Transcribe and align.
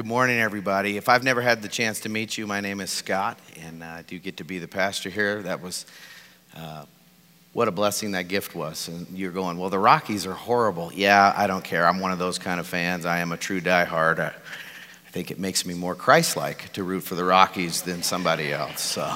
Good 0.00 0.06
morning, 0.06 0.40
everybody. 0.40 0.96
If 0.96 1.10
I've 1.10 1.22
never 1.22 1.42
had 1.42 1.60
the 1.60 1.68
chance 1.68 2.00
to 2.00 2.08
meet 2.08 2.38
you, 2.38 2.46
my 2.46 2.62
name 2.62 2.80
is 2.80 2.88
Scott, 2.88 3.38
and 3.60 3.82
uh, 3.82 3.86
I 3.86 4.02
do 4.06 4.18
get 4.18 4.38
to 4.38 4.44
be 4.44 4.58
the 4.58 4.66
pastor 4.66 5.10
here. 5.10 5.42
That 5.42 5.60
was 5.60 5.84
uh, 6.56 6.86
what 7.52 7.68
a 7.68 7.70
blessing 7.70 8.12
that 8.12 8.26
gift 8.26 8.54
was. 8.54 8.88
And 8.88 9.06
you're 9.10 9.30
going, 9.30 9.58
well, 9.58 9.68
the 9.68 9.78
Rockies 9.78 10.24
are 10.24 10.32
horrible. 10.32 10.90
Yeah, 10.94 11.34
I 11.36 11.46
don't 11.46 11.62
care. 11.62 11.86
I'm 11.86 12.00
one 12.00 12.12
of 12.12 12.18
those 12.18 12.38
kind 12.38 12.58
of 12.58 12.66
fans. 12.66 13.04
I 13.04 13.18
am 13.18 13.30
a 13.30 13.36
true 13.36 13.60
diehard. 13.60 14.20
I, 14.20 14.28
I 14.28 15.10
think 15.10 15.30
it 15.30 15.38
makes 15.38 15.66
me 15.66 15.74
more 15.74 15.94
Christ 15.94 16.34
like 16.34 16.72
to 16.72 16.82
root 16.82 17.02
for 17.02 17.14
the 17.14 17.24
Rockies 17.24 17.82
than 17.82 18.02
somebody 18.02 18.54
else. 18.54 18.80
So. 18.80 19.14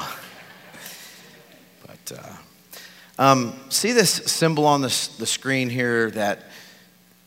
But 1.86 2.12
uh, 2.18 3.22
um, 3.22 3.58
see 3.70 3.92
this 3.92 4.10
symbol 4.10 4.66
on 4.66 4.82
the, 4.82 5.08
the 5.18 5.24
screen 5.24 5.70
here 5.70 6.10
that 6.10 6.50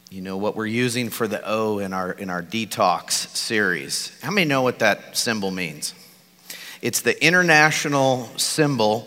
you 0.10 0.22
know 0.22 0.38
what 0.38 0.56
we're 0.56 0.66
using 0.66 1.10
for 1.10 1.28
the 1.28 1.42
O 1.46 1.80
in 1.80 1.92
our 1.92 2.12
in 2.12 2.30
our 2.30 2.42
detox 2.42 3.12
series. 3.36 4.18
How 4.22 4.32
many 4.32 4.48
know 4.48 4.62
what 4.62 4.80
that 4.80 5.18
symbol 5.18 5.52
means? 5.52 5.94
It's 6.82 7.02
the 7.02 7.22
international 7.24 8.30
symbol 8.38 9.02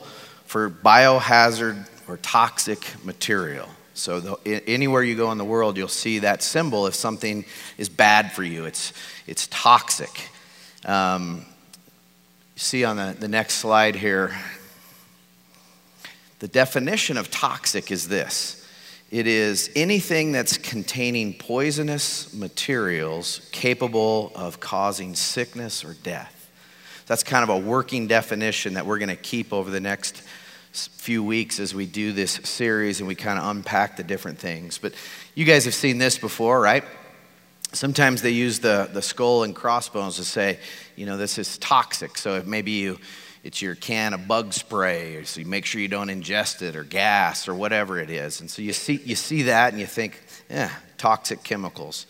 for 0.44 0.68
biohazard 0.68 1.88
or 2.06 2.18
toxic 2.18 2.84
material. 3.04 3.68
So 3.94 4.20
the, 4.20 4.62
anywhere 4.66 5.02
you 5.02 5.14
go 5.14 5.30
in 5.32 5.38
the 5.38 5.44
world, 5.44 5.76
you'll 5.76 5.88
see 5.88 6.18
that 6.20 6.42
symbol 6.42 6.86
if 6.86 6.94
something 6.94 7.44
is 7.78 7.88
bad 7.88 8.32
for 8.32 8.42
you. 8.42 8.66
It's 8.66 8.92
it's 9.26 9.46
toxic. 9.46 10.28
Um, 10.84 11.46
see 12.56 12.84
on 12.84 12.96
the, 12.96 13.16
the 13.18 13.28
next 13.28 13.54
slide 13.54 13.96
here. 13.96 14.36
The 16.40 16.48
definition 16.48 17.16
of 17.16 17.30
toxic 17.30 17.90
is 17.90 18.08
this 18.08 18.59
it 19.10 19.26
is 19.26 19.70
anything 19.74 20.30
that's 20.30 20.56
containing 20.56 21.34
poisonous 21.34 22.32
materials 22.32 23.48
capable 23.50 24.30
of 24.36 24.60
causing 24.60 25.16
sickness 25.16 25.84
or 25.84 25.94
death. 25.94 26.48
That's 27.06 27.24
kind 27.24 27.42
of 27.42 27.48
a 27.48 27.58
working 27.58 28.06
definition 28.06 28.74
that 28.74 28.86
we're 28.86 28.98
going 28.98 29.08
to 29.08 29.16
keep 29.16 29.52
over 29.52 29.68
the 29.68 29.80
next 29.80 30.22
few 30.72 31.24
weeks 31.24 31.58
as 31.58 31.74
we 31.74 31.86
do 31.86 32.12
this 32.12 32.32
series 32.44 33.00
and 33.00 33.08
we 33.08 33.16
kind 33.16 33.36
of 33.36 33.48
unpack 33.48 33.96
the 33.96 34.04
different 34.04 34.38
things. 34.38 34.78
But 34.78 34.94
you 35.34 35.44
guys 35.44 35.64
have 35.64 35.74
seen 35.74 35.98
this 35.98 36.16
before, 36.16 36.60
right? 36.60 36.84
Sometimes 37.72 38.22
they 38.22 38.30
use 38.30 38.60
the, 38.60 38.88
the 38.92 39.02
skull 39.02 39.42
and 39.42 39.56
crossbones 39.56 40.16
to 40.16 40.24
say, 40.24 40.60
you 40.94 41.06
know, 41.06 41.16
this 41.16 41.36
is 41.36 41.58
toxic. 41.58 42.16
So 42.16 42.36
if 42.36 42.46
maybe 42.46 42.70
you 42.70 42.98
it's 43.42 43.62
your 43.62 43.74
can 43.74 44.12
of 44.12 44.28
bug 44.28 44.52
spray, 44.52 45.24
so 45.24 45.40
you 45.40 45.46
make 45.46 45.64
sure 45.64 45.80
you 45.80 45.88
don't 45.88 46.08
ingest 46.08 46.62
it, 46.62 46.76
or 46.76 46.84
gas, 46.84 47.48
or 47.48 47.54
whatever 47.54 47.98
it 47.98 48.10
is. 48.10 48.40
And 48.40 48.50
so 48.50 48.62
you 48.62 48.72
see, 48.72 49.00
you 49.04 49.16
see 49.16 49.42
that 49.42 49.72
and 49.72 49.80
you 49.80 49.86
think, 49.86 50.22
yeah, 50.50 50.70
toxic 50.98 51.42
chemicals. 51.42 52.06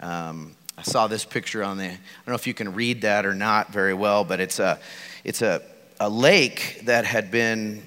Um, 0.00 0.56
I 0.78 0.82
saw 0.82 1.06
this 1.06 1.24
picture 1.24 1.62
on 1.62 1.76
the, 1.76 1.84
I 1.84 1.88
don't 1.88 2.28
know 2.28 2.34
if 2.34 2.46
you 2.46 2.54
can 2.54 2.74
read 2.74 3.02
that 3.02 3.26
or 3.26 3.34
not 3.34 3.72
very 3.72 3.94
well, 3.94 4.24
but 4.24 4.40
it's 4.40 4.58
a, 4.58 4.80
it's 5.24 5.42
a, 5.42 5.62
a 6.00 6.08
lake 6.08 6.82
that 6.84 7.04
had 7.04 7.30
been 7.30 7.82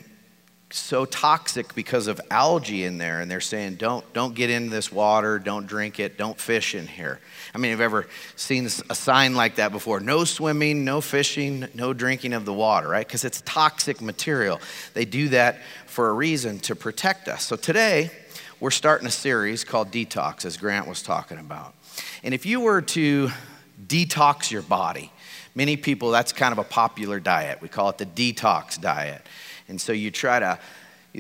so 0.71 1.05
toxic 1.05 1.73
because 1.75 2.08
of 2.08 2.19
algae 2.31 2.83
in 2.83 2.97
there 2.97 3.21
and 3.21 3.30
they're 3.30 3.39
saying 3.39 3.75
don't 3.75 4.11
don't 4.13 4.33
get 4.33 4.49
in 4.49 4.69
this 4.69 4.91
water 4.91 5.38
don't 5.38 5.67
drink 5.67 5.99
it 5.99 6.17
don't 6.17 6.39
fish 6.39 6.73
in 6.73 6.88
here. 6.88 7.19
I 7.53 7.59
mean 7.59 7.72
have 7.72 7.80
you 7.80 7.85
ever 7.85 8.07
seen 8.35 8.66
a 8.66 8.95
sign 8.95 9.35
like 9.35 9.55
that 9.55 9.72
before? 9.72 9.99
No 9.99 10.23
swimming 10.23 10.83
no 10.83 11.02
fishing 11.02 11.67
no 11.73 11.94
drinking 11.94 12.33
of 12.33 12.45
the 12.45 12.53
water 12.53 12.89
right? 12.89 13.05
Because 13.05 13.23
it's 13.23 13.41
toxic 13.41 14.02
material. 14.02 14.59
They 14.94 15.05
do 15.05 15.30
that 15.30 15.59
for 15.85 16.09
a 16.09 16.13
reason 16.13 16.59
to 16.61 16.75
protect 16.75 17.27
us. 17.27 17.45
So 17.45 17.55
today 17.55 18.09
we're 18.59 18.72
starting 18.72 19.07
a 19.07 19.11
series 19.11 19.63
called 19.63 19.91
detox 19.91 20.45
as 20.45 20.57
grant 20.57 20.88
was 20.88 21.03
talking 21.03 21.38
about. 21.38 21.75
And 22.23 22.33
if 22.33 22.45
you 22.45 22.59
were 22.59 22.81
to 22.81 23.29
detox 23.88 24.50
your 24.50 24.63
body 24.63 25.11
many 25.53 25.77
people 25.77 26.11
that's 26.11 26.33
kind 26.33 26.52
of 26.52 26.57
a 26.57 26.63
popular 26.63 27.19
diet. 27.19 27.61
We 27.61 27.69
call 27.69 27.89
it 27.89 27.97
the 27.97 28.05
detox 28.05 28.79
diet 28.79 29.25
and 29.67 29.80
so 29.80 29.91
you 29.91 30.11
try 30.11 30.39
to, 30.39 30.59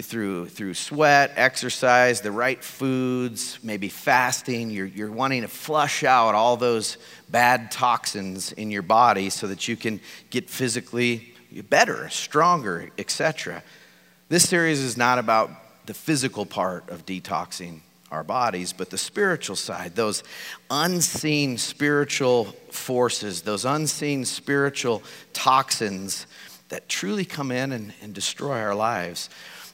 through, 0.01 0.47
through 0.47 0.73
sweat, 0.73 1.31
exercise, 1.35 2.21
the 2.21 2.31
right 2.31 2.63
foods, 2.63 3.59
maybe 3.63 3.89
fasting, 3.89 4.69
you're, 4.69 4.85
you're 4.85 5.11
wanting 5.11 5.41
to 5.41 5.47
flush 5.47 6.03
out 6.03 6.35
all 6.35 6.57
those 6.57 6.97
bad 7.29 7.71
toxins 7.71 8.51
in 8.51 8.71
your 8.71 8.81
body 8.81 9.29
so 9.29 9.47
that 9.47 9.67
you 9.67 9.75
can 9.75 9.99
get 10.29 10.49
physically 10.49 11.33
better, 11.69 12.09
stronger, 12.09 12.89
etc. 12.97 13.63
This 14.29 14.47
series 14.47 14.79
is 14.79 14.97
not 14.97 15.19
about 15.19 15.51
the 15.85 15.93
physical 15.93 16.45
part 16.45 16.89
of 16.89 17.05
detoxing 17.05 17.79
our 18.11 18.23
bodies, 18.23 18.73
but 18.73 18.89
the 18.89 18.97
spiritual 18.97 19.55
side, 19.55 19.95
those 19.95 20.23
unseen 20.69 21.57
spiritual 21.57 22.45
forces, 22.71 23.41
those 23.41 23.65
unseen 23.65 24.25
spiritual 24.25 25.03
toxins 25.33 26.27
that 26.69 26.89
truly 26.89 27.25
come 27.25 27.51
in 27.51 27.71
and, 27.71 27.93
and 28.01 28.13
destroy 28.13 28.59
our 28.59 28.75
lives. 28.75 29.29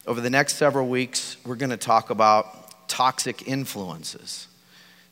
Over 0.05 0.21
the 0.21 0.29
next 0.29 0.55
several 0.55 0.87
weeks, 0.87 1.37
we're 1.45 1.55
going 1.55 1.69
to 1.69 1.77
talk 1.77 2.09
about 2.09 2.87
toxic 2.87 3.47
influences. 3.47 4.47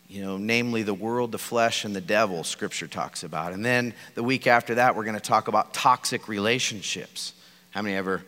You 0.07 0.23
know, 0.23 0.37
namely 0.37 0.81
the 0.81 0.93
world, 0.93 1.31
the 1.31 1.37
flesh, 1.37 1.85
and 1.85 1.95
the 1.95 2.01
devil, 2.01 2.43
scripture 2.43 2.87
talks 2.87 3.23
about. 3.23 3.53
And 3.53 3.63
then 3.63 3.93
the 4.15 4.23
week 4.23 4.47
after 4.47 4.75
that, 4.75 4.95
we're 4.95 5.03
going 5.03 5.15
to 5.15 5.21
talk 5.21 5.47
about 5.47 5.73
toxic 5.73 6.27
relationships. 6.27 7.33
How 7.69 7.83
many 7.83 7.95
ever 7.95 8.23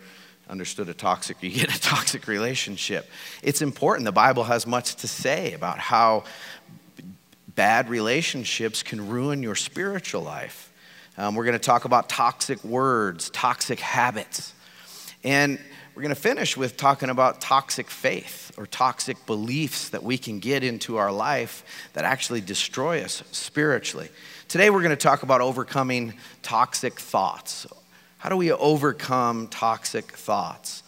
understood 0.48 0.90
a 0.90 0.94
toxic, 0.94 1.42
you 1.42 1.50
get 1.50 1.76
a 1.76 1.82
toxic 1.82 2.28
relationship? 2.28 3.10
It's 3.42 3.64
important. 3.64 4.06
The 4.06 4.12
Bible 4.12 4.44
has 4.44 4.68
much 4.68 4.96
to 4.98 5.08
say 5.08 5.54
about 5.54 5.80
how 5.80 6.26
bad 7.56 7.90
relationships 7.90 8.84
can 8.84 9.10
ruin 9.10 9.42
your 9.42 9.56
spiritual 9.56 10.22
life. 10.22 10.71
Um, 11.22 11.36
we're 11.36 11.46
going 11.46 11.54
to 11.54 11.60
talk 11.60 11.86
about 11.86 12.10
toxic 12.10 12.64
words, 12.64 13.30
toxic 13.30 13.80
habits. 13.80 14.56
And 15.24 15.60
we're 15.94 16.02
going 16.02 16.16
to 16.16 16.20
finish 16.20 16.58
with 16.58 16.78
talking 16.78 17.12
about 17.12 17.40
toxic 17.40 17.92
faith 17.92 18.52
or 18.58 18.66
toxic 18.66 19.24
beliefs 19.28 19.90
that 19.90 20.02
we 20.02 20.18
can 20.18 20.40
get 20.40 20.64
into 20.64 20.98
our 20.98 21.12
life 21.12 21.64
that 21.94 22.06
actually 22.06 22.42
destroy 22.42 23.04
us 23.04 23.22
spiritually. 23.32 24.10
Today, 24.48 24.72
we're 24.72 24.82
going 24.82 24.90
to 24.90 24.96
talk 24.96 25.22
about 25.22 25.42
overcoming 25.42 26.16
toxic 26.42 27.00
thoughts. 27.00 27.68
How 28.18 28.30
do 28.30 28.36
we 28.36 28.52
overcome 28.52 29.48
toxic 29.48 30.14
thoughts? 30.14 30.82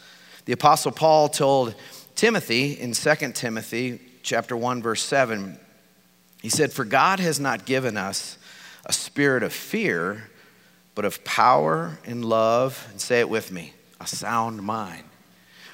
The 0.46 0.54
Apostle 0.54 0.94
Paul 0.94 1.30
told 1.30 1.76
Timothy 2.16 2.72
in 2.72 2.94
2 2.94 3.16
Timothy 3.34 4.00
chapter 4.24 4.58
1 4.58 4.82
verse 4.82 5.04
7 5.04 5.60
he 6.42 6.50
said 6.50 6.74
for 6.74 6.86
God 6.86 7.20
has 7.20 7.40
not 7.40 7.66
given 7.66 7.98
us 7.98 8.38
a 8.86 8.94
spirit 8.94 9.44
of 9.44 9.54
fear, 9.54 10.30
but 10.96 11.06
of 11.06 11.24
power 11.24 11.98
and 12.06 12.24
love, 12.24 12.88
and 12.92 13.00
say 13.00 13.20
it 13.20 13.30
with 13.30 13.52
me, 13.52 13.74
a 14.00 14.08
sound 14.08 14.62
mind, 14.62 15.04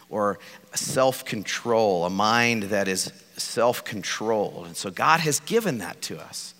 or 0.10 0.40
self 0.76 1.26
control, 1.26 2.06
a 2.06 2.10
mind 2.10 2.64
that 2.64 2.88
is 2.88 3.12
self 3.38 3.84
controlled. 3.84 4.68
And 4.68 4.76
so 4.76 4.90
God 4.90 5.20
has 5.22 5.40
given 5.42 5.80
that 5.80 6.02
to 6.04 6.20
us. 6.20 6.54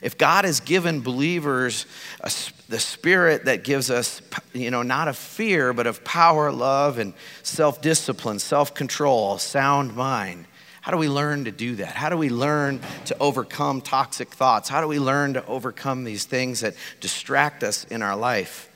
If 0.00 0.16
God 0.16 0.44
has 0.44 0.60
given 0.60 1.00
believers 1.00 1.86
a, 2.20 2.30
the 2.68 2.78
spirit 2.78 3.46
that 3.46 3.64
gives 3.64 3.90
us, 3.90 4.22
you 4.52 4.70
know, 4.70 4.82
not 4.82 5.08
of 5.08 5.16
fear, 5.16 5.72
but 5.72 5.88
of 5.88 6.04
power, 6.04 6.52
love, 6.52 6.98
and 6.98 7.14
self 7.42 7.82
discipline, 7.82 8.38
self 8.38 8.74
control, 8.74 9.38
sound 9.38 9.96
mind, 9.96 10.46
how 10.88 10.92
do 10.92 10.96
we 10.96 11.10
learn 11.10 11.44
to 11.44 11.50
do 11.50 11.76
that? 11.76 11.94
How 11.94 12.08
do 12.08 12.16
we 12.16 12.30
learn 12.30 12.80
to 13.04 13.18
overcome 13.18 13.82
toxic 13.82 14.30
thoughts? 14.30 14.70
How 14.70 14.80
do 14.80 14.88
we 14.88 14.98
learn 14.98 15.34
to 15.34 15.44
overcome 15.44 16.04
these 16.04 16.24
things 16.24 16.60
that 16.60 16.76
distract 17.00 17.62
us 17.62 17.84
in 17.84 18.00
our 18.00 18.16
life? 18.16 18.70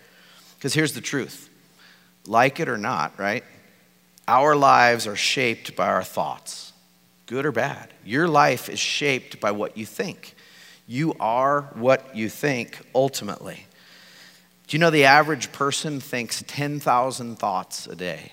Because 0.59 0.75
here's 0.75 0.93
the 0.93 1.00
truth 1.00 1.49
like 2.27 2.61
it 2.61 2.69
or 2.69 2.77
not, 2.77 3.19
right? 3.19 3.45
Our 4.28 4.55
lives 4.55 5.06
are 5.06 5.17
shaped 5.17 5.75
by 5.75 5.87
our 5.87 6.05
thoughts, 6.05 6.75
good 7.25 7.47
or 7.47 7.53
bad. 7.53 7.89
Your 8.05 8.29
life 8.29 8.69
is 8.69 8.79
shaped 8.79 9.41
by 9.41 9.53
what 9.53 9.79
you 9.79 9.87
think. 9.87 10.34
You 10.87 11.15
are 11.19 11.62
what 11.73 12.15
you 12.15 12.29
think 12.29 12.79
ultimately. 12.94 13.64
Do 14.67 14.76
you 14.76 14.81
know 14.81 14.91
the 14.91 15.06
average 15.06 15.50
person 15.50 15.99
thinks 15.99 16.44
10,000 16.47 17.38
thoughts 17.38 17.87
a 17.87 17.97
day? 17.97 18.32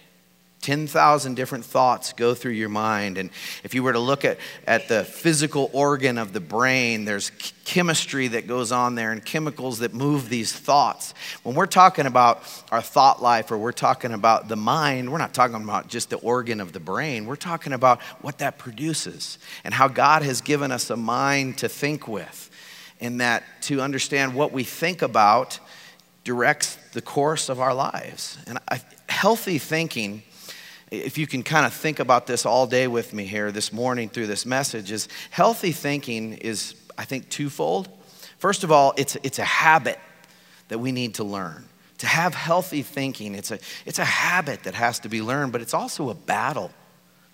10,000 0.62 1.36
different 1.36 1.64
thoughts 1.64 2.12
go 2.12 2.34
through 2.34 2.52
your 2.52 2.70
mind. 2.70 3.18
And 3.18 3.30
if 3.64 3.74
you 3.74 3.82
were 3.82 3.94
to 3.94 4.00
look 4.00 4.26
at, 4.26 4.38
at 4.68 4.90
the 4.90 5.06
physical 5.06 5.70
organ 5.72 6.18
of 6.18 6.34
the 6.34 6.42
brain, 6.42 7.06
there's 7.06 7.32
chemistry 7.64 8.28
that 8.30 8.46
goes 8.46 8.72
on 8.72 8.96
there 8.96 9.12
and 9.12 9.24
chemicals 9.24 9.80
that 9.80 9.94
move 9.94 10.28
these 10.28 10.52
thoughts. 10.52 11.14
When 11.44 11.56
we're 11.56 11.66
talking 11.66 12.06
about 12.06 12.44
our 12.72 12.82
thought 12.82 13.22
life 13.22 13.52
or 13.52 13.58
we're 13.58 13.72
talking 13.72 14.12
about 14.12 14.50
the 14.50 14.58
mind, 14.58 15.12
we're 15.12 15.18
not 15.18 15.34
talking 15.34 15.64
about 15.64 15.88
just 15.88 16.10
the 16.10 16.18
organ 16.18 16.60
of 16.60 16.74
the 16.74 16.80
brain. 16.82 17.26
We're 17.26 17.38
talking 17.38 17.72
about 17.72 18.02
what 18.22 18.40
that 18.40 18.58
produces 18.58 19.38
and 19.64 19.74
how 19.74 19.88
God 19.88 20.24
has 20.24 20.42
given 20.42 20.72
us 20.72 20.90
a 20.90 20.98
mind 20.98 21.60
to 21.60 21.70
think 21.70 22.08
with. 22.08 22.48
And 23.02 23.22
that 23.22 23.44
to 23.62 23.80
understand 23.80 24.36
what 24.36 24.52
we 24.52 24.66
think 24.66 25.02
about 25.02 25.58
directs 26.26 26.78
the 26.92 27.02
course 27.02 27.48
of 27.48 27.62
our 27.62 27.74
lives. 27.74 28.38
And 28.46 28.60
I, 28.70 28.82
healthy 29.08 29.58
thinking 29.58 30.24
if 30.92 31.18
you 31.18 31.28
can 31.28 31.44
kind 31.44 31.66
of 31.66 31.74
think 31.74 32.00
about 32.00 32.28
this 32.28 32.46
all 32.46 32.66
day 32.66 32.88
with 32.88 33.14
me 33.14 33.26
here 33.26 33.52
this 33.52 33.72
morning 33.72 34.10
through 34.10 34.28
this 34.28 34.46
message, 34.46 34.92
is 34.92 35.08
healthy 35.30 35.72
thinking 35.72 36.34
is, 36.34 36.76
I 36.98 37.06
think, 37.06 37.30
twofold. 37.30 37.90
First 38.40 38.64
of 38.64 38.72
all, 38.72 38.94
it's, 38.98 39.16
it's 39.22 39.40
a 39.40 39.44
habit 39.44 40.00
that 40.70 40.80
we 40.80 40.92
need 40.92 41.16
to 41.16 41.24
learn. 41.24 41.66
To 42.00 42.08
have 42.08 42.34
healthy 42.34 42.82
thinking, 42.82 43.36
it's 43.36 43.52
a, 43.52 43.60
it's 43.86 44.00
a 44.00 44.06
habit 44.06 44.64
that 44.64 44.74
has 44.74 45.00
to 45.00 45.10
be 45.10 45.22
learned, 45.22 45.52
but 45.52 45.62
it's 45.62 45.74
also 45.74 46.10
a 46.10 46.16
battle 46.16 46.72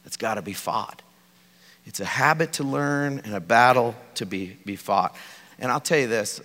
that's 0.04 0.18
got 0.18 0.36
to 0.36 0.42
be 0.42 0.54
fought. 0.54 1.02
It's 1.86 2.00
a 2.00 2.06
habit 2.06 2.54
to 2.54 2.64
learn 2.64 3.22
and 3.24 3.36
a 3.36 3.40
battle 3.40 3.96
to 4.16 4.26
be, 4.26 4.58
be 4.66 4.76
fought. 4.76 5.16
And 5.60 5.72
I'll 5.72 5.80
tell 5.80 6.00
you 6.00 6.08
this 6.08 6.42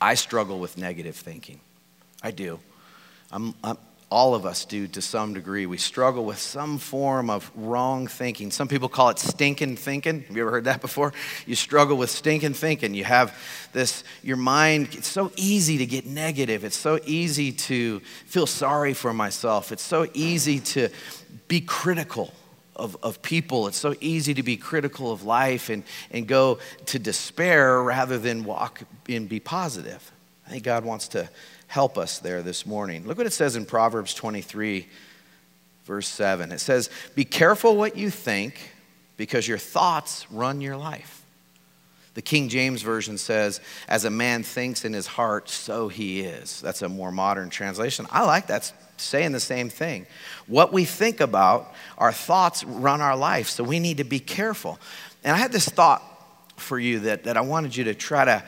I 0.00 0.14
struggle 0.14 0.58
with 0.58 0.76
negative 0.76 1.16
thinking. 1.16 1.60
I 2.22 2.32
do. 2.32 2.58
I'm, 3.30 3.54
I'm, 3.62 3.78
all 4.08 4.36
of 4.36 4.46
us 4.46 4.64
do 4.64 4.86
to 4.86 5.02
some 5.02 5.34
degree. 5.34 5.66
We 5.66 5.78
struggle 5.78 6.24
with 6.24 6.38
some 6.38 6.78
form 6.78 7.28
of 7.28 7.50
wrong 7.56 8.06
thinking. 8.06 8.52
Some 8.52 8.68
people 8.68 8.88
call 8.88 9.08
it 9.08 9.18
stinking 9.18 9.76
thinking. 9.76 10.22
Have 10.22 10.36
you 10.36 10.42
ever 10.42 10.52
heard 10.52 10.64
that 10.64 10.80
before? 10.80 11.12
You 11.44 11.56
struggle 11.56 11.96
with 11.96 12.10
stinking 12.10 12.54
thinking. 12.54 12.94
You 12.94 13.02
have 13.02 13.36
this, 13.72 14.04
your 14.22 14.36
mind, 14.36 14.90
it's 14.92 15.08
so 15.08 15.32
easy 15.36 15.78
to 15.78 15.86
get 15.86 16.06
negative. 16.06 16.64
It's 16.64 16.76
so 16.76 17.00
easy 17.04 17.50
to 17.52 17.98
feel 18.26 18.46
sorry 18.46 18.94
for 18.94 19.12
myself. 19.12 19.72
It's 19.72 19.82
so 19.82 20.06
easy 20.14 20.60
to 20.60 20.88
be 21.48 21.60
critical 21.60 22.32
of, 22.76 22.96
of 23.02 23.22
people. 23.22 23.66
It's 23.66 23.78
so 23.78 23.96
easy 24.00 24.34
to 24.34 24.42
be 24.44 24.56
critical 24.56 25.10
of 25.10 25.24
life 25.24 25.68
and, 25.68 25.82
and 26.12 26.28
go 26.28 26.60
to 26.86 26.98
despair 27.00 27.82
rather 27.82 28.18
than 28.18 28.44
walk 28.44 28.82
and 29.08 29.28
be 29.28 29.40
positive. 29.40 30.12
I 30.46 30.50
think 30.50 30.62
God 30.62 30.84
wants 30.84 31.08
to 31.08 31.28
help 31.76 31.98
us 31.98 32.20
there 32.20 32.40
this 32.40 32.64
morning. 32.64 33.06
Look 33.06 33.18
what 33.18 33.26
it 33.26 33.34
says 33.34 33.54
in 33.54 33.66
Proverbs 33.66 34.14
23, 34.14 34.88
verse 35.84 36.08
7. 36.08 36.50
It 36.50 36.58
says, 36.58 36.88
Be 37.14 37.26
careful 37.26 37.76
what 37.76 37.98
you 37.98 38.08
think, 38.08 38.72
because 39.18 39.46
your 39.46 39.58
thoughts 39.58 40.24
run 40.30 40.62
your 40.62 40.78
life. 40.78 41.22
The 42.14 42.22
King 42.22 42.48
James 42.48 42.80
Version 42.80 43.18
says, 43.18 43.60
As 43.88 44.06
a 44.06 44.10
man 44.10 44.42
thinks 44.42 44.86
in 44.86 44.94
his 44.94 45.06
heart, 45.06 45.50
so 45.50 45.88
he 45.88 46.20
is. 46.20 46.62
That's 46.62 46.80
a 46.80 46.88
more 46.88 47.12
modern 47.12 47.50
translation. 47.50 48.06
I 48.10 48.24
like 48.24 48.46
that 48.46 48.72
saying 48.96 49.32
the 49.32 49.38
same 49.38 49.68
thing. 49.68 50.06
What 50.46 50.72
we 50.72 50.86
think 50.86 51.20
about, 51.20 51.74
our 51.98 52.10
thoughts 52.10 52.64
run 52.64 53.02
our 53.02 53.18
life, 53.18 53.50
so 53.50 53.62
we 53.62 53.80
need 53.80 53.98
to 53.98 54.04
be 54.04 54.18
careful. 54.18 54.78
And 55.22 55.36
I 55.36 55.38
had 55.38 55.52
this 55.52 55.68
thought 55.68 56.02
for 56.56 56.78
you 56.78 57.00
that, 57.00 57.24
that 57.24 57.36
I 57.36 57.42
wanted 57.42 57.76
you 57.76 57.84
to 57.84 57.94
try 57.94 58.24
to 58.24 58.42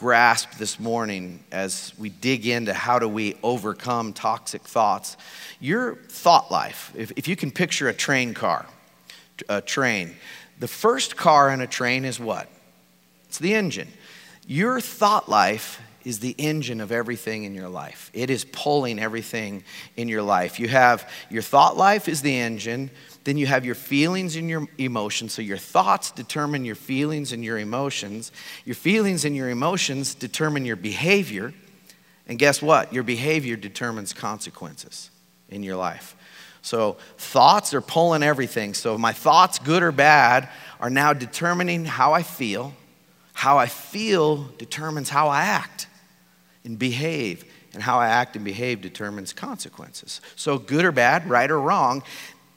grasp 0.00 0.52
this 0.52 0.80
morning 0.80 1.44
as 1.52 1.92
we 1.98 2.08
dig 2.08 2.46
into 2.46 2.72
how 2.72 2.98
do 2.98 3.06
we 3.06 3.36
overcome 3.42 4.14
toxic 4.14 4.62
thoughts. 4.62 5.18
Your 5.60 5.96
thought 6.08 6.50
life, 6.50 6.90
if, 6.96 7.12
if 7.16 7.28
you 7.28 7.36
can 7.36 7.50
picture 7.50 7.86
a 7.86 7.92
train 7.92 8.32
car, 8.32 8.64
a 9.50 9.60
train, 9.60 10.16
the 10.58 10.66
first 10.66 11.18
car 11.18 11.50
in 11.50 11.60
a 11.60 11.66
train 11.66 12.06
is 12.06 12.18
what? 12.18 12.48
It's 13.28 13.36
the 13.36 13.54
engine. 13.54 13.88
Your 14.46 14.80
thought 14.80 15.28
life 15.28 15.82
is 16.02 16.20
the 16.20 16.34
engine 16.38 16.80
of 16.80 16.92
everything 16.92 17.44
in 17.44 17.54
your 17.54 17.68
life. 17.68 18.10
It 18.14 18.30
is 18.30 18.46
pulling 18.46 18.98
everything 18.98 19.64
in 19.98 20.08
your 20.08 20.22
life. 20.22 20.58
You 20.58 20.68
have 20.68 21.06
your 21.28 21.42
thought 21.42 21.76
life 21.76 22.08
is 22.08 22.22
the 22.22 22.38
engine, 22.38 22.90
then 23.30 23.36
you 23.36 23.46
have 23.46 23.64
your 23.64 23.76
feelings 23.76 24.34
and 24.34 24.50
your 24.50 24.66
emotions. 24.76 25.34
So 25.34 25.40
your 25.40 25.56
thoughts 25.56 26.10
determine 26.10 26.64
your 26.64 26.74
feelings 26.74 27.30
and 27.30 27.44
your 27.44 27.58
emotions. 27.58 28.32
Your 28.64 28.74
feelings 28.74 29.24
and 29.24 29.36
your 29.36 29.48
emotions 29.48 30.16
determine 30.16 30.64
your 30.64 30.74
behavior. 30.74 31.54
And 32.26 32.40
guess 32.40 32.60
what? 32.60 32.92
Your 32.92 33.04
behavior 33.04 33.54
determines 33.54 34.12
consequences 34.12 35.12
in 35.48 35.62
your 35.62 35.76
life. 35.76 36.16
So 36.62 36.96
thoughts 37.18 37.72
are 37.72 37.80
pulling 37.80 38.24
everything. 38.24 38.74
So 38.74 38.98
my 38.98 39.12
thoughts, 39.12 39.60
good 39.60 39.84
or 39.84 39.92
bad, 39.92 40.48
are 40.80 40.90
now 40.90 41.12
determining 41.12 41.84
how 41.84 42.12
I 42.12 42.24
feel. 42.24 42.74
How 43.32 43.58
I 43.58 43.66
feel 43.66 44.48
determines 44.58 45.08
how 45.08 45.28
I 45.28 45.42
act 45.42 45.86
and 46.64 46.76
behave. 46.76 47.44
And 47.74 47.80
how 47.80 48.00
I 48.00 48.08
act 48.08 48.34
and 48.34 48.44
behave 48.44 48.80
determines 48.80 49.32
consequences. 49.32 50.20
So, 50.34 50.58
good 50.58 50.84
or 50.84 50.90
bad, 50.90 51.30
right 51.30 51.48
or 51.48 51.60
wrong, 51.60 52.02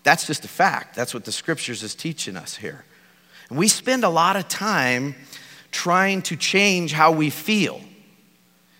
that's 0.04 0.28
just 0.28 0.46
a 0.46 0.50
fact. 0.50 0.96
That's 0.96 1.14
what 1.14 1.26
the 1.26 1.32
scriptures 1.32 1.82
is 1.82 1.96
teaching 1.96 2.36
us 2.36 2.56
here. 2.56 2.86
And 3.50 3.58
we 3.58 3.68
spend 3.68 4.04
a 4.04 4.10
lot 4.10 4.36
of 4.36 4.48
time 4.48 5.16
trying 5.72 6.22
to 6.24 6.36
change 6.36 6.94
how 6.94 7.12
we 7.12 7.30
feel. 7.30 7.82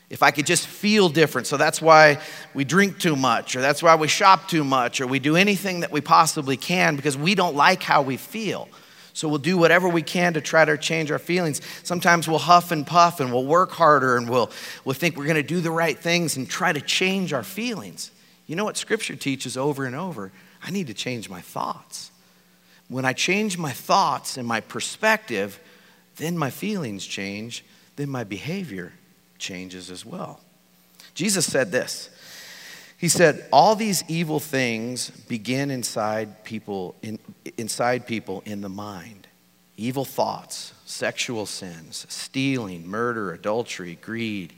If 0.10 0.22
I 0.22 0.30
could 0.30 0.46
just 0.46 0.68
feel 0.68 1.10
different. 1.10 1.48
So 1.48 1.58
that's 1.58 1.82
why 1.82 2.20
we 2.54 2.66
drink 2.66 3.00
too 3.00 3.16
much, 3.16 3.56
or 3.56 3.62
that's 3.62 3.82
why 3.82 3.96
we 3.96 4.08
shop 4.08 4.48
too 4.48 4.64
much, 4.64 5.02
or 5.02 5.08
we 5.08 5.18
do 5.18 5.36
anything 5.36 5.80
that 5.80 5.92
we 5.92 6.02
possibly 6.02 6.56
can 6.56 6.96
because 6.96 7.18
we 7.18 7.34
don't 7.34 7.56
like 7.56 7.82
how 7.82 8.04
we 8.04 8.18
feel. 8.18 8.70
So 9.14 9.28
we'll 9.28 9.40
do 9.40 9.58
whatever 9.58 9.88
we 9.88 10.02
can 10.02 10.34
to 10.34 10.42
try 10.42 10.66
to 10.66 10.78
change 10.78 11.10
our 11.10 11.20
feelings. 11.20 11.62
Sometimes 11.84 12.28
we'll 12.28 12.40
huff 12.40 12.72
and 12.72 12.86
puff 12.86 13.20
and 13.20 13.32
we'll 13.32 13.46
work 13.46 13.72
harder 13.72 14.18
and 14.18 14.30
we'll, 14.30 14.52
we'll 14.86 14.96
think 14.96 15.16
we're 15.18 15.26
going 15.26 15.36
to 15.36 15.44
do 15.44 15.62
the 15.62 15.72
right 15.72 15.98
things 15.98 16.36
and 16.36 16.50
try 16.50 16.74
to 16.74 16.82
change 16.82 17.32
our 17.32 17.44
feelings. 17.44 18.12
You 18.46 18.56
know 18.56 18.66
what 18.66 18.76
Scripture 18.76 19.16
teaches 19.16 19.56
over 19.56 19.86
and 19.86 19.96
over? 19.96 20.32
I 20.64 20.72
need 20.72 20.88
to 20.88 20.94
change 20.94 21.30
my 21.30 21.42
thoughts. 21.42 22.12
When 22.88 23.06
I 23.06 23.14
change 23.14 23.58
my 23.58 23.72
thoughts 23.72 24.38
and 24.38 24.48
my 24.48 24.62
perspective, 24.62 25.60
then 26.18 26.38
my 26.38 26.50
feelings 26.50 27.06
change, 27.06 27.66
then 27.96 28.10
my 28.10 28.24
behavior 28.24 28.94
changes 29.38 29.92
as 29.92 30.06
well. 30.06 30.40
Jesus 31.14 31.46
said 31.46 31.72
this. 31.72 32.10
He 32.98 33.10
said, 33.10 33.46
All 33.52 33.76
these 33.76 34.04
evil 34.08 34.40
things 34.40 35.10
begin 35.10 35.72
inside 35.72 36.44
people, 36.44 36.96
in, 37.02 37.20
inside 37.58 38.08
people 38.08 38.42
in 38.46 38.62
the 38.62 38.70
mind. 38.70 39.28
Evil 39.76 40.06
thoughts, 40.06 40.74
sexual 40.86 41.46
sins, 41.46 42.06
stealing, 42.08 42.88
murder, 42.88 43.34
adultery, 43.34 43.98
greed, 44.02 44.54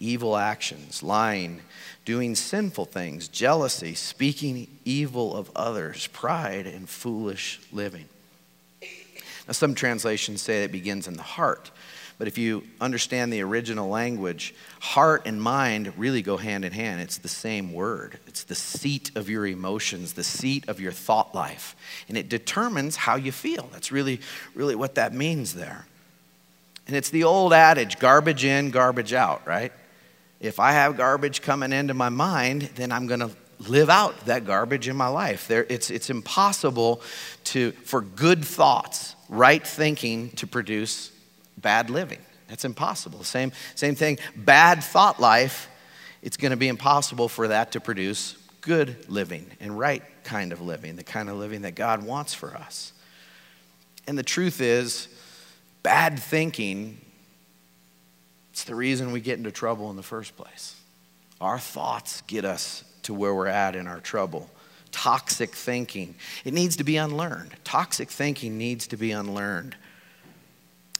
evil 0.00 0.36
actions, 0.36 1.02
lying, 1.02 1.60
doing 2.04 2.34
sinful 2.34 2.86
things, 2.86 3.28
jealousy, 3.28 3.94
speaking 3.94 4.66
evil 4.84 5.36
of 5.36 5.50
others, 5.54 6.06
pride, 6.08 6.66
and 6.66 6.88
foolish 6.88 7.60
living. 7.72 8.06
Now, 9.46 9.52
some 9.52 9.74
translations 9.74 10.42
say 10.42 10.64
it 10.64 10.72
begins 10.72 11.08
in 11.08 11.14
the 11.14 11.22
heart, 11.22 11.70
but 12.18 12.28
if 12.28 12.36
you 12.36 12.64
understand 12.80 13.32
the 13.32 13.42
original 13.42 13.88
language, 13.88 14.54
heart 14.80 15.22
and 15.24 15.40
mind 15.40 15.92
really 15.96 16.20
go 16.20 16.36
hand 16.36 16.64
in 16.64 16.72
hand. 16.72 17.00
It's 17.00 17.18
the 17.18 17.28
same 17.28 17.72
word, 17.72 18.18
it's 18.26 18.44
the 18.44 18.54
seat 18.54 19.10
of 19.14 19.28
your 19.28 19.46
emotions, 19.46 20.14
the 20.14 20.24
seat 20.24 20.68
of 20.68 20.80
your 20.80 20.92
thought 20.92 21.34
life, 21.34 21.76
and 22.08 22.18
it 22.18 22.28
determines 22.28 22.96
how 22.96 23.16
you 23.16 23.32
feel. 23.32 23.68
That's 23.72 23.92
really, 23.92 24.20
really 24.54 24.74
what 24.74 24.96
that 24.96 25.14
means 25.14 25.54
there. 25.54 25.86
And 26.86 26.96
it's 26.96 27.10
the 27.10 27.24
old 27.24 27.52
adage 27.52 27.98
garbage 27.98 28.44
in, 28.44 28.70
garbage 28.70 29.12
out, 29.12 29.46
right? 29.46 29.72
If 30.40 30.60
I 30.60 30.72
have 30.72 30.96
garbage 30.96 31.42
coming 31.42 31.72
into 31.72 31.94
my 31.94 32.08
mind, 32.08 32.70
then 32.76 32.92
I'm 32.92 33.06
going 33.06 33.20
to 33.20 33.30
live 33.58 33.90
out 33.90 34.26
that 34.26 34.46
garbage 34.46 34.88
in 34.88 34.96
my 34.96 35.08
life. 35.08 35.48
There, 35.48 35.66
it's, 35.68 35.90
it's 35.90 36.10
impossible 36.10 37.02
to, 37.44 37.72
for 37.72 38.00
good 38.00 38.44
thoughts, 38.44 39.16
right 39.28 39.66
thinking, 39.66 40.30
to 40.30 40.46
produce 40.46 41.10
bad 41.56 41.90
living. 41.90 42.20
That's 42.46 42.64
impossible. 42.64 43.24
Same, 43.24 43.52
same 43.74 43.94
thing, 43.94 44.18
bad 44.36 44.82
thought 44.82 45.20
life, 45.20 45.68
it's 46.22 46.36
going 46.36 46.50
to 46.50 46.56
be 46.56 46.68
impossible 46.68 47.28
for 47.28 47.48
that 47.48 47.72
to 47.72 47.80
produce 47.80 48.36
good 48.60 49.08
living 49.08 49.50
and 49.60 49.78
right 49.78 50.02
kind 50.24 50.52
of 50.52 50.60
living, 50.60 50.96
the 50.96 51.04
kind 51.04 51.28
of 51.28 51.36
living 51.36 51.62
that 51.62 51.74
God 51.74 52.04
wants 52.04 52.34
for 52.34 52.54
us. 52.56 52.92
And 54.06 54.16
the 54.16 54.22
truth 54.22 54.60
is, 54.60 55.08
bad 55.82 56.18
thinking 56.18 57.00
it's 58.58 58.64
the 58.64 58.74
reason 58.74 59.12
we 59.12 59.20
get 59.20 59.38
into 59.38 59.52
trouble 59.52 59.88
in 59.90 59.94
the 59.94 60.02
first 60.02 60.36
place. 60.36 60.74
Our 61.40 61.60
thoughts 61.60 62.22
get 62.22 62.44
us 62.44 62.82
to 63.04 63.14
where 63.14 63.32
we're 63.32 63.46
at 63.46 63.76
in 63.76 63.86
our 63.86 64.00
trouble. 64.00 64.50
Toxic 64.90 65.54
thinking, 65.54 66.16
it 66.44 66.52
needs 66.52 66.74
to 66.78 66.82
be 66.82 66.96
unlearned. 66.96 67.52
Toxic 67.62 68.10
thinking 68.10 68.58
needs 68.58 68.88
to 68.88 68.96
be 68.96 69.12
unlearned. 69.12 69.76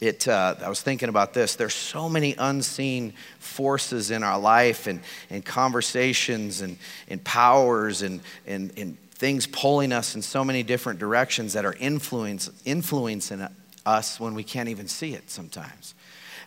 It, 0.00 0.28
uh, 0.28 0.54
I 0.62 0.68
was 0.68 0.82
thinking 0.82 1.08
about 1.08 1.34
this. 1.34 1.56
There's 1.56 1.74
so 1.74 2.08
many 2.08 2.36
unseen 2.38 3.14
forces 3.40 4.12
in 4.12 4.22
our 4.22 4.38
life 4.38 4.86
and, 4.86 5.00
and 5.28 5.44
conversations 5.44 6.60
and, 6.60 6.78
and 7.08 7.24
powers 7.24 8.02
and, 8.02 8.20
and, 8.46 8.72
and 8.76 8.96
things 9.10 9.48
pulling 9.48 9.90
us 9.90 10.14
in 10.14 10.22
so 10.22 10.44
many 10.44 10.62
different 10.62 11.00
directions 11.00 11.54
that 11.54 11.64
are 11.64 11.74
influence, 11.80 12.48
influencing 12.64 13.48
us 13.84 14.20
when 14.20 14.34
we 14.34 14.44
can't 14.44 14.68
even 14.68 14.86
see 14.86 15.14
it 15.14 15.28
sometimes. 15.28 15.94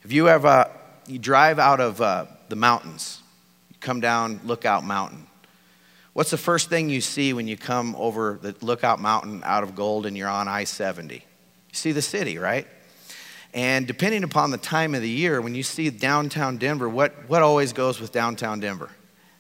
Have 0.04 0.14
you 0.14 0.30
ever 0.30 0.72
you 1.12 1.20
drive 1.20 1.60
out 1.60 1.82
of 1.82 2.00
uh, 2.00 2.26
the 2.48 2.56
mountains, 2.56 3.22
you 3.70 3.76
come 3.82 4.00
down 4.00 4.40
Lookout 4.46 4.86
Mountain. 4.86 5.28
What's 6.14 6.32
the 6.32 6.38
first 6.38 6.70
thing 6.70 6.90
you 6.90 7.02
see 7.02 7.34
when 7.34 7.48
you 7.48 7.58
come 7.58 7.96
over 7.98 8.40
the 8.42 8.56
Lookout 8.62 9.00
Mountain 9.00 9.44
out 9.46 9.64
of 9.64 9.76
Golden 9.76 10.10
and 10.10 10.18
you're 10.18 10.30
on 10.30 10.48
I 10.48 10.64
70? 10.64 11.16
You 11.16 11.22
see 11.74 11.92
the 11.92 12.02
city, 12.02 12.38
right? 12.38 12.66
And 13.54 13.86
depending 13.86 14.24
upon 14.24 14.52
the 14.52 14.58
time 14.58 14.96
of 14.96 15.02
the 15.02 15.10
year, 15.10 15.42
when 15.42 15.54
you 15.54 15.64
see 15.64 15.90
downtown 15.90 16.58
Denver, 16.58 16.88
what, 16.88 17.14
what 17.28 17.42
always 17.42 17.74
goes 17.74 18.00
with 18.00 18.14
downtown 18.14 18.62
Denver? 18.62 18.90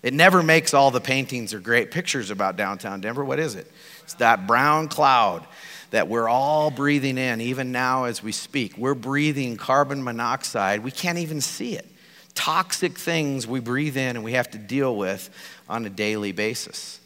It 0.03 0.13
never 0.13 0.43
makes 0.43 0.73
all 0.73 0.91
the 0.91 0.99
paintings 0.99 1.53
or 1.53 1.59
great 1.59 1.91
pictures 1.91 2.31
about 2.31 2.57
downtown 2.57 2.99
Denver. 2.99 3.23
What 3.23 3.39
is 3.39 3.55
it? 3.55 3.71
It's 4.03 4.15
that 4.15 4.45
brown 4.47 4.89
cloud 4.89 5.45
that 5.91 6.07
we're 6.07 6.27
all 6.27 6.71
breathing 6.71 7.17
in, 7.17 7.39
even 7.41 7.71
now 7.71 8.05
as 8.05 8.23
we 8.23 8.31
speak. 8.31 8.77
We're 8.77 8.95
breathing 8.95 9.57
carbon 9.57 10.03
monoxide. 10.03 10.83
We 10.83 10.91
can't 10.91 11.19
even 11.19 11.41
see 11.41 11.75
it. 11.75 11.87
Toxic 12.33 12.97
things 12.97 13.45
we 13.45 13.59
breathe 13.59 13.97
in 13.97 14.15
and 14.15 14.23
we 14.23 14.33
have 14.33 14.49
to 14.51 14.57
deal 14.57 14.95
with 14.95 15.29
on 15.69 15.85
a 15.85 15.89
daily 15.89 16.31
basis. 16.31 16.99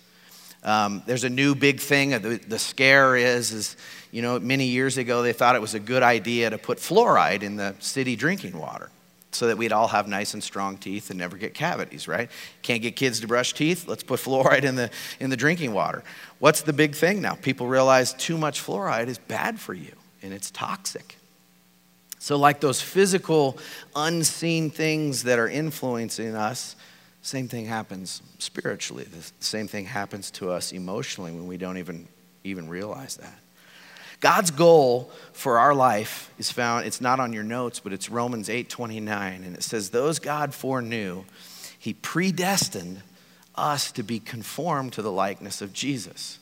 Um, 0.64 1.04
there's 1.06 1.24
a 1.24 1.30
new 1.30 1.54
big 1.56 1.80
thing. 1.80 2.12
The, 2.12 2.40
the 2.48 2.60
scare 2.60 3.16
is, 3.16 3.52
is, 3.52 3.78
you 4.12 4.22
know, 4.22 4.40
many 4.40 4.66
years 4.66 4.98
ago 4.98 5.22
they 5.22 5.34
thought 5.34 5.56
it 5.56 5.62
was 5.62 5.74
a 5.74 5.80
good 5.80 6.04
idea 6.04 6.50
to 6.50 6.58
put 6.58 6.78
fluoride 6.78 7.44
in 7.44 7.56
the 7.56 7.76
city 7.80 8.16
drinking 8.16 8.58
water 8.58 8.90
so 9.36 9.48
that 9.48 9.58
we'd 9.58 9.72
all 9.72 9.88
have 9.90 10.08
nice 10.08 10.34
and 10.34 10.44
strong 10.44 10.78
teeth 10.78 11.10
and 11.10 11.20
never 11.20 11.38
get 11.38 11.54
cavities, 11.54 12.08
right? 12.08 12.30
Can't 12.62 12.82
get 12.82 12.96
kids 12.96 13.20
to 13.20 13.28
brush 13.28 13.54
teeth? 13.54 13.88
Let's 13.88 14.04
put 14.04 14.20
fluoride 14.20 14.64
in 14.64 14.76
the, 14.76 14.90
in 15.20 15.30
the 15.30 15.38
drinking 15.38 15.74
water. 15.74 16.04
What's 16.40 16.62
the 16.62 16.74
big 16.74 16.96
thing 16.96 17.22
now? 17.22 17.36
People 17.36 17.68
realize 17.68 18.14
too 18.14 18.38
much 18.38 18.62
fluoride 18.62 19.08
is 19.08 19.18
bad 19.18 19.60
for 19.60 19.74
you 19.74 19.92
and 20.24 20.34
it's 20.34 20.50
toxic. 20.52 21.18
So, 22.20 22.38
like 22.38 22.60
those 22.60 22.82
physical, 22.82 23.60
unseen 23.96 24.72
things 24.72 25.24
that 25.24 25.38
are 25.38 25.48
influencing 25.48 26.36
us, 26.36 26.76
same 27.22 27.48
thing 27.48 27.66
happens 27.66 28.24
spiritually. 28.40 29.04
The 29.04 29.32
same 29.40 29.68
thing 29.68 29.86
happens 29.86 30.32
to 30.32 30.50
us 30.50 30.72
emotionally 30.72 31.32
when 31.32 31.46
we 31.46 31.58
don't 31.58 31.78
even, 31.78 32.08
even 32.44 32.68
realize 32.68 33.18
that. 33.18 33.40
God's 34.26 34.50
goal 34.50 35.12
for 35.34 35.60
our 35.60 35.76
life 35.76 36.34
is 36.40 36.52
found, 36.52 36.88
it's 36.88 37.00
not 37.00 37.20
on 37.20 37.32
your 37.32 37.44
notes, 37.44 37.80
but 37.80 37.94
it's 37.94 38.10
Romans 38.10 38.50
8 38.50 38.68
29. 38.68 39.44
And 39.44 39.56
it 39.56 39.62
says, 39.62 39.92
Those 39.92 40.18
God 40.18 40.52
foreknew, 40.52 41.26
he 41.78 41.94
predestined 41.94 43.04
us 43.54 43.92
to 43.92 44.02
be 44.02 44.20
conformed 44.20 44.94
to 44.94 45.04
the 45.04 45.12
likeness 45.12 45.62
of 45.62 45.74
Jesus. 45.74 46.40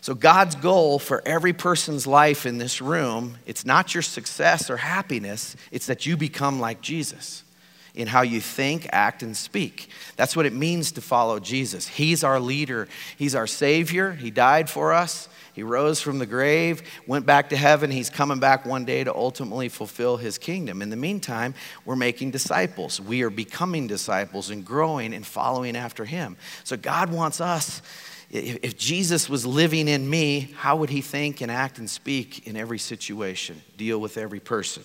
So, 0.00 0.14
God's 0.14 0.54
goal 0.54 0.98
for 0.98 1.22
every 1.28 1.52
person's 1.52 2.06
life 2.06 2.46
in 2.46 2.56
this 2.56 2.80
room, 2.80 3.36
it's 3.44 3.66
not 3.66 3.92
your 3.92 4.00
success 4.00 4.70
or 4.70 4.78
happiness, 4.78 5.54
it's 5.70 5.88
that 5.88 6.06
you 6.06 6.16
become 6.16 6.60
like 6.60 6.80
Jesus 6.80 7.44
in 7.94 8.08
how 8.08 8.22
you 8.22 8.40
think, 8.40 8.88
act, 8.90 9.22
and 9.22 9.36
speak. 9.36 9.90
That's 10.16 10.34
what 10.34 10.46
it 10.46 10.54
means 10.54 10.92
to 10.92 11.02
follow 11.02 11.38
Jesus. 11.40 11.86
He's 11.86 12.24
our 12.24 12.40
leader, 12.40 12.88
He's 13.18 13.34
our 13.34 13.46
Savior. 13.46 14.12
He 14.12 14.30
died 14.30 14.70
for 14.70 14.94
us, 14.94 15.28
he 15.52 15.62
rose 15.62 16.00
from 16.00 16.18
the 16.18 16.26
grave, 16.26 16.82
went 17.06 17.26
back 17.26 17.50
to 17.50 17.56
heaven. 17.56 17.90
He's 17.90 18.08
coming 18.08 18.40
back 18.40 18.64
one 18.64 18.84
day 18.84 19.04
to 19.04 19.14
ultimately 19.14 19.68
fulfill 19.68 20.16
his 20.16 20.38
kingdom. 20.38 20.80
In 20.80 20.88
the 20.88 20.96
meantime, 20.96 21.54
we're 21.84 21.96
making 21.96 22.30
disciples. 22.30 23.00
We 23.00 23.22
are 23.22 23.30
becoming 23.30 23.86
disciples 23.86 24.50
and 24.50 24.64
growing 24.64 25.12
and 25.12 25.26
following 25.26 25.76
after 25.76 26.04
him. 26.04 26.36
So 26.64 26.76
God 26.76 27.12
wants 27.12 27.40
us. 27.40 27.82
If 28.30 28.78
Jesus 28.78 29.28
was 29.28 29.44
living 29.44 29.88
in 29.88 30.08
me, 30.08 30.54
how 30.56 30.76
would 30.76 30.88
he 30.88 31.02
think 31.02 31.42
and 31.42 31.50
act 31.50 31.78
and 31.78 31.88
speak 31.88 32.46
in 32.46 32.56
every 32.56 32.78
situation, 32.78 33.60
deal 33.76 34.00
with 34.00 34.16
every 34.16 34.40
person? 34.40 34.82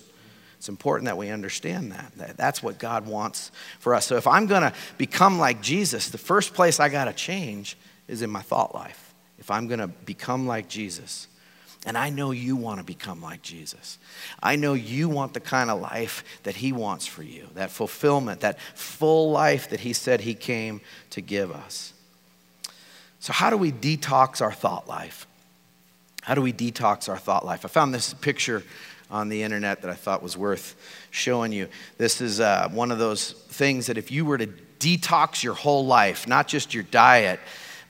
It's 0.58 0.68
important 0.68 1.06
that 1.06 1.18
we 1.18 1.30
understand 1.30 1.94
that. 1.94 2.36
That's 2.36 2.62
what 2.62 2.78
God 2.78 3.06
wants 3.06 3.52
for 3.80 3.96
us. 3.96 4.06
So 4.06 4.18
if 4.18 4.28
I'm 4.28 4.48
going 4.48 4.64
to 4.64 4.74
become 4.98 5.40
like 5.40 5.62
Jesus, 5.62 6.10
the 6.10 6.18
first 6.18 6.56
place 6.56 6.82
I 6.82 6.90
got 6.90 7.06
to 7.06 7.14
change 7.14 7.78
is 8.10 8.22
in 8.22 8.30
my 8.30 8.42
thought 8.42 8.76
life 8.76 9.07
if 9.40 9.52
I'm 9.52 9.68
going 9.68 9.80
to 9.80 9.88
become 9.88 10.48
like 10.48 10.68
Jesus, 10.68 11.28
and 11.86 11.98
I 11.98 12.10
know 12.10 12.32
you 12.32 12.56
want 12.56 12.80
to 12.80 12.84
become 12.84 13.22
like 13.22 13.42
Jesus. 13.42 13.98
I 14.44 14.56
know 14.56 14.74
you 14.74 15.08
want 15.08 15.34
the 15.34 15.40
kind 15.40 15.70
of 15.70 15.80
life 15.80 16.24
that 16.44 16.56
He 16.56 16.74
wants 16.74 17.06
for 17.06 17.24
you, 17.24 17.48
that 17.54 17.72
fulfillment, 17.72 18.42
that 18.42 18.60
full 18.76 19.32
life 19.32 19.70
that 19.70 19.80
He 19.80 19.94
said 19.94 20.22
He 20.22 20.34
came 20.34 20.82
to 21.12 21.22
give 21.22 21.52
us. 21.52 21.94
So, 23.20 23.32
how 23.32 23.50
do 23.50 23.58
we 23.58 23.72
detox 23.72 24.42
our 24.42 24.52
thought 24.52 24.88
life? 24.88 25.28
How 26.24 26.36
do 26.36 26.42
we 26.42 26.52
detox 26.52 27.08
our 27.08 27.18
thought 27.18 27.46
life? 27.46 27.64
I 27.64 27.70
found 27.70 27.94
this 27.94 28.14
picture 28.14 28.64
on 29.10 29.30
the 29.30 29.44
internet 29.44 29.82
that 29.82 29.90
I 29.90 29.94
thought 29.94 30.22
was 30.22 30.36
worth 30.36 30.76
showing 31.12 31.54
you. 31.54 31.70
This 31.98 32.20
is 32.20 32.42
uh, 32.42 32.68
one 32.70 32.92
of 32.92 33.00
those 33.00 33.32
things 33.32 33.88
that 33.88 33.98
if 33.98 34.12
you 34.12 34.26
were 34.26 34.38
to 34.38 34.48
detox 34.80 35.42
your 35.42 35.54
whole 35.54 35.86
life, 35.86 36.28
not 36.28 36.48
just 36.48 36.74
your 36.74 36.84
diet, 36.84 37.40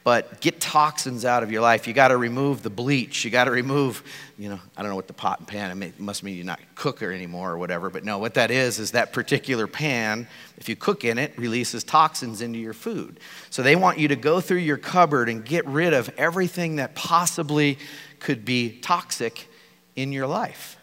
but 0.07 0.39
get 0.39 0.61
toxins 0.61 1.25
out 1.25 1.43
of 1.43 1.51
your 1.51 1.61
life. 1.61 1.85
You 1.85 1.93
got 1.93 2.07
to 2.07 2.15
remove 2.15 2.63
the 2.63 2.69
bleach. 2.69 3.25
You 3.25 3.29
got 3.29 3.43
to 3.43 3.51
remove, 3.51 4.01
you 4.37 4.47
know, 4.47 4.57
I 4.77 4.81
don't 4.81 4.89
know 4.89 4.95
what 4.95 5.07
the 5.07 5.13
pot 5.13 5.39
and 5.39 5.45
pan, 5.45 5.83
it 5.83 5.99
must 5.99 6.23
mean 6.23 6.37
you're 6.37 6.45
not 6.45 6.61
a 6.61 6.75
cooker 6.75 7.11
anymore 7.11 7.51
or 7.51 7.57
whatever, 7.57 7.89
but 7.89 8.05
no, 8.05 8.17
what 8.17 8.35
that 8.35 8.49
is, 8.49 8.79
is 8.79 8.91
that 8.91 9.11
particular 9.11 9.67
pan, 9.67 10.25
if 10.57 10.69
you 10.69 10.77
cook 10.77 11.03
in 11.03 11.17
it, 11.17 11.37
releases 11.37 11.83
toxins 11.83 12.41
into 12.41 12.57
your 12.57 12.71
food. 12.71 13.19
So 13.49 13.61
they 13.61 13.75
want 13.75 13.99
you 13.99 14.07
to 14.07 14.15
go 14.15 14.39
through 14.39 14.59
your 14.59 14.77
cupboard 14.77 15.27
and 15.27 15.43
get 15.43 15.67
rid 15.67 15.91
of 15.91 16.07
everything 16.17 16.77
that 16.77 16.95
possibly 16.95 17.77
could 18.21 18.45
be 18.45 18.79
toxic 18.79 19.49
in 19.97 20.13
your 20.13 20.25
life. 20.25 20.77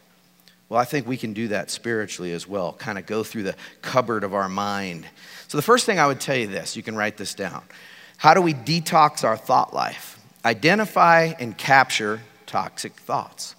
Well, 0.68 0.78
I 0.78 0.84
think 0.84 1.06
we 1.06 1.16
can 1.16 1.32
do 1.32 1.48
that 1.48 1.70
spiritually 1.70 2.34
as 2.34 2.46
well, 2.46 2.74
kind 2.74 2.98
of 2.98 3.06
go 3.06 3.22
through 3.22 3.44
the 3.44 3.56
cupboard 3.80 4.22
of 4.22 4.34
our 4.34 4.50
mind. 4.50 5.06
So 5.48 5.56
the 5.56 5.62
first 5.62 5.86
thing 5.86 5.98
I 5.98 6.06
would 6.06 6.20
tell 6.20 6.36
you 6.36 6.46
this, 6.46 6.76
you 6.76 6.82
can 6.82 6.94
write 6.94 7.16
this 7.16 7.32
down. 7.32 7.62
How 8.24 8.32
do 8.32 8.40
we 8.40 8.54
detox 8.54 9.22
our 9.22 9.36
thought 9.36 9.74
life? 9.74 10.18
Identify 10.46 11.34
and 11.38 11.58
capture 11.58 12.22
toxic 12.46 12.94
thoughts. 12.94 13.54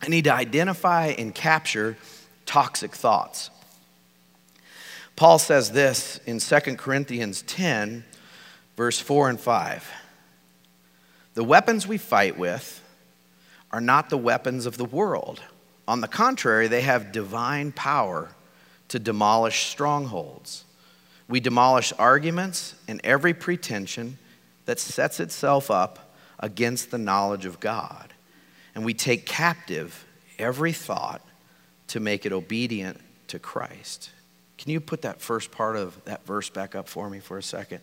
I 0.00 0.08
need 0.08 0.24
to 0.24 0.32
identify 0.32 1.08
and 1.08 1.34
capture 1.34 1.98
toxic 2.46 2.94
thoughts. 2.94 3.50
Paul 5.16 5.38
says 5.38 5.72
this 5.72 6.18
in 6.24 6.38
2 6.38 6.76
Corinthians 6.76 7.42
10, 7.42 8.06
verse 8.78 8.98
4 8.98 9.28
and 9.28 9.38
5. 9.38 9.90
The 11.34 11.44
weapons 11.44 11.86
we 11.86 11.98
fight 11.98 12.38
with 12.38 12.82
are 13.70 13.82
not 13.82 14.08
the 14.08 14.16
weapons 14.16 14.64
of 14.64 14.78
the 14.78 14.86
world. 14.86 15.42
On 15.86 16.00
the 16.00 16.08
contrary, 16.08 16.68
they 16.68 16.80
have 16.80 17.12
divine 17.12 17.72
power 17.72 18.30
to 18.88 18.98
demolish 18.98 19.66
strongholds. 19.66 20.64
We 21.30 21.38
demolish 21.38 21.92
arguments 21.96 22.74
and 22.88 23.00
every 23.04 23.32
pretension 23.34 24.18
that 24.66 24.80
sets 24.80 25.20
itself 25.20 25.70
up 25.70 26.12
against 26.40 26.90
the 26.90 26.98
knowledge 26.98 27.46
of 27.46 27.60
God. 27.60 28.12
And 28.74 28.84
we 28.84 28.94
take 28.94 29.26
captive 29.26 30.04
every 30.40 30.72
thought 30.72 31.22
to 31.88 32.00
make 32.00 32.26
it 32.26 32.32
obedient 32.32 33.00
to 33.28 33.38
Christ. 33.38 34.10
Can 34.58 34.72
you 34.72 34.80
put 34.80 35.02
that 35.02 35.20
first 35.20 35.52
part 35.52 35.76
of 35.76 36.04
that 36.04 36.26
verse 36.26 36.50
back 36.50 36.74
up 36.74 36.88
for 36.88 37.08
me 37.08 37.20
for 37.20 37.38
a 37.38 37.42
second? 37.42 37.80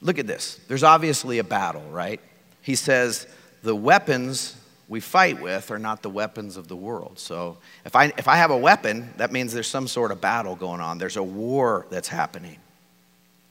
Look 0.00 0.18
at 0.18 0.26
this. 0.26 0.58
There's 0.68 0.82
obviously 0.82 1.38
a 1.38 1.44
battle, 1.44 1.84
right? 1.90 2.20
He 2.62 2.76
says, 2.76 3.26
the 3.62 3.76
weapons 3.76 4.56
we 4.88 5.00
fight 5.00 5.40
with 5.40 5.70
are 5.70 5.78
not 5.78 6.02
the 6.02 6.10
weapons 6.10 6.56
of 6.56 6.68
the 6.68 6.76
world. 6.76 7.18
So 7.18 7.58
if 7.84 7.96
I, 7.96 8.06
if 8.16 8.28
I 8.28 8.36
have 8.36 8.50
a 8.50 8.56
weapon, 8.56 9.12
that 9.16 9.32
means 9.32 9.52
there's 9.52 9.66
some 9.66 9.88
sort 9.88 10.12
of 10.12 10.20
battle 10.20 10.54
going 10.54 10.80
on, 10.80 10.98
there's 10.98 11.16
a 11.16 11.22
war 11.22 11.86
that's 11.90 12.08
happening. 12.08 12.58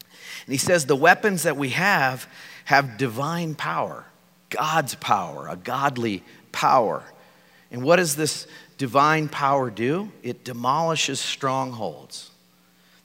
And 0.02 0.54
he 0.54 0.58
says 0.58 0.86
the 0.86 0.96
weapons 0.96 1.44
that 1.44 1.58
we 1.58 1.70
have 1.70 2.28
have 2.66 2.98
divine 2.98 3.56
power, 3.56 4.06
God's 4.50 4.96
power, 4.96 5.48
a 5.48 5.56
godly 5.56 6.24
power. 6.52 7.04
And 7.72 7.84
what 7.84 7.98
does 7.98 8.16
this 8.16 8.48
divine 8.78 9.28
power 9.28 9.70
do? 9.70 10.12
It 10.24 10.44
demolishes 10.46 11.20
strongholds. 11.20 12.32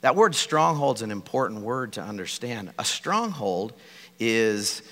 That 0.02 0.16
word 0.16 0.34
stronghold 0.34 0.96
is 0.96 1.02
an 1.02 1.10
important 1.10 1.60
word 1.62 1.94
to 1.94 2.02
understand. 2.02 2.72
A 2.78 2.84
stronghold 2.84 3.72
is 4.18 4.82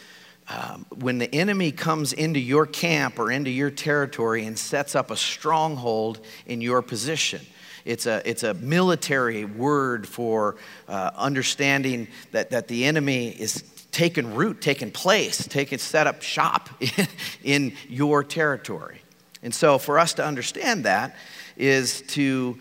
um, 0.49 0.87
when 0.99 1.19
the 1.19 1.33
enemy 1.35 1.73
comes 1.73 2.13
into 2.13 2.41
your 2.41 2.67
camp 2.67 3.19
or 3.19 3.31
into 3.31 3.51
your 3.51 3.71
territory 3.71 4.47
and 4.47 4.59
sets 4.59 4.95
up 4.95 5.11
a 5.11 5.17
stronghold 5.17 6.21
in 6.47 6.61
your 6.61 6.81
position. 6.83 7.41
It's 7.85 8.07
a, 8.07 8.23
it's 8.29 8.43
a 8.43 8.55
military 8.55 9.45
word 9.45 10.07
for 10.07 10.57
uh, 10.89 11.11
understanding 11.17 12.09
that, 12.33 12.51
that 12.51 12.69
the 12.69 12.85
enemy 12.85 13.29
is 13.29 13.63
taking 13.93 14.35
root, 14.35 14.61
taking 14.61 14.91
place, 14.91 15.47
taking 15.47 15.79
set 15.79 16.07
up 16.07 16.23
shop 16.23 16.69
in, 16.81 17.09
in 17.43 17.73
your 17.89 18.25
territory. 18.25 19.03
And 19.43 19.55
so, 19.55 19.79
for 19.79 19.99
us 19.99 20.15
to 20.15 20.25
understand 20.25 20.85
that, 20.85 21.15
is 21.57 22.03
to 22.03 22.59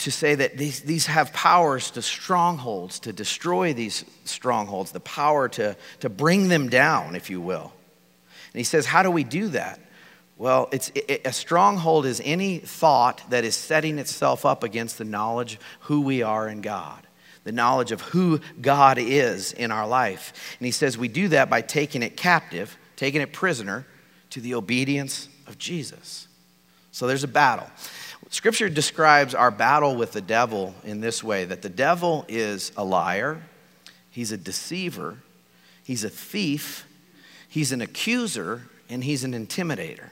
to 0.00 0.10
say 0.10 0.34
that 0.34 0.56
these, 0.56 0.80
these 0.80 1.06
have 1.06 1.32
powers 1.32 1.90
to 1.90 2.02
strongholds, 2.02 3.00
to 3.00 3.12
destroy 3.12 3.74
these 3.74 4.04
strongholds, 4.24 4.92
the 4.92 5.00
power 5.00 5.48
to, 5.50 5.76
to 6.00 6.08
bring 6.08 6.48
them 6.48 6.70
down, 6.70 7.14
if 7.14 7.28
you 7.28 7.40
will. 7.40 7.72
And 8.52 8.58
he 8.58 8.64
says, 8.64 8.86
How 8.86 9.02
do 9.02 9.10
we 9.10 9.24
do 9.24 9.48
that? 9.48 9.78
Well, 10.38 10.70
it's, 10.72 10.90
it, 10.94 11.20
a 11.26 11.34
stronghold 11.34 12.06
is 12.06 12.22
any 12.24 12.58
thought 12.58 13.22
that 13.28 13.44
is 13.44 13.54
setting 13.54 13.98
itself 13.98 14.46
up 14.46 14.64
against 14.64 14.96
the 14.96 15.04
knowledge 15.04 15.58
who 15.80 16.00
we 16.00 16.22
are 16.22 16.48
in 16.48 16.62
God, 16.62 17.06
the 17.44 17.52
knowledge 17.52 17.92
of 17.92 18.00
who 18.00 18.40
God 18.58 18.96
is 18.98 19.52
in 19.52 19.70
our 19.70 19.86
life. 19.86 20.56
And 20.58 20.64
he 20.64 20.72
says 20.72 20.96
we 20.96 21.08
do 21.08 21.28
that 21.28 21.50
by 21.50 21.60
taking 21.60 22.02
it 22.02 22.16
captive, 22.16 22.78
taking 22.96 23.20
it 23.20 23.34
prisoner 23.34 23.86
to 24.30 24.40
the 24.40 24.54
obedience 24.54 25.28
of 25.46 25.58
Jesus. 25.58 26.26
So 26.90 27.06
there's 27.06 27.24
a 27.24 27.28
battle 27.28 27.68
Scripture 28.32 28.68
describes 28.68 29.34
our 29.34 29.50
battle 29.50 29.96
with 29.96 30.12
the 30.12 30.20
devil 30.20 30.72
in 30.84 31.00
this 31.00 31.22
way 31.22 31.44
that 31.44 31.62
the 31.62 31.68
devil 31.68 32.24
is 32.28 32.70
a 32.76 32.84
liar, 32.84 33.42
he's 34.08 34.30
a 34.30 34.36
deceiver, 34.36 35.18
he's 35.82 36.04
a 36.04 36.08
thief, 36.08 36.86
he's 37.48 37.72
an 37.72 37.80
accuser, 37.80 38.62
and 38.88 39.02
he's 39.02 39.24
an 39.24 39.32
intimidator. 39.32 40.10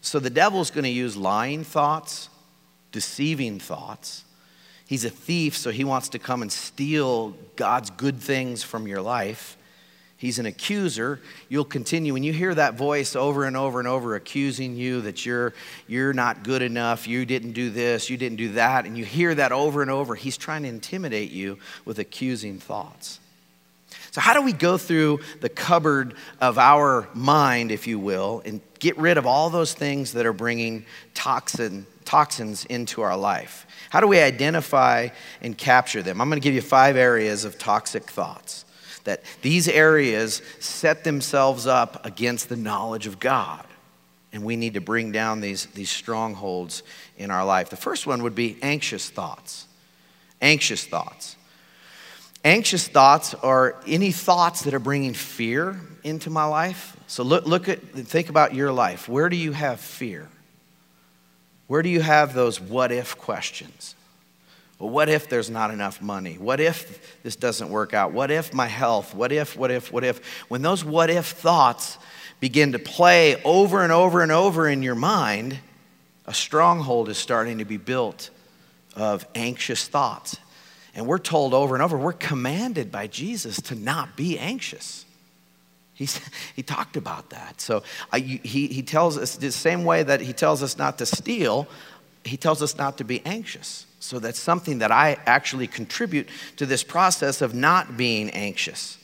So 0.00 0.20
the 0.20 0.30
devil's 0.30 0.70
going 0.70 0.84
to 0.84 0.90
use 0.90 1.16
lying 1.16 1.64
thoughts, 1.64 2.30
deceiving 2.92 3.58
thoughts. 3.58 4.24
He's 4.86 5.04
a 5.04 5.10
thief, 5.10 5.56
so 5.56 5.70
he 5.70 5.82
wants 5.82 6.08
to 6.10 6.20
come 6.20 6.42
and 6.42 6.52
steal 6.52 7.30
God's 7.56 7.90
good 7.90 8.20
things 8.20 8.62
from 8.62 8.86
your 8.86 9.02
life. 9.02 9.57
He's 10.18 10.40
an 10.40 10.46
accuser. 10.46 11.20
You'll 11.48 11.64
continue. 11.64 12.12
When 12.12 12.24
you 12.24 12.32
hear 12.32 12.52
that 12.52 12.74
voice 12.74 13.14
over 13.14 13.44
and 13.44 13.56
over 13.56 13.78
and 13.78 13.86
over 13.86 14.16
accusing 14.16 14.74
you 14.74 15.00
that 15.02 15.24
you're, 15.24 15.54
you're 15.86 16.12
not 16.12 16.42
good 16.42 16.60
enough, 16.60 17.06
you 17.06 17.24
didn't 17.24 17.52
do 17.52 17.70
this, 17.70 18.10
you 18.10 18.16
didn't 18.16 18.38
do 18.38 18.52
that, 18.54 18.84
and 18.84 18.98
you 18.98 19.04
hear 19.04 19.32
that 19.36 19.52
over 19.52 19.80
and 19.80 19.92
over, 19.92 20.16
he's 20.16 20.36
trying 20.36 20.64
to 20.64 20.68
intimidate 20.68 21.30
you 21.30 21.56
with 21.84 22.00
accusing 22.00 22.58
thoughts. 22.58 23.20
So, 24.10 24.20
how 24.20 24.34
do 24.34 24.42
we 24.42 24.52
go 24.52 24.76
through 24.76 25.20
the 25.40 25.48
cupboard 25.48 26.14
of 26.40 26.58
our 26.58 27.08
mind, 27.14 27.70
if 27.70 27.86
you 27.86 28.00
will, 28.00 28.42
and 28.44 28.60
get 28.80 28.98
rid 28.98 29.18
of 29.18 29.26
all 29.26 29.50
those 29.50 29.72
things 29.72 30.14
that 30.14 30.26
are 30.26 30.32
bringing 30.32 30.84
toxin, 31.14 31.86
toxins 32.04 32.64
into 32.64 33.02
our 33.02 33.16
life? 33.16 33.68
How 33.90 34.00
do 34.00 34.08
we 34.08 34.18
identify 34.18 35.10
and 35.40 35.56
capture 35.56 36.02
them? 36.02 36.20
I'm 36.20 36.28
going 36.28 36.40
to 36.40 36.44
give 36.44 36.54
you 36.54 36.60
five 36.60 36.96
areas 36.96 37.44
of 37.44 37.56
toxic 37.56 38.10
thoughts 38.10 38.64
that 39.08 39.22
these 39.40 39.68
areas 39.68 40.42
set 40.60 41.02
themselves 41.02 41.66
up 41.66 42.04
against 42.04 42.50
the 42.50 42.56
knowledge 42.56 43.06
of 43.06 43.18
God. 43.18 43.64
And 44.34 44.44
we 44.44 44.54
need 44.54 44.74
to 44.74 44.82
bring 44.82 45.12
down 45.12 45.40
these, 45.40 45.64
these 45.64 45.88
strongholds 45.88 46.82
in 47.16 47.30
our 47.30 47.42
life. 47.42 47.70
The 47.70 47.76
first 47.76 48.06
one 48.06 48.22
would 48.22 48.34
be 48.34 48.58
anxious 48.60 49.08
thoughts. 49.08 49.66
Anxious 50.42 50.84
thoughts. 50.84 51.36
Anxious 52.44 52.86
thoughts 52.86 53.32
are 53.32 53.76
any 53.86 54.12
thoughts 54.12 54.64
that 54.64 54.74
are 54.74 54.78
bringing 54.78 55.14
fear 55.14 55.80
into 56.04 56.28
my 56.28 56.44
life. 56.44 56.94
So 57.06 57.22
look, 57.22 57.46
look 57.46 57.66
at, 57.70 57.80
think 57.80 58.28
about 58.28 58.54
your 58.54 58.72
life. 58.72 59.08
Where 59.08 59.30
do 59.30 59.36
you 59.36 59.52
have 59.52 59.80
fear? 59.80 60.28
Where 61.66 61.80
do 61.80 61.88
you 61.88 62.02
have 62.02 62.34
those 62.34 62.60
what 62.60 62.92
if 62.92 63.16
questions? 63.16 63.94
Well, 64.78 64.90
what 64.90 65.08
if 65.08 65.28
there's 65.28 65.50
not 65.50 65.70
enough 65.70 66.00
money? 66.00 66.34
What 66.34 66.60
if 66.60 67.22
this 67.22 67.34
doesn't 67.34 67.68
work 67.68 67.94
out? 67.94 68.12
What 68.12 68.30
if 68.30 68.54
my 68.54 68.66
health? 68.66 69.14
What 69.14 69.32
if, 69.32 69.56
what 69.56 69.70
if, 69.70 69.92
what 69.92 70.04
if? 70.04 70.24
When 70.48 70.62
those 70.62 70.84
what 70.84 71.10
if 71.10 71.26
thoughts 71.26 71.98
begin 72.40 72.72
to 72.72 72.78
play 72.78 73.42
over 73.42 73.82
and 73.82 73.90
over 73.90 74.22
and 74.22 74.30
over 74.30 74.68
in 74.68 74.82
your 74.82 74.94
mind, 74.94 75.58
a 76.26 76.34
stronghold 76.34 77.08
is 77.08 77.18
starting 77.18 77.58
to 77.58 77.64
be 77.64 77.76
built 77.76 78.30
of 78.94 79.26
anxious 79.34 79.88
thoughts. 79.88 80.36
And 80.94 81.06
we're 81.06 81.18
told 81.18 81.54
over 81.54 81.74
and 81.74 81.82
over, 81.82 81.96
we're 81.96 82.12
commanded 82.12 82.92
by 82.92 83.06
Jesus 83.06 83.60
to 83.62 83.74
not 83.74 84.16
be 84.16 84.38
anxious. 84.38 85.04
He's, 85.94 86.20
he 86.56 86.62
talked 86.62 86.96
about 86.96 87.30
that. 87.30 87.60
So 87.60 87.82
he, 88.14 88.38
he 88.68 88.82
tells 88.82 89.18
us 89.18 89.36
the 89.36 89.50
same 89.50 89.84
way 89.84 90.04
that 90.04 90.20
he 90.20 90.32
tells 90.32 90.62
us 90.62 90.78
not 90.78 90.98
to 90.98 91.06
steal, 91.06 91.66
he 92.28 92.36
tells 92.36 92.62
us 92.62 92.76
not 92.76 92.98
to 92.98 93.04
be 93.04 93.24
anxious. 93.24 93.86
So 94.00 94.18
that's 94.18 94.38
something 94.38 94.78
that 94.78 94.92
I 94.92 95.18
actually 95.26 95.66
contribute 95.66 96.28
to 96.56 96.66
this 96.66 96.84
process 96.84 97.42
of 97.42 97.54
not 97.54 97.96
being 97.96 98.30
anxious. 98.30 98.98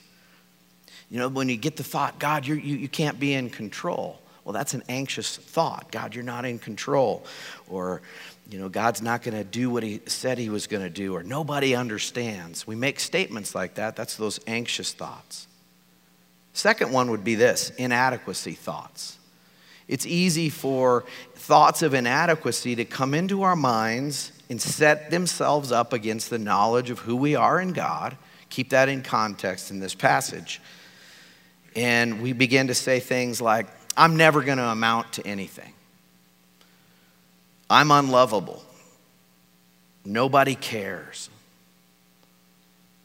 You 1.11 1.19
know, 1.19 1.28
when 1.28 1.49
you 1.49 1.57
get 1.57 1.76
the 1.76 1.85
thought, 1.85 2.19
God, 2.19 2.47
you 2.47 2.54
you, 2.54 2.76
you 2.76 2.88
can't 2.88 3.19
be 3.19 3.35
in 3.35 3.50
control. 3.50 4.21
Well, 4.45 4.52
that's 4.52 4.75
an 4.75 4.83
anxious 4.88 5.37
thought. 5.37 5.90
God, 5.90 6.14
you're 6.14 6.23
not 6.23 6.45
in 6.45 6.59
control. 6.59 7.25
Or, 7.69 8.02
you 8.50 8.59
know, 8.59 8.69
God's 8.69 9.00
not 9.00 9.23
going 9.23 9.37
to 9.37 9.45
do 9.45 9.71
what 9.71 9.83
he 9.83 10.02
said 10.07 10.37
he 10.37 10.50
was 10.50 10.66
going 10.66 10.83
to 10.83 10.90
do. 10.90 11.14
Or 11.16 11.23
nobody 11.23 11.75
understands. 11.75 12.66
We 12.66 12.76
make 12.76 13.00
statements 13.00 13.54
like 13.54 13.75
that. 13.76 13.97
That's 13.97 14.16
those 14.16 14.38
anxious 14.47 14.93
thoughts. 14.93 15.49
Second 16.52 16.93
one 16.93 17.11
would 17.11 17.25
be 17.25 17.35
this 17.35 17.71
inadequacy 17.71 18.52
thoughts. 18.52 19.19
It's 19.88 20.07
easy 20.07 20.49
for 20.49 21.05
thoughts 21.35 21.83
of 21.83 21.95
inadequacy 21.95 22.76
to 22.76 22.85
come 22.85 23.14
into 23.14 23.43
our 23.43 23.57
minds 23.57 24.33
and 24.49 24.61
set 24.61 25.11
themselves 25.11 25.73
up 25.73 25.93
against 25.93 26.31
the 26.31 26.38
knowledge 26.38 26.91
of 26.91 27.00
who 27.00 27.17
we 27.17 27.35
are 27.35 27.61
in 27.61 27.73
God. 27.73 28.17
Keep 28.50 28.71
that 28.71 28.88
in 28.88 29.03
context 29.03 29.70
in 29.70 29.81
this 29.81 29.94
passage. 29.94 30.61
And 31.77 32.23
we 32.23 32.33
begin 32.33 32.68
to 32.68 32.75
say 32.75 33.01
things 33.01 33.40
like, 33.40 33.66
I'm 33.97 34.16
never 34.16 34.42
going 34.42 34.59
to 34.59 34.64
amount 34.64 35.14
to 35.14 35.27
anything. 35.27 35.73
I'm 37.68 37.90
unlovable. 37.90 38.62
Nobody 40.05 40.55
cares. 40.55 41.31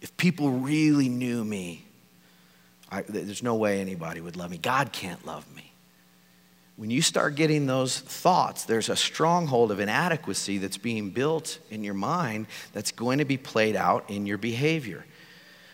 If 0.02 0.16
people 0.18 0.52
really 0.52 1.10
knew 1.10 1.44
me, 1.44 1.84
I, 2.92 3.02
there's 3.04 3.44
no 3.44 3.56
way 3.56 3.82
anybody 3.82 4.22
would 4.22 4.36
love 4.36 4.52
me. 4.52 4.58
God 4.58 4.92
can't 4.92 5.26
love 5.26 5.46
me. 5.56 5.59
When 6.80 6.90
you 6.90 7.02
start 7.02 7.36
getting 7.36 7.66
those 7.66 8.00
thoughts, 8.00 8.64
there's 8.64 8.88
a 8.88 8.96
stronghold 8.96 9.70
of 9.74 9.82
inadequacy 9.82 10.60
that's 10.60 10.78
being 10.78 11.10
built 11.10 11.60
in 11.70 11.84
your 11.84 11.94
mind 11.94 12.48
that's 12.72 12.94
going 12.94 13.18
to 13.18 13.26
be 13.26 13.36
played 13.36 13.76
out 13.76 14.10
in 14.10 14.26
your 14.26 14.38
behavior. 14.38 15.06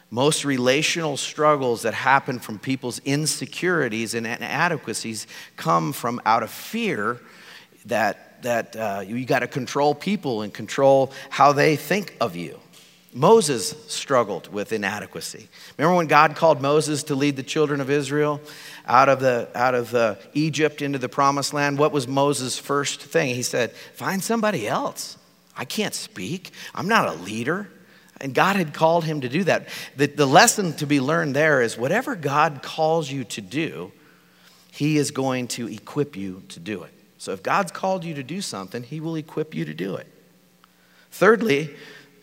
Most 0.10 0.46
relational 0.46 1.16
struggles 1.16 1.84
that 1.84 1.94
happen 1.94 2.40
from 2.40 2.58
people's 2.58 2.98
insecurities 3.06 4.16
and 4.16 4.26
inadequacies 4.26 5.28
come 5.58 5.94
from 5.94 6.20
out 6.26 6.42
of 6.42 6.50
fear 6.50 7.22
that, 7.86 8.42
that 8.42 8.76
uh, 8.76 9.04
you 9.06 9.24
got 9.26 9.40
to 9.40 9.48
control 9.48 9.94
people 9.94 10.42
and 10.42 10.52
control 10.52 11.12
how 11.30 11.54
they 11.54 11.76
think 11.76 12.16
of 12.20 12.36
you. 12.36 12.60
Moses 13.16 13.74
struggled 13.88 14.54
with 14.54 14.72
inadequacy. 14.74 15.48
Remember 15.78 15.96
when 15.96 16.08
God 16.08 16.36
called 16.36 16.62
Moses 16.62 17.04
to 17.04 17.16
lead 17.16 17.38
the 17.38 17.44
children 17.44 17.82
of 17.82 17.90
Israel? 17.90 18.42
out 18.88 19.10
of, 19.10 19.20
the, 19.20 19.50
out 19.56 19.76
of 19.76 19.92
the 19.92 20.18
Egypt 20.34 20.82
into 20.82 21.00
the 21.00 21.10
promised 21.10 21.54
land, 21.54 21.78
what 21.78 21.92
was 21.92 22.08
Moses' 22.08 22.58
first 22.58 23.02
thing? 23.02 23.36
He 23.36 23.44
said, 23.44 23.72
Find 23.72 24.24
somebody 24.24 24.68
else. 24.68 25.18
I 25.58 25.66
can't 25.66 25.94
speak. 25.94 26.52
I'm 26.74 26.88
not 26.88 27.08
a 27.08 27.14
leader. 27.14 27.70
And 28.22 28.34
God 28.34 28.56
had 28.56 28.74
called 28.74 29.04
him 29.04 29.22
to 29.22 29.30
do 29.30 29.44
that. 29.46 29.68
The, 29.98 30.08
the 30.08 30.26
lesson 30.26 30.74
to 30.74 30.88
be 30.88 31.02
learned 31.02 31.36
there 31.36 31.62
is 31.62 31.78
whatever 31.78 32.16
God 32.16 32.62
calls 32.62 33.12
you 33.12 33.24
to 33.26 33.42
do, 33.42 33.92
he 34.72 34.98
is 34.98 35.12
going 35.12 35.48
to 35.50 35.68
equip 35.68 36.16
you 36.16 36.44
to 36.50 36.60
do 36.60 36.84
it. 36.84 36.92
So 37.18 37.34
if 37.34 37.44
God's 37.44 37.72
called 37.72 38.04
you 38.04 38.14
to 38.14 38.24
do 38.24 38.42
something, 38.42 38.84
he 38.84 39.00
will 39.00 39.16
equip 39.16 39.54
you 39.54 39.66
to 39.66 39.74
do 39.74 39.96
it. 39.96 40.08
Thirdly, 41.12 41.76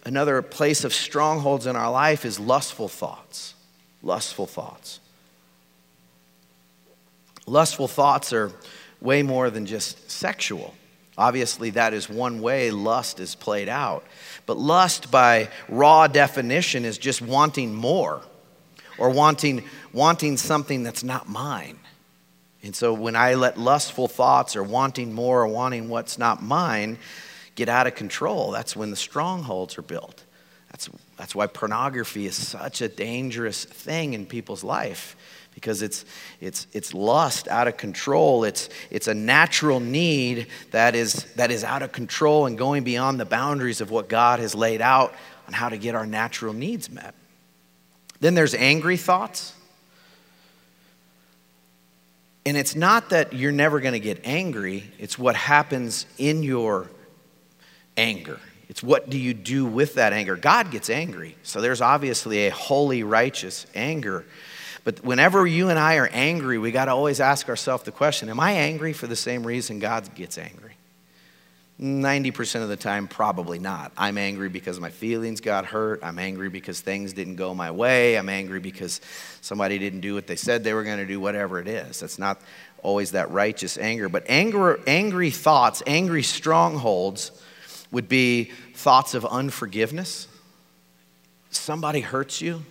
another 0.05 0.43
place 0.43 0.85
of 0.85 0.93
strongholds 0.93 1.67
in 1.67 1.77
our 1.77 1.91
life 1.91 2.25
is 2.25 2.39
lustful 2.41 2.89
thoughts. 2.89 3.55
Lustful 4.03 4.47
thoughts. 4.47 5.01
Lustful 7.47 7.89
thoughts 7.89 8.33
are 8.33 8.53
way 9.01 9.23
more 9.23 9.51
than 9.51 9.67
just 9.67 10.11
sexual. 10.11 10.75
Obviously, 11.19 11.71
that 11.71 11.93
is 11.93 12.09
one 12.09 12.41
way 12.41 12.71
lust 12.71 13.21
is 13.21 13.35
played 13.35 13.69
out. 13.69 14.05
But 14.47 14.57
lust, 14.57 15.11
by 15.11 15.51
raw 15.69 16.07
definition, 16.07 16.85
is 16.85 16.99
just 16.99 17.21
wanting 17.21 17.75
more 17.75 18.23
or 18.99 19.11
wanting, 19.11 19.65
wanting 19.93 20.37
something 20.37 20.83
that's 20.83 21.05
not 21.05 21.29
mine. 21.29 21.79
And 22.63 22.75
so, 22.75 22.95
when 22.95 23.15
I 23.15 23.35
let 23.35 23.59
lustful 23.59 24.09
thoughts 24.09 24.57
or 24.57 24.63
wanting 24.63 25.13
more 25.13 25.43
or 25.43 25.49
wanting 25.49 25.89
what's 25.89 26.17
not 26.17 26.43
mine 26.43 26.99
get 27.55 27.69
out 27.69 27.87
of 27.87 27.95
control, 27.95 28.51
that's 28.51 28.75
when 28.75 28.91
the 28.91 28.97
strongholds 28.97 29.79
are 29.79 29.83
built. 29.83 30.25
That's, 30.71 30.89
that's 31.17 31.35
why 31.35 31.47
pornography 31.47 32.27
is 32.27 32.35
such 32.35 32.81
a 32.81 32.89
dangerous 32.89 33.65
thing 33.65 34.15
in 34.15 34.27
people's 34.27 34.65
life 34.65 35.17
because 35.55 35.83
it's, 35.83 36.05
it's, 36.41 36.67
it's 36.73 36.95
lust 36.95 37.47
out 37.49 37.69
of 37.69 37.77
control. 37.77 38.45
It's, 38.45 38.71
it's 38.91 39.07
a 39.07 39.15
natural 39.15 39.81
need 39.81 40.47
that 40.71 40.95
is, 40.95 41.25
that 41.35 41.51
is 41.51 41.63
out 41.63 41.83
of 41.83 41.93
control 41.93 42.47
and 42.47 42.57
going 42.57 42.85
beyond 42.85 43.21
the 43.21 43.27
boundaries 43.27 43.81
of 43.81 43.91
what 43.91 44.09
God 44.09 44.39
has 44.41 44.55
laid 44.55 44.81
out 44.81 45.15
on 45.47 45.53
how 45.53 45.69
to 45.69 45.77
get 45.77 45.95
our 45.95 46.07
natural 46.07 46.55
needs 46.55 46.91
met. 46.91 47.15
Then 48.21 48.35
there's 48.35 48.55
angry 48.55 48.97
thoughts. 48.97 49.53
And 52.45 52.57
it's 52.57 52.75
not 52.75 53.11
that 53.11 53.33
you're 53.33 53.53
never 53.53 53.81
going 53.81 53.93
to 53.93 54.01
get 54.01 54.21
angry, 54.25 54.91
it's 54.99 55.19
what 55.19 55.37
happens 55.37 56.07
in 56.19 56.43
your 56.43 56.91
anger. 57.97 58.39
It's 58.69 58.83
what 58.83 59.11
do 59.11 59.19
you 59.19 59.35
do 59.35 59.67
with 59.67 59.95
that 59.95 60.13
anger? 60.13 60.37
God 60.37 60.71
gets 60.71 60.89
angry. 60.89 61.37
So 61.43 61.61
there's 61.61 61.81
obviously 61.81 62.47
a 62.47 62.51
holy, 62.51 63.03
righteous 63.03 63.67
anger. 63.75 64.25
But 64.85 65.05
whenever 65.05 65.47
you 65.47 65.69
and 65.69 65.79
I 65.79 65.97
are 65.97 66.09
angry, 66.09 66.59
we 66.59 66.73
got 66.73 66.87
to 66.87 66.93
always 66.93 67.21
ask 67.21 67.49
ourselves 67.49 67.85
the 67.85 67.93
question 67.93 68.29
Am 68.29 68.41
I 68.41 68.53
angry 68.53 68.93
for 68.93 69.07
the 69.07 69.17
same 69.17 69.47
reason 69.47 69.79
God 69.79 70.15
gets 70.15 70.39
angry? 70.39 70.73
90% 71.81 72.63
of 72.63 72.69
the 72.69 72.77
time, 72.77 73.09
probably 73.09 73.59
not. 73.59 73.93
I'm 73.97 74.17
angry 74.17 74.49
because 74.49 74.79
my 74.79 74.91
feelings 74.91 75.41
got 75.41 75.67
hurt. 75.67 76.01
I'm 76.03 76.19
angry 76.19 76.49
because 76.49 76.81
things 76.81 77.13
didn't 77.13 77.37
go 77.37 77.55
my 77.55 77.73
way. 77.73 78.17
I'm 78.17 78.29
angry 78.29 78.61
because 78.61 79.01
somebody 79.41 79.79
didn't 79.79 80.01
do 80.01 80.15
what 80.15 80.27
they 80.27 80.37
said 80.37 80.63
they 80.63 80.75
were 80.75 80.85
going 80.85 80.99
to 80.99 81.07
do, 81.07 81.19
whatever 81.19 81.59
it 81.59 81.67
is. 81.67 82.01
That's 82.01 82.19
not 82.19 82.41
always 82.83 83.13
that 83.13 83.31
righteous 83.31 83.79
anger. 83.79 84.09
But 84.09 84.25
anger, 84.29 84.81
angry 84.87 85.31
thoughts, 85.31 85.83
angry 85.87 86.23
strongholds 86.23 87.33
would 87.93 88.09
be 88.09 88.51
thoughts 88.75 89.15
of 89.15 89.25
unforgiveness. 89.25 90.27
Somebody 91.51 92.01
hurts 92.01 92.41
you, 92.41 92.65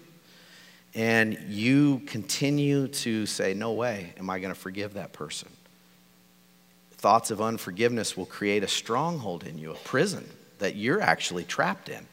and 0.93 1.37
you 1.47 1.99
continue 2.07 2.87
to 2.89 3.25
say, 3.25 3.53
No 3.53 3.71
way 3.71 4.13
am 4.17 4.29
I 4.29 4.39
going 4.39 4.53
to 4.53 4.59
forgive 4.59 4.95
that 4.95 5.13
person. 5.13 5.47
Thoughts 6.93 7.31
of 7.31 7.41
unforgiveness 7.41 8.17
will 8.17 8.25
create 8.25 8.63
a 8.63 8.67
stronghold 8.67 9.43
in 9.43 9.57
you, 9.57 9.71
a 9.71 9.75
prison 9.75 10.27
that 10.59 10.75
you're 10.75 11.01
actually 11.01 11.43
trapped 11.43 11.89
in. 11.89 12.05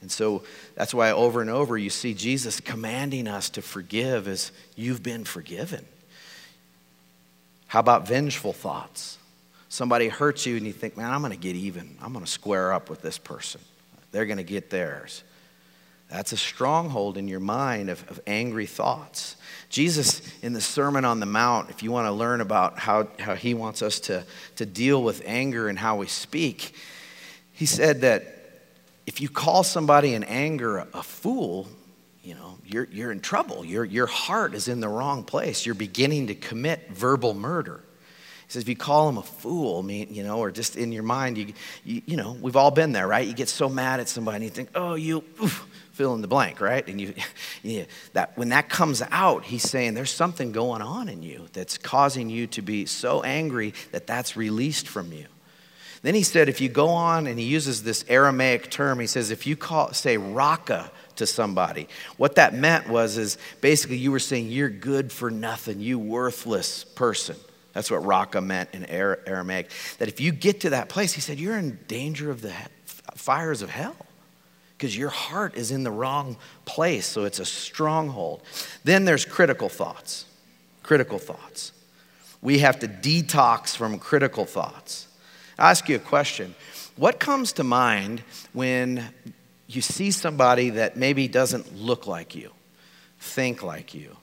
And 0.00 0.10
so 0.10 0.42
that's 0.74 0.94
why 0.94 1.10
over 1.10 1.40
and 1.40 1.50
over 1.50 1.76
you 1.76 1.90
see 1.90 2.14
Jesus 2.14 2.60
commanding 2.60 3.26
us 3.26 3.50
to 3.50 3.62
forgive 3.62 4.28
as 4.28 4.52
you've 4.76 5.02
been 5.02 5.24
forgiven. 5.24 5.84
How 7.68 7.80
about 7.80 8.06
vengeful 8.06 8.52
thoughts? 8.52 9.18
Somebody 9.68 10.08
hurts 10.08 10.46
you 10.46 10.56
and 10.56 10.66
you 10.66 10.72
think, 10.72 10.96
man, 10.96 11.10
I'm 11.10 11.20
going 11.20 11.32
to 11.32 11.38
get 11.38 11.56
even. 11.56 11.96
I'm 12.00 12.12
going 12.12 12.24
to 12.24 12.30
square 12.30 12.72
up 12.72 12.88
with 12.88 13.02
this 13.02 13.18
person. 13.18 13.60
They're 14.12 14.26
going 14.26 14.38
to 14.38 14.44
get 14.44 14.70
theirs. 14.70 15.22
That's 16.10 16.32
a 16.32 16.36
stronghold 16.36 17.18
in 17.18 17.26
your 17.26 17.40
mind 17.40 17.90
of, 17.90 18.08
of 18.08 18.20
angry 18.26 18.66
thoughts. 18.66 19.36
Jesus, 19.68 20.22
in 20.40 20.52
the 20.52 20.60
Sermon 20.60 21.04
on 21.04 21.18
the 21.18 21.26
Mount, 21.26 21.70
if 21.70 21.82
you 21.82 21.90
want 21.90 22.06
to 22.06 22.12
learn 22.12 22.40
about 22.40 22.78
how, 22.78 23.08
how 23.18 23.34
he 23.34 23.54
wants 23.54 23.82
us 23.82 23.98
to, 24.00 24.24
to 24.56 24.64
deal 24.64 25.02
with 25.02 25.22
anger 25.26 25.68
and 25.68 25.76
how 25.76 25.96
we 25.96 26.06
speak, 26.06 26.74
he 27.52 27.66
said 27.66 28.02
that 28.02 28.34
if 29.06 29.20
you 29.20 29.28
call 29.28 29.64
somebody 29.64 30.14
in 30.14 30.22
anger 30.24 30.78
a, 30.78 30.88
a 30.94 31.02
fool, 31.02 31.66
you 32.22 32.34
know, 32.34 32.58
you're, 32.64 32.88
you're 32.90 33.10
in 33.10 33.20
trouble. 33.20 33.64
Your, 33.64 33.84
your 33.84 34.06
heart 34.06 34.54
is 34.54 34.68
in 34.68 34.80
the 34.80 34.88
wrong 34.88 35.24
place. 35.24 35.66
You're 35.66 35.74
beginning 35.74 36.28
to 36.28 36.34
commit 36.34 36.88
verbal 36.90 37.34
murder. 37.34 37.82
He 38.46 38.52
says, 38.52 38.62
if 38.62 38.68
you 38.68 38.76
call 38.76 39.08
him 39.08 39.18
a 39.18 39.22
fool, 39.22 39.82
mean, 39.82 40.06
you 40.14 40.22
know, 40.22 40.38
or 40.38 40.52
just 40.52 40.76
in 40.76 40.92
your 40.92 41.02
mind, 41.02 41.36
you, 41.36 41.52
you, 41.84 42.02
you 42.06 42.16
know, 42.16 42.36
we've 42.40 42.54
all 42.54 42.70
been 42.70 42.92
there, 42.92 43.08
right? 43.08 43.26
You 43.26 43.34
get 43.34 43.48
so 43.48 43.68
mad 43.68 43.98
at 43.98 44.08
somebody 44.08 44.36
and 44.36 44.44
you 44.44 44.50
think, 44.50 44.68
oh, 44.76 44.94
you, 44.94 45.24
oof, 45.42 45.66
fill 45.92 46.14
in 46.14 46.20
the 46.20 46.28
blank, 46.28 46.60
right? 46.60 46.86
And 46.86 47.00
you, 47.00 47.14
you, 47.62 47.86
that 48.12 48.38
when 48.38 48.50
that 48.50 48.68
comes 48.68 49.02
out, 49.10 49.44
he's 49.44 49.68
saying 49.68 49.94
there's 49.94 50.12
something 50.12 50.52
going 50.52 50.80
on 50.80 51.08
in 51.08 51.24
you 51.24 51.48
that's 51.54 51.76
causing 51.76 52.30
you 52.30 52.46
to 52.48 52.62
be 52.62 52.86
so 52.86 53.22
angry 53.22 53.74
that 53.90 54.06
that's 54.06 54.36
released 54.36 54.86
from 54.86 55.12
you. 55.12 55.26
Then 56.02 56.14
he 56.14 56.22
said, 56.22 56.48
if 56.48 56.60
you 56.60 56.68
go 56.68 56.90
on, 56.90 57.26
and 57.26 57.36
he 57.36 57.46
uses 57.46 57.82
this 57.82 58.04
Aramaic 58.06 58.70
term, 58.70 59.00
he 59.00 59.08
says, 59.08 59.32
if 59.32 59.44
you 59.44 59.56
call, 59.56 59.92
say 59.92 60.18
raka 60.18 60.92
to 61.16 61.26
somebody, 61.26 61.88
what 62.16 62.36
that 62.36 62.54
meant 62.54 62.88
was, 62.88 63.18
is 63.18 63.38
basically 63.60 63.96
you 63.96 64.12
were 64.12 64.20
saying, 64.20 64.48
you're 64.48 64.68
good 64.68 65.10
for 65.10 65.32
nothing, 65.32 65.80
you 65.80 65.98
worthless 65.98 66.84
person. 66.84 67.34
That's 67.76 67.90
what 67.90 68.06
raka 68.06 68.40
meant 68.40 68.70
in 68.72 68.86
Aramaic. 68.86 69.68
That 69.98 70.08
if 70.08 70.18
you 70.18 70.32
get 70.32 70.60
to 70.60 70.70
that 70.70 70.88
place, 70.88 71.12
he 71.12 71.20
said, 71.20 71.38
you're 71.38 71.58
in 71.58 71.78
danger 71.88 72.30
of 72.30 72.40
the 72.40 72.50
fires 73.14 73.60
of 73.60 73.68
hell 73.68 73.94
because 74.78 74.96
your 74.96 75.10
heart 75.10 75.58
is 75.58 75.70
in 75.70 75.84
the 75.84 75.90
wrong 75.90 76.38
place. 76.64 77.04
So 77.04 77.24
it's 77.24 77.38
a 77.38 77.44
stronghold. 77.44 78.40
Then 78.82 79.04
there's 79.04 79.26
critical 79.26 79.68
thoughts. 79.68 80.24
Critical 80.82 81.18
thoughts. 81.18 81.72
We 82.40 82.60
have 82.60 82.78
to 82.78 82.88
detox 82.88 83.76
from 83.76 83.98
critical 83.98 84.46
thoughts. 84.46 85.06
I'll 85.58 85.68
ask 85.68 85.86
you 85.86 85.96
a 85.96 85.98
question. 85.98 86.54
What 86.96 87.20
comes 87.20 87.52
to 87.52 87.62
mind 87.62 88.22
when 88.54 89.04
you 89.66 89.82
see 89.82 90.10
somebody 90.12 90.70
that 90.70 90.96
maybe 90.96 91.28
doesn't 91.28 91.76
look 91.76 92.06
like 92.06 92.34
you, 92.34 92.52
think 93.20 93.62
like 93.62 93.92
you? 93.92 94.16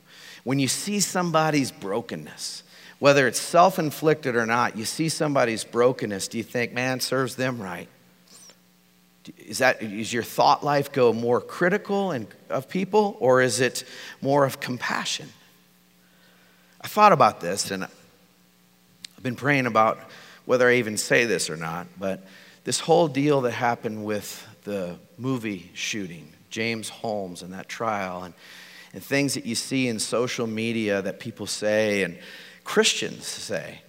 When 0.43 0.57
you 0.57 0.67
see 0.67 0.99
somebody's 1.01 1.71
brokenness, 1.71 2.62
whether 3.03 3.27
it's 3.27 3.41
self 3.41 3.79
inflicted 3.79 4.33
or 4.37 4.45
not, 4.45 4.77
you 4.77 4.85
see 4.85 5.09
somebody's 5.09 5.65
brokenness, 5.65 6.29
do 6.29 6.37
you 6.37 6.43
think, 6.43 6.71
man, 6.71 7.01
serves 7.01 7.35
them 7.35 7.61
right? 7.61 7.89
is 9.39 9.57
that 9.57 9.81
is 9.81 10.13
your 10.13 10.23
thought 10.23 10.63
life 10.63 10.93
go 10.93 11.11
more 11.11 11.41
critical 11.41 12.11
and 12.11 12.27
of 12.49 12.69
people 12.69 13.17
or 13.19 13.41
is 13.41 13.59
it 13.61 13.85
more 14.21 14.43
of 14.43 14.59
compassion 14.59 15.29
i 16.81 16.87
thought 16.89 17.13
about 17.13 17.39
this 17.39 17.71
and 17.71 17.85
i've 17.85 19.23
been 19.23 19.37
praying 19.37 19.65
about 19.65 19.97
whether 20.43 20.67
i 20.67 20.73
even 20.73 20.97
say 20.97 21.23
this 21.23 21.49
or 21.49 21.55
not 21.55 21.87
but 21.97 22.27
this 22.65 22.81
whole 22.81 23.07
deal 23.07 23.39
that 23.39 23.51
happened 23.51 24.03
with 24.03 24.45
the 24.65 24.97
movie 25.17 25.71
shooting 25.73 26.27
james 26.49 26.89
holmes 26.89 27.43
and 27.43 27.53
that 27.53 27.69
trial 27.69 28.23
and, 28.23 28.33
and 28.93 29.01
things 29.01 29.35
that 29.35 29.45
you 29.45 29.55
see 29.55 29.87
in 29.87 29.99
social 29.99 30.47
media 30.47 31.01
that 31.01 31.17
people 31.17 31.47
say 31.47 32.03
and 32.03 32.17
christians 32.63 33.26
say. 33.26 33.82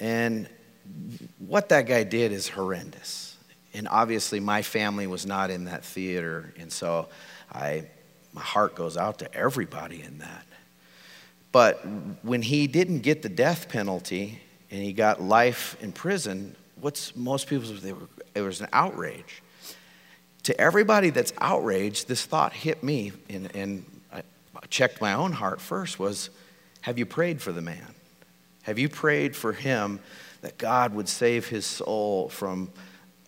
And 0.00 0.48
what 1.38 1.68
that 1.70 1.86
guy 1.86 2.04
did 2.04 2.32
is 2.32 2.48
horrendous. 2.48 3.36
And 3.72 3.88
obviously 3.88 4.40
my 4.40 4.62
family 4.62 5.06
was 5.06 5.26
not 5.26 5.50
in 5.50 5.64
that 5.64 5.84
theater 5.84 6.52
and 6.58 6.72
so 6.72 7.08
i 7.52 7.86
my 8.32 8.42
heart 8.42 8.74
goes 8.74 8.96
out 8.96 9.20
to 9.20 9.32
everybody 9.32 10.02
in 10.02 10.18
that. 10.18 10.44
But 11.52 11.86
when 12.22 12.42
he 12.42 12.66
didn't 12.66 13.00
get 13.00 13.22
the 13.22 13.28
death 13.28 13.68
penalty 13.68 14.40
and 14.72 14.82
he 14.82 14.92
got 14.92 15.22
life 15.22 15.76
in 15.80 15.92
prison 15.92 16.56
what's 16.80 17.16
most 17.16 17.48
people's, 17.48 17.82
it 18.34 18.40
was 18.42 18.60
an 18.60 18.68
outrage. 18.72 19.42
To 20.44 20.60
everybody 20.60 21.08
that's 21.08 21.32
outraged 21.40 22.08
this 22.08 22.26
thought 22.26 22.52
hit 22.52 22.82
me 22.82 23.12
and, 23.30 23.54
and 23.56 23.84
i 24.12 24.22
checked 24.68 25.00
my 25.00 25.14
own 25.14 25.32
heart 25.32 25.60
first 25.60 25.98
was 25.98 26.30
have 26.84 26.98
you 26.98 27.06
prayed 27.06 27.40
for 27.42 27.52
the 27.52 27.62
man 27.62 27.94
have 28.62 28.78
you 28.78 28.88
prayed 28.88 29.34
for 29.36 29.52
him 29.52 30.00
that 30.40 30.58
god 30.58 30.94
would 30.94 31.08
save 31.08 31.46
his 31.48 31.66
soul 31.66 32.28
from 32.28 32.70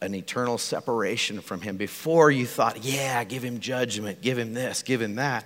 an 0.02 0.14
eternal 0.14 0.58
separation 0.58 1.40
from 1.40 1.60
Him 1.60 1.76
before 1.76 2.30
you 2.30 2.46
thought, 2.46 2.84
yeah, 2.84 3.22
give 3.24 3.42
Him 3.42 3.60
judgment, 3.60 4.20
give 4.20 4.38
Him 4.38 4.54
this, 4.54 4.82
give 4.82 5.00
Him 5.00 5.16
that. 5.16 5.44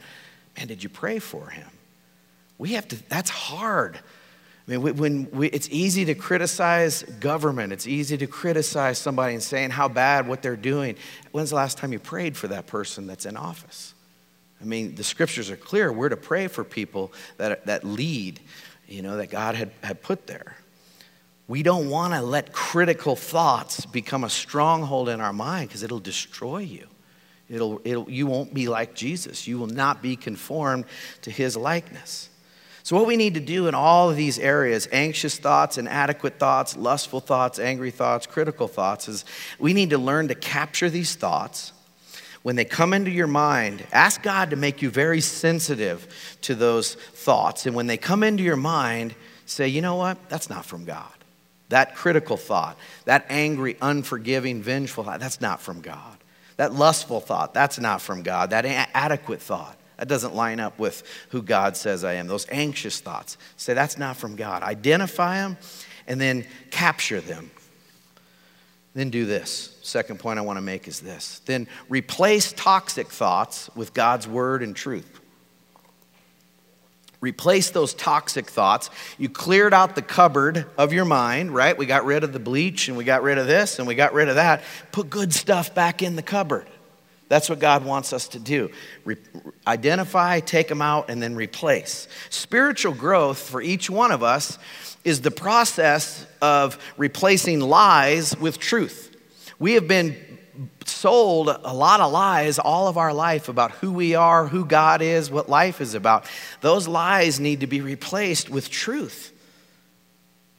Man, 0.57 0.67
did 0.67 0.83
you 0.83 0.89
pray 0.89 1.19
for 1.19 1.49
Him? 1.49 1.69
We 2.59 2.71
have 2.71 2.89
to, 2.89 3.09
that's 3.09 3.31
hard. 3.31 3.97
I 3.97 4.71
mean, 4.71 4.97
when 4.97 5.31
we, 5.31 5.49
it's 5.49 5.69
easy 5.71 6.05
to 6.07 6.15
criticize 6.15 7.03
government, 7.03 7.73
it's 7.73 7.87
easy 7.87 8.17
to 8.19 8.27
criticize 8.27 8.99
somebody 8.99 9.35
and 9.35 9.43
saying 9.43 9.71
how 9.71 9.89
bad 9.89 10.29
what 10.29 10.43
they're 10.43 10.57
doing. 10.57 10.97
When's 11.33 11.51
the 11.51 11.57
last 11.57 11.79
time 11.79 11.93
you 11.93 11.99
prayed 11.99 12.37
for 12.37 12.49
that 12.49 12.67
person 12.67 13.07
that's 13.07 13.27
in 13.27 13.37
office? 13.37 13.95
I 14.61 14.65
mean, 14.65 14.95
the 14.95 15.05
scriptures 15.05 15.51
are 15.51 15.57
clear. 15.57 15.93
We're 15.93 16.11
to 16.11 16.17
pray 16.17 16.49
for 16.49 16.65
people 16.65 17.13
that, 17.39 17.67
that 17.67 17.85
lead, 17.85 18.41
you 18.87 19.03
know, 19.03 19.17
that 19.17 19.31
God 19.31 19.55
had, 19.55 19.71
had 19.83 20.03
put 20.03 20.27
there. 20.27 20.57
We 21.49 21.63
don't 21.63 21.91
want 21.91 22.15
to 22.15 22.21
let 22.21 22.53
critical 22.53 23.17
thoughts 23.17 23.85
become 23.87 24.23
a 24.23 24.31
stronghold 24.31 25.09
in 25.09 25.21
our 25.21 25.33
mind 25.33 25.69
because 25.69 25.83
it'll 25.83 25.99
destroy 25.99 26.59
you. 26.59 26.87
It'll, 27.49 27.81
it'll, 27.85 28.09
you 28.09 28.27
won't 28.27 28.55
be 28.55 28.69
like 28.69 28.95
Jesus. 28.95 29.49
You 29.49 29.59
will 29.59 29.67
not 29.67 30.01
be 30.01 30.15
conformed 30.15 30.85
to 31.23 31.31
his 31.31 31.57
likeness. 31.57 32.29
So, 32.85 32.97
what 32.97 33.07
we 33.07 33.17
need 33.17 33.35
to 33.35 33.41
do 33.41 33.67
in 33.67 33.75
all 33.75 34.11
of 34.11 34.17
these 34.17 34.39
areas 34.39 34.89
anxious 34.93 35.39
thoughts, 35.39 35.77
inadequate 35.77 36.39
thoughts, 36.39 36.77
lustful 36.77 37.21
thoughts, 37.21 37.59
angry 37.59 37.91
thoughts, 37.91 38.27
critical 38.27 38.69
thoughts 38.69 39.09
is 39.09 39.25
we 39.59 39.75
need 39.75 39.91
to 39.91 39.99
learn 39.99 40.29
to 40.29 40.35
capture 40.35 40.89
these 40.89 41.15
thoughts. 41.15 41.73
When 42.43 42.57
they 42.57 42.65
come 42.65 42.95
into 42.95 43.11
your 43.11 43.27
mind, 43.27 43.85
ask 43.93 44.23
God 44.23 44.51
to 44.51 44.57
make 44.57 44.81
you 44.81 44.89
very 44.91 45.21
sensitive 45.21 46.39
to 46.43 46.55
those 46.55 46.95
thoughts. 46.95 47.67
And 47.67 47.77
when 47.77 47.87
they 47.87 47.99
come 47.99 48.23
into 48.23 48.43
your 48.43 48.57
mind, 48.57 49.15
say, 49.45 49.69
you 49.69 49.83
know 49.83 49.97
what? 49.97 50.29
That's 50.31 50.49
not 50.49 50.65
from 50.65 50.85
God. 50.85 51.13
That 51.69 51.95
critical 51.95 52.37
thought, 52.37 52.77
that 53.05 53.27
angry, 53.29 53.77
unforgiving, 53.81 54.63
vengeful 54.63 55.05
thought, 55.05 55.21
that's 55.21 55.41
not 55.41 55.61
from 55.61 55.81
God. 55.81 56.17
That 56.57 56.73
lustful 56.73 57.21
thought, 57.21 57.55
that's 57.55 57.79
not 57.79 58.03
from 58.03 58.23
God. 58.23 58.51
That 58.51 58.65
adequate 58.67 59.41
thought, 59.41 59.77
that 59.97 60.09
doesn't 60.09 60.35
line 60.35 60.61
up 60.61 60.79
with 60.79 61.03
who 61.29 61.43
God 61.43 61.77
says 61.77 62.05
I 62.05 62.15
am. 62.15 62.27
Those 62.27 62.47
anxious 62.51 63.01
thoughts, 63.01 63.37
say 63.57 63.75
that's 63.75 63.99
not 63.99 64.17
from 64.17 64.35
God. 64.35 64.63
Identify 64.63 65.37
them 65.37 65.59
and 66.07 66.21
then 66.21 66.47
capture 66.71 67.21
them. 67.21 67.51
Then 68.95 69.11
do 69.11 69.25
this. 69.27 69.77
Second 69.91 70.21
point 70.21 70.39
I 70.39 70.43
want 70.43 70.57
to 70.57 70.63
make 70.63 70.87
is 70.87 71.01
this. 71.01 71.41
Then 71.47 71.67
replace 71.89 72.53
toxic 72.53 73.09
thoughts 73.09 73.69
with 73.75 73.93
God's 73.93 74.29
word 74.29 74.63
and 74.63 74.77
truth. 74.77 75.21
Replace 77.21 77.71
those 77.71 77.93
toxic 77.93 78.47
thoughts. 78.47 78.89
You 79.19 79.29
cleared 79.29 79.75
out 79.75 79.97
the 79.97 80.03
cupboard 80.03 80.65
of 80.79 80.93
your 80.93 81.07
mind, 81.07 81.53
right? 81.53 81.77
We 81.77 81.87
got 81.87 82.05
rid 82.05 82.23
of 82.23 82.33
the 82.33 82.39
bleach 82.39 82.87
and 82.87 82.97
we 82.97 83.03
got 83.03 83.25
rid 83.25 83.37
of 83.37 83.49
this 83.49 83.81
and 83.81 83.89
we 83.89 83.97
got 83.97 84.15
rid 84.15 84.29
of 84.29 84.37
that. 84.37 84.63
Put 84.93 85.11
good 85.11 85.35
stuff 85.35 85.75
back 85.75 86.03
in 86.03 86.15
the 86.15 86.23
cupboard. 86.23 86.69
That's 87.29 87.51
what 87.51 87.59
God 87.59 87.85
wants 87.85 88.13
us 88.13 88.29
to 88.29 88.39
do. 88.39 88.71
Re- 89.05 89.17
identify, 89.67 90.39
take 90.39 90.69
them 90.69 90.83
out, 90.83 91.11
and 91.11 91.21
then 91.21 91.35
replace. 91.35 92.07
Spiritual 92.29 92.95
growth 92.95 93.39
for 93.39 93.61
each 93.61 93.91
one 93.91 94.13
of 94.13 94.23
us 94.23 94.57
is 95.03 95.23
the 95.23 95.33
process 95.33 96.25
of 96.41 96.79
replacing 96.97 97.59
lies 97.59 98.37
with 98.39 98.61
truth. 98.61 99.10
We 99.61 99.75
have 99.75 99.87
been 99.87 100.17
sold 100.85 101.49
a 101.49 101.73
lot 101.73 102.01
of 102.01 102.11
lies 102.11 102.59
all 102.59 102.89
of 102.89 102.99
our 102.99 103.15
life 103.15 103.49
about 103.49 103.71
who 103.73 103.93
we 103.93 104.15
are, 104.15 104.47
who 104.47 104.65
God 104.65 105.03
is, 105.03 105.31
what 105.31 105.49
life 105.49 105.81
is 105.81 105.95
about. 105.95 106.27
Those 106.61 106.89
lies 106.89 107.39
need 107.39 107.61
to 107.61 107.67
be 107.67 107.81
replaced 107.81 108.51
with 108.51 108.69
truth. 108.69 109.33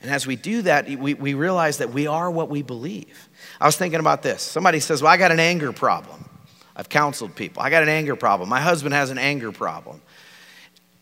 And 0.02 0.10
as 0.10 0.26
we 0.26 0.36
do 0.36 0.64
that, 0.64 0.88
we, 0.88 1.14
we 1.14 1.34
realize 1.34 1.78
that 1.80 1.92
we 1.92 2.08
are 2.08 2.32
what 2.32 2.50
we 2.50 2.62
believe. 2.62 3.30
I 3.60 3.66
was 3.66 3.76
thinking 3.76 4.00
about 4.00 4.24
this. 4.24 4.42
Somebody 4.42 4.80
says, 4.80 5.02
Well, 5.02 5.12
I 5.12 5.18
got 5.18 5.32
an 5.32 5.40
anger 5.40 5.72
problem. 5.74 6.30
I've 6.76 6.90
counseled 6.90 7.36
people. 7.36 7.62
I 7.62 7.70
got 7.70 7.84
an 7.84 7.90
anger 7.90 8.16
problem. 8.16 8.50
My 8.50 8.62
husband 8.62 8.94
has 8.94 9.10
an 9.10 9.18
anger 9.18 9.52
problem. 9.52 10.02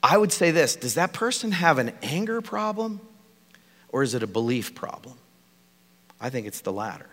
I 0.02 0.18
would 0.18 0.32
say 0.32 0.52
this 0.52 0.76
Does 0.76 0.96
that 0.96 1.14
person 1.14 1.52
have 1.52 1.78
an 1.78 1.94
anger 2.02 2.42
problem 2.42 3.02
or 3.90 4.04
is 4.04 4.14
it 4.14 4.24
a 4.24 4.28
belief 4.28 4.76
problem? 4.76 5.18
I 6.20 6.30
think 6.30 6.48
it's 6.48 6.62
the 6.62 6.74
latter. 6.74 7.10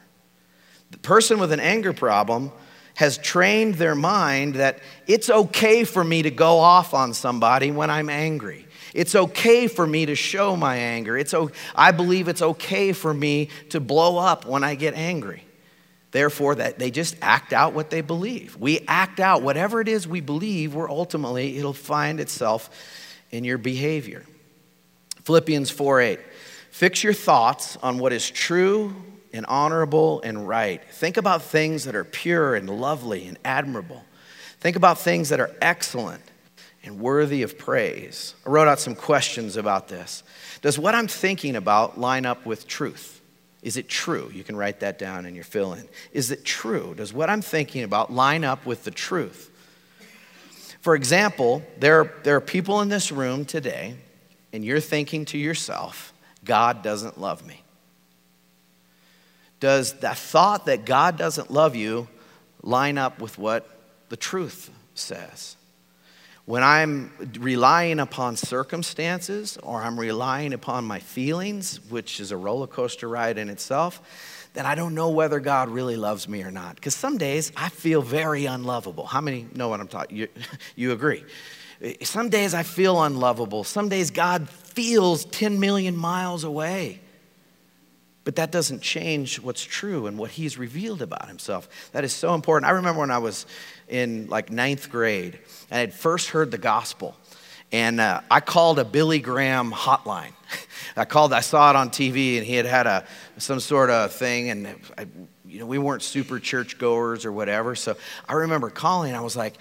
The 0.90 0.98
person 0.98 1.38
with 1.38 1.52
an 1.52 1.60
anger 1.60 1.92
problem 1.92 2.52
has 2.96 3.18
trained 3.18 3.74
their 3.74 3.94
mind 3.94 4.54
that 4.54 4.78
it's 5.06 5.28
okay 5.28 5.84
for 5.84 6.02
me 6.02 6.22
to 6.22 6.30
go 6.30 6.58
off 6.58 6.94
on 6.94 7.12
somebody 7.12 7.70
when 7.70 7.90
I'm 7.90 8.08
angry. 8.08 8.66
It's 8.94 9.14
okay 9.14 9.66
for 9.66 9.86
me 9.86 10.06
to 10.06 10.14
show 10.14 10.56
my 10.56 10.76
anger. 10.76 11.18
It's, 11.18 11.34
I 11.74 11.92
believe 11.92 12.28
it's 12.28 12.40
okay 12.40 12.92
for 12.92 13.12
me 13.12 13.50
to 13.70 13.80
blow 13.80 14.16
up 14.16 14.46
when 14.46 14.64
I 14.64 14.74
get 14.74 14.94
angry. 14.94 15.44
Therefore, 16.12 16.54
that 16.54 16.78
they 16.78 16.90
just 16.90 17.14
act 17.20 17.52
out 17.52 17.74
what 17.74 17.90
they 17.90 18.00
believe. 18.00 18.56
We 18.56 18.80
act 18.88 19.20
out 19.20 19.42
whatever 19.42 19.82
it 19.82 19.88
is 19.88 20.08
we 20.08 20.22
believe, 20.22 20.74
where 20.74 20.88
ultimately 20.88 21.58
it'll 21.58 21.74
find 21.74 22.20
itself 22.20 22.70
in 23.30 23.44
your 23.44 23.58
behavior. 23.58 24.24
Philippians 25.24 25.68
4 25.68 26.00
8. 26.00 26.20
Fix 26.70 27.04
your 27.04 27.12
thoughts 27.12 27.76
on 27.82 27.98
what 27.98 28.14
is 28.14 28.30
true 28.30 28.96
and 29.32 29.46
honorable 29.46 30.20
and 30.22 30.46
right. 30.46 30.82
Think 30.92 31.16
about 31.16 31.42
things 31.42 31.84
that 31.84 31.94
are 31.94 32.04
pure 32.04 32.54
and 32.54 32.68
lovely 32.68 33.26
and 33.26 33.38
admirable. 33.44 34.04
Think 34.60 34.76
about 34.76 34.98
things 34.98 35.28
that 35.28 35.40
are 35.40 35.50
excellent 35.60 36.22
and 36.82 37.00
worthy 37.00 37.42
of 37.42 37.58
praise. 37.58 38.34
I 38.46 38.50
wrote 38.50 38.68
out 38.68 38.80
some 38.80 38.94
questions 38.94 39.56
about 39.56 39.88
this. 39.88 40.22
Does 40.62 40.78
what 40.78 40.94
I'm 40.94 41.08
thinking 41.08 41.56
about 41.56 41.98
line 41.98 42.24
up 42.24 42.46
with 42.46 42.66
truth? 42.66 43.20
Is 43.62 43.76
it 43.76 43.88
true? 43.88 44.30
You 44.32 44.44
can 44.44 44.56
write 44.56 44.80
that 44.80 44.98
down 44.98 45.26
in 45.26 45.34
your 45.34 45.44
fill 45.44 45.72
in. 45.72 45.88
Is 46.12 46.30
it 46.30 46.44
true? 46.44 46.94
Does 46.96 47.12
what 47.12 47.28
I'm 47.28 47.42
thinking 47.42 47.82
about 47.82 48.12
line 48.12 48.44
up 48.44 48.64
with 48.64 48.84
the 48.84 48.92
truth? 48.92 49.50
For 50.80 50.94
example, 50.94 51.64
there, 51.78 52.14
there 52.22 52.36
are 52.36 52.40
people 52.40 52.80
in 52.80 52.88
this 52.88 53.10
room 53.10 53.44
today, 53.44 53.96
and 54.52 54.64
you're 54.64 54.78
thinking 54.78 55.24
to 55.26 55.38
yourself, 55.38 56.12
God 56.44 56.82
doesn't 56.82 57.18
love 57.18 57.44
me. 57.44 57.64
Does 59.60 59.94
the 59.94 60.14
thought 60.14 60.66
that 60.66 60.84
God 60.84 61.16
doesn't 61.16 61.50
love 61.50 61.74
you 61.76 62.08
line 62.62 62.98
up 62.98 63.20
with 63.20 63.38
what 63.38 63.68
the 64.08 64.16
truth 64.16 64.70
says? 64.94 65.56
When 66.44 66.62
I'm 66.62 67.10
relying 67.40 67.98
upon 67.98 68.36
circumstances 68.36 69.56
or 69.64 69.82
I'm 69.82 69.98
relying 69.98 70.52
upon 70.52 70.84
my 70.84 71.00
feelings, 71.00 71.80
which 71.90 72.20
is 72.20 72.30
a 72.30 72.36
roller 72.36 72.68
coaster 72.68 73.08
ride 73.08 73.36
in 73.36 73.48
itself, 73.48 74.00
then 74.54 74.64
I 74.64 74.76
don't 74.76 74.94
know 74.94 75.10
whether 75.10 75.40
God 75.40 75.68
really 75.68 75.96
loves 75.96 76.28
me 76.28 76.42
or 76.44 76.52
not. 76.52 76.76
Because 76.76 76.94
some 76.94 77.18
days 77.18 77.50
I 77.56 77.68
feel 77.68 78.00
very 78.00 78.46
unlovable. 78.46 79.06
How 79.06 79.20
many 79.20 79.46
know 79.54 79.68
what 79.68 79.80
I'm 79.80 79.88
talking? 79.88 80.16
You, 80.16 80.28
you 80.76 80.92
agree? 80.92 81.24
Some 82.02 82.28
days 82.28 82.54
I 82.54 82.62
feel 82.62 83.02
unlovable. 83.02 83.64
Some 83.64 83.88
days 83.88 84.10
God 84.10 84.48
feels 84.48 85.24
10 85.26 85.58
million 85.58 85.96
miles 85.96 86.44
away. 86.44 87.00
But 88.26 88.34
that 88.34 88.50
doesn't 88.50 88.82
change 88.82 89.38
what's 89.38 89.62
true 89.62 90.08
and 90.08 90.18
what 90.18 90.32
he's 90.32 90.58
revealed 90.58 91.00
about 91.00 91.28
himself. 91.28 91.68
That 91.92 92.02
is 92.02 92.12
so 92.12 92.34
important. 92.34 92.68
I 92.68 92.74
remember 92.74 92.98
when 92.98 93.12
I 93.12 93.18
was 93.18 93.46
in 93.86 94.26
like 94.26 94.50
ninth 94.50 94.90
grade 94.90 95.38
and 95.70 95.76
I 95.76 95.78
had 95.78 95.94
first 95.94 96.30
heard 96.30 96.50
the 96.50 96.58
gospel. 96.58 97.16
And 97.70 98.00
uh, 98.00 98.22
I 98.28 98.40
called 98.40 98.80
a 98.80 98.84
Billy 98.84 99.20
Graham 99.20 99.70
hotline. 99.70 100.32
I 100.96 101.04
called, 101.04 101.32
I 101.32 101.40
saw 101.40 101.70
it 101.70 101.76
on 101.76 101.90
TV, 101.90 102.38
and 102.38 102.44
he 102.44 102.54
had 102.54 102.66
had 102.66 102.88
a, 102.88 103.04
some 103.38 103.60
sort 103.60 103.90
of 103.90 104.12
thing, 104.12 104.50
and 104.50 104.66
I, 104.98 105.06
you 105.44 105.60
know, 105.60 105.66
we 105.66 105.78
weren't 105.78 106.02
super 106.02 106.40
church 106.40 106.78
goers 106.78 107.24
or 107.24 107.32
whatever. 107.32 107.74
So 107.74 107.96
I 108.28 108.34
remember 108.34 108.70
calling, 108.70 109.14
I 109.14 109.20
was 109.20 109.36
like, 109.36 109.54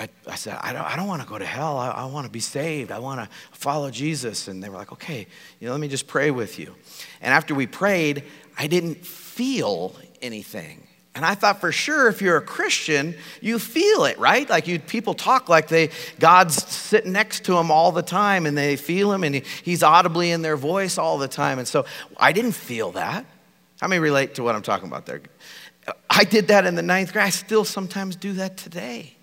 I, 0.00 0.08
I 0.26 0.36
said, 0.36 0.58
I 0.62 0.72
don't, 0.72 0.82
I 0.82 0.96
don't 0.96 1.06
want 1.06 1.20
to 1.20 1.28
go 1.28 1.38
to 1.38 1.44
hell. 1.44 1.76
I, 1.76 1.90
I 1.90 2.04
want 2.06 2.24
to 2.24 2.32
be 2.32 2.40
saved. 2.40 2.90
I 2.90 2.98
want 3.00 3.20
to 3.20 3.28
follow 3.52 3.90
Jesus. 3.90 4.48
And 4.48 4.62
they 4.62 4.70
were 4.70 4.78
like, 4.78 4.92
okay, 4.92 5.26
you 5.60 5.66
know, 5.66 5.72
let 5.72 5.80
me 5.80 5.88
just 5.88 6.06
pray 6.06 6.30
with 6.30 6.58
you. 6.58 6.74
And 7.20 7.34
after 7.34 7.54
we 7.54 7.66
prayed, 7.66 8.24
I 8.56 8.66
didn't 8.66 9.04
feel 9.04 9.94
anything. 10.22 10.86
And 11.14 11.22
I 11.22 11.34
thought 11.34 11.60
for 11.60 11.70
sure 11.70 12.08
if 12.08 12.22
you're 12.22 12.38
a 12.38 12.42
Christian, 12.42 13.14
you 13.42 13.58
feel 13.58 14.04
it, 14.04 14.18
right? 14.18 14.48
Like 14.48 14.66
you 14.66 14.78
people 14.78 15.12
talk 15.12 15.50
like 15.50 15.68
they 15.68 15.90
God's 16.18 16.64
sitting 16.64 17.12
next 17.12 17.44
to 17.44 17.52
them 17.52 17.70
all 17.70 17.92
the 17.92 18.02
time 18.02 18.46
and 18.46 18.56
they 18.56 18.76
feel 18.76 19.12
him 19.12 19.22
and 19.22 19.34
he, 19.34 19.42
he's 19.62 19.82
audibly 19.82 20.30
in 20.30 20.40
their 20.40 20.56
voice 20.56 20.96
all 20.96 21.18
the 21.18 21.28
time. 21.28 21.58
And 21.58 21.68
so 21.68 21.84
I 22.16 22.32
didn't 22.32 22.52
feel 22.52 22.92
that. 22.92 23.26
How 23.80 23.88
many 23.88 23.98
relate 23.98 24.36
to 24.36 24.42
what 24.42 24.54
I'm 24.54 24.62
talking 24.62 24.88
about 24.88 25.04
there? 25.04 25.20
I 26.08 26.24
did 26.24 26.48
that 26.48 26.64
in 26.64 26.74
the 26.74 26.82
ninth 26.82 27.12
grade. 27.12 27.26
I 27.26 27.30
still 27.30 27.64
sometimes 27.64 28.16
do 28.16 28.34
that 28.34 28.56
today. 28.56 29.16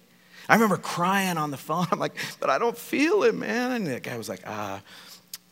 I 0.50 0.54
remember 0.54 0.78
crying 0.78 1.38
on 1.38 1.52
the 1.52 1.58
phone. 1.58 1.88
I'm 1.92 2.00
like, 2.00 2.16
but 2.40 2.50
I 2.50 2.58
don't 2.58 2.78
feel 2.78 3.24
it, 3.24 3.36
man. 3.36 3.72
And 3.72 3.88
the 3.88 4.00
guy 4.00 4.18
was 4.18 4.30
like, 4.30 4.46
uh, 4.48 4.80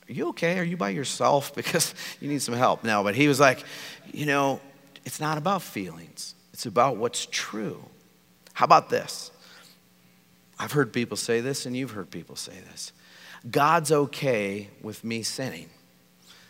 are 0.08 0.13
you 0.13 0.29
okay? 0.29 0.60
Are 0.60 0.63
you 0.63 0.77
by 0.77 0.89
yourself? 0.89 1.53
Because 1.55 1.93
you 2.21 2.29
need 2.29 2.41
some 2.41 2.55
help. 2.55 2.84
No, 2.84 3.03
but 3.03 3.15
he 3.15 3.27
was 3.27 3.39
like, 3.39 3.63
you 4.13 4.25
know, 4.25 4.60
it's 5.03 5.19
not 5.19 5.38
about 5.38 5.62
feelings, 5.62 6.36
it's 6.53 6.65
about 6.65 6.97
what's 6.97 7.27
true. 7.27 7.84
How 8.53 8.65
about 8.65 8.89
this? 8.89 9.31
I've 10.58 10.71
heard 10.71 10.93
people 10.93 11.17
say 11.17 11.41
this, 11.41 11.65
and 11.65 11.75
you've 11.75 11.91
heard 11.91 12.10
people 12.10 12.38
say 12.38 12.53
this. 12.71 12.93
God's 13.49 13.91
okay 13.91 14.69
with 14.81 15.03
me 15.03 15.23
sinning. 15.23 15.69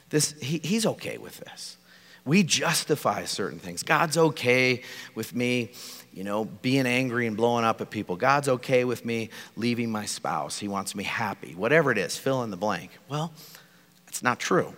This, 0.10 0.34
he, 0.40 0.60
he's 0.60 0.86
okay 0.86 1.18
with 1.18 1.38
this. 1.38 1.78
We 2.24 2.44
justify 2.44 3.26
certain 3.26 3.60
things. 3.60 3.84
God's 3.84 4.18
okay 4.18 4.84
with 5.16 5.36
me 5.36 5.72
you 6.16 6.24
know, 6.24 6.46
being 6.46 6.88
angry 6.88 7.28
and 7.28 7.36
blowing 7.36 7.66
up 7.66 7.82
at 7.82 7.90
people. 7.90 8.16
God's 8.16 8.48
okay 8.48 8.86
with 8.86 9.04
me 9.04 9.30
leaving 9.58 9.92
my 9.92 10.06
spouse. 10.06 10.58
He 10.58 10.70
wants 10.70 10.96
me 10.96 11.04
happy. 11.04 11.54
Whatever 11.54 11.92
it 11.92 11.98
is, 11.98 12.18
fill 12.18 12.42
in 12.44 12.52
the 12.52 12.58
blank. 12.58 12.90
Well, 13.10 13.34
it's 14.08 14.24
not 14.24 14.40
true. 14.40 14.74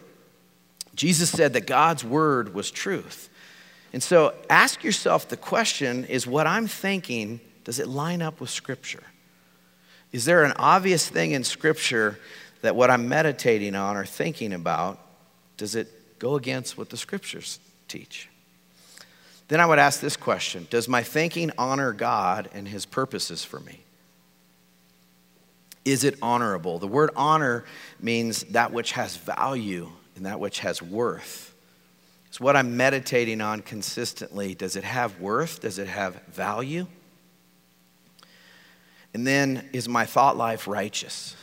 Jesus 0.96 1.30
said 1.30 1.54
that 1.54 1.68
God's 1.68 2.04
word 2.04 2.56
was 2.56 2.72
truth. 2.72 3.30
And 3.94 4.02
so 4.02 4.34
ask 4.50 4.84
yourself 4.84 5.30
the 5.30 5.38
question 5.38 6.06
is 6.06 6.26
what 6.26 6.48
I'm 6.48 6.66
thinking, 6.66 7.40
does 7.64 7.78
it 7.80 7.88
line 7.88 8.24
up 8.24 8.42
with 8.42 8.50
Scripture? 8.50 9.04
Is 10.12 10.26
there 10.26 10.44
an 10.44 10.54
obvious 10.58 11.08
thing 11.08 11.34
in 11.34 11.44
Scripture 11.44 12.18
that 12.62 12.76
what 12.76 12.90
I'm 12.90 13.08
meditating 13.08 13.76
on 13.76 13.96
or 13.96 14.06
thinking 14.06 14.54
about, 14.54 15.00
does 15.58 15.76
it 15.76 16.18
go 16.18 16.36
against 16.36 16.80
what 16.80 16.90
the 16.90 16.98
Scriptures 16.98 17.60
teach? 17.88 18.28
Then 19.48 19.60
I 19.62 19.66
would 19.66 19.80
ask 19.80 20.00
this 20.00 20.18
question 20.18 20.68
Does 20.70 20.88
my 20.88 21.04
thinking 21.04 21.52
honor 21.58 21.94
God 21.94 22.50
and 22.54 22.68
his 22.68 22.86
purposes 22.86 23.44
for 23.44 23.60
me? 23.60 23.82
Is 25.86 26.04
it 26.04 26.18
honorable? 26.22 26.80
The 26.80 26.88
word 26.88 27.12
honor 27.16 27.64
means 28.02 28.44
that 28.46 28.74
which 28.74 28.92
has 28.92 29.16
value 29.16 29.90
and 30.18 30.26
that 30.26 30.40
which 30.40 30.60
has 30.60 30.82
worth. 30.82 31.54
It's 32.28 32.42
what 32.42 32.58
I'm 32.58 32.76
meditating 32.76 33.40
on 33.40 33.62
consistently. 33.62 34.54
Does 34.54 34.76
it 34.76 34.84
have 34.84 35.20
worth? 35.22 35.62
Does 35.62 35.80
it 35.80 35.88
have 35.88 36.22
value? 36.28 36.88
And 39.14 39.26
then, 39.26 39.70
is 39.72 39.88
my 39.88 40.06
thought 40.06 40.36
life 40.36 40.68
righteous? 40.68 41.36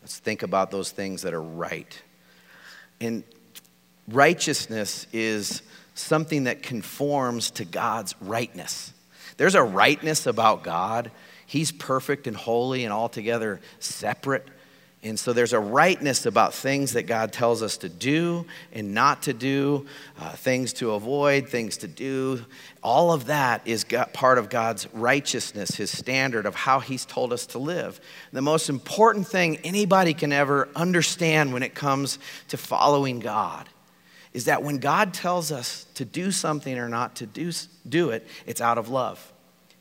Let's 0.00 0.18
think 0.18 0.42
about 0.42 0.70
those 0.70 0.90
things 0.90 1.22
that 1.22 1.34
are 1.34 1.42
right. 1.42 2.02
And 3.00 3.24
righteousness 4.08 5.06
is 5.12 5.62
something 5.98 6.44
that 6.44 6.62
conforms 6.62 7.50
to 7.52 7.64
God's 7.64 8.14
rightness. 8.20 8.92
There's 9.36 9.54
a 9.54 9.62
rightness 9.62 10.26
about 10.26 10.62
God. 10.62 11.10
He's 11.46 11.72
perfect 11.72 12.26
and 12.26 12.36
holy 12.36 12.84
and 12.84 12.92
altogether 12.92 13.60
separate. 13.78 14.46
And 15.00 15.18
so 15.18 15.32
there's 15.32 15.52
a 15.52 15.60
rightness 15.60 16.26
about 16.26 16.54
things 16.54 16.94
that 16.94 17.04
God 17.04 17.32
tells 17.32 17.62
us 17.62 17.76
to 17.78 17.88
do 17.88 18.46
and 18.72 18.94
not 18.94 19.22
to 19.22 19.32
do, 19.32 19.86
uh, 20.18 20.30
things 20.30 20.72
to 20.74 20.92
avoid, 20.92 21.48
things 21.48 21.76
to 21.78 21.88
do. 21.88 22.44
All 22.82 23.12
of 23.12 23.26
that 23.26 23.62
is 23.64 23.86
part 24.12 24.38
of 24.38 24.50
God's 24.50 24.92
righteousness, 24.92 25.76
His 25.76 25.96
standard 25.96 26.46
of 26.46 26.56
how 26.56 26.80
He's 26.80 27.04
told 27.04 27.32
us 27.32 27.46
to 27.46 27.58
live. 27.58 28.00
The 28.32 28.42
most 28.42 28.68
important 28.68 29.28
thing 29.28 29.58
anybody 29.58 30.14
can 30.14 30.32
ever 30.32 30.68
understand 30.74 31.52
when 31.52 31.62
it 31.62 31.76
comes 31.76 32.18
to 32.48 32.56
following 32.56 33.20
God 33.20 33.68
is 34.38 34.44
that 34.44 34.62
when 34.62 34.78
God 34.78 35.12
tells 35.12 35.50
us 35.50 35.84
to 35.94 36.04
do 36.04 36.30
something 36.30 36.78
or 36.78 36.88
not 36.88 37.16
to 37.16 37.26
do, 37.26 37.50
do 37.88 38.10
it, 38.10 38.24
it's 38.46 38.60
out 38.60 38.78
of 38.78 38.88
love. 38.88 39.32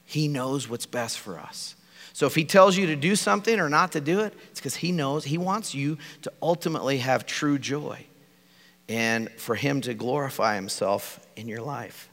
He 0.04 0.28
knows 0.28 0.68
what's 0.68 0.88
best 0.88 1.20
for 1.20 1.38
us. 1.38 1.76
So 2.12 2.26
if 2.26 2.34
he 2.34 2.44
tells 2.44 2.76
you 2.76 2.88
to 2.88 2.96
do 2.96 3.16
something 3.16 3.60
or 3.60 3.70
not 3.70 3.92
to 3.92 4.02
do 4.02 4.22
it, 4.22 4.34
it's 4.50 4.60
because 4.60 4.78
he 4.78 4.92
knows 4.92 5.26
he 5.26 5.38
wants 5.38 5.76
you 5.76 6.00
to 6.24 6.34
ultimately 6.42 6.98
have 6.98 7.28
true 7.28 7.60
joy 7.60 8.04
and 8.90 9.30
for 9.34 9.54
him 9.54 9.80
to 9.82 9.94
glorify 9.94 10.56
himself 10.56 11.20
in 11.36 11.48
your 11.48 11.62
life. 11.62 12.10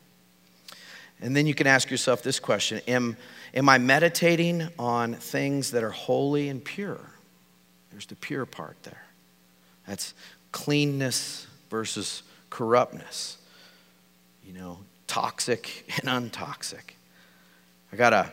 And 1.23 1.35
then 1.35 1.47
you 1.47 1.55
can 1.55 1.67
ask 1.67 1.91
yourself 1.91 2.23
this 2.23 2.39
question 2.39 2.83
Am, 2.87 3.17
am 3.55 3.71
I 3.71 3.79
meditating 3.79 4.69
on 4.79 5.15
things 5.15 5.71
that 5.71 5.83
are 5.83 5.93
holy 5.93 6.51
and 6.51 6.63
pure? 6.63 7.01
There's 7.91 8.05
the 8.05 8.17
pure 8.17 8.45
part 8.45 8.77
there. 8.83 9.07
That's 9.87 10.13
cleanness 10.53 11.47
versus 11.71 12.23
corruptness, 12.55 13.37
you 14.45 14.53
know, 14.53 14.79
toxic 15.09 15.85
and 15.99 16.31
untoxic. 16.31 16.93
I 17.93 17.97
got 17.97 18.13
a 18.13 18.33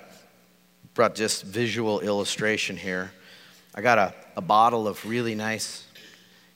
brought 0.93 1.15
just 1.15 1.43
visual 1.43 2.01
illustration 2.01 2.77
here. 2.77 3.11
I 3.73 3.81
got 3.81 3.97
a, 3.97 4.13
a 4.35 4.41
bottle 4.41 4.87
of 4.87 5.03
really 5.07 5.33
nice, 5.33 5.87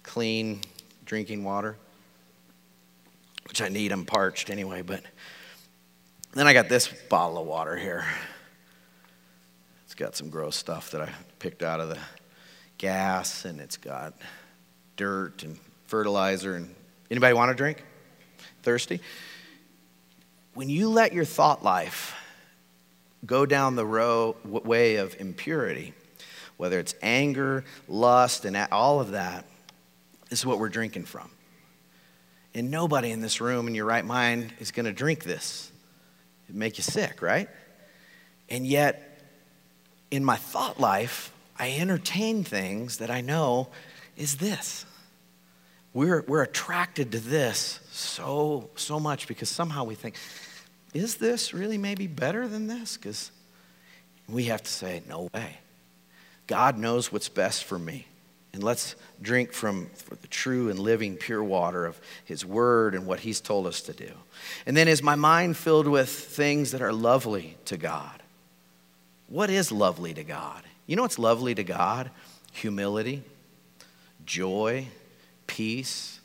clean 0.04 0.62
drinking 1.06 1.43
water, 1.43 1.75
which 3.47 3.63
I 3.63 3.69
need. 3.69 3.91
I'm 3.91 4.06
parched 4.06 4.51
anyway, 4.51 4.84
but 4.84 5.01
then 6.34 6.45
I 6.45 6.54
got 6.54 6.69
this 6.69 6.88
bottle 7.10 7.39
of 7.39 7.47
water 7.47 7.75
here. 7.75 8.06
It's 9.86 9.95
got 9.95 10.15
some 10.15 10.30
gross 10.30 10.56
stuff 10.56 10.91
that 10.91 11.01
I 11.01 11.10
picked 11.39 11.63
out 11.63 11.80
of 11.80 11.89
the 11.89 11.97
gas, 12.78 13.43
and 13.43 13.60
it's 13.60 13.78
got 13.78 14.13
dirt 14.97 15.41
and 15.41 15.58
fertilizer. 15.88 16.54
And 16.54 16.75
anybody 17.12 17.34
want 17.34 17.50
to 17.50 17.56
drink? 17.56 17.84
Thirsty? 18.63 19.00
When 20.54 20.70
you 20.70 20.89
let 20.89 21.13
your 21.13 21.26
thought 21.26 21.63
life 21.63 22.15
go 23.26 23.46
down 23.46 23.76
the 23.76 23.86
row, 23.86 24.36
way 24.44 24.98
of 24.98 25.15
impurity, 25.20 25.94
whether 26.58 26.80
it's 26.80 26.96
anger, 27.02 27.65
lust, 27.88 28.46
and 28.46 28.56
all 28.72 29.00
of 29.00 29.12
that, 29.12 29.46
is 30.30 30.46
what 30.46 30.60
we're 30.60 30.70
drinking 30.70 31.06
from. 31.06 31.30
And 32.54 32.72
nobody 32.72 33.12
in 33.12 33.20
this 33.20 33.41
room 33.41 33.68
in 33.68 33.76
your 33.76 33.86
right 33.86 34.06
mind 34.06 34.54
is 34.60 34.72
going 34.72 34.86
to 34.86 34.94
drink 34.94 35.24
this. 35.24 35.72
It'd 36.46 36.56
make 36.56 36.78
you 36.78 36.84
sick, 36.84 37.22
right? 37.22 37.50
And 38.50 38.65
yet, 38.65 39.22
in 40.12 40.24
my 40.24 40.38
thought 40.38 40.80
life, 40.80 41.34
I 41.58 41.72
entertain 41.74 42.44
things 42.44 42.98
that 42.98 43.10
I 43.10 43.22
know 43.22 43.70
is 44.15 44.38
this. 44.38 44.86
We're, 45.96 46.26
we're 46.28 46.44
attracted 46.44 47.14
to 47.14 47.20
this 47.20 47.80
so, 47.90 48.70
so 48.76 49.00
much 49.00 49.30
because 49.30 49.48
somehow 49.48 49.86
we 49.86 49.96
think, 49.96 50.16
is 50.94 51.16
this 51.16 51.54
really 51.54 51.78
maybe 51.78 52.06
better 52.06 52.50
than 52.50 52.68
this? 52.68 52.98
Because 52.98 53.32
we 54.28 54.44
have 54.46 54.62
to 54.62 54.70
say, 54.70 55.02
no 55.08 55.30
way. 55.34 55.60
God 56.48 56.78
knows 56.78 57.14
what's 57.14 57.30
best 57.30 57.64
for 57.64 57.80
me. 57.80 58.08
And 58.52 58.62
let's 58.62 58.98
drink 59.22 59.54
from 59.54 59.90
the 60.10 60.28
true 60.28 60.70
and 60.70 60.80
living 60.80 61.16
pure 61.16 61.44
water 61.44 61.86
of 61.86 61.98
His 62.26 62.46
Word 62.46 62.94
and 62.94 63.06
what 63.06 63.22
He's 63.22 63.40
told 63.40 63.66
us 63.66 63.80
to 63.84 63.94
do. 63.94 64.12
And 64.66 64.76
then 64.76 64.90
is 64.90 65.02
my 65.02 65.16
mind 65.16 65.56
filled 65.56 65.88
with 65.88 66.10
things 66.10 66.72
that 66.72 66.82
are 66.82 66.94
lovely 66.94 67.56
to 67.66 67.78
God? 67.78 68.22
What 69.30 69.50
is 69.50 69.72
lovely 69.72 70.14
to 70.14 70.26
God? 70.26 70.62
You 70.88 70.98
know 70.98 71.04
what's 71.04 71.20
lovely 71.20 71.56
to 71.56 71.64
God? 71.64 72.12
Humility, 72.52 73.24
joy, 74.26 74.88
peace, 75.56 76.20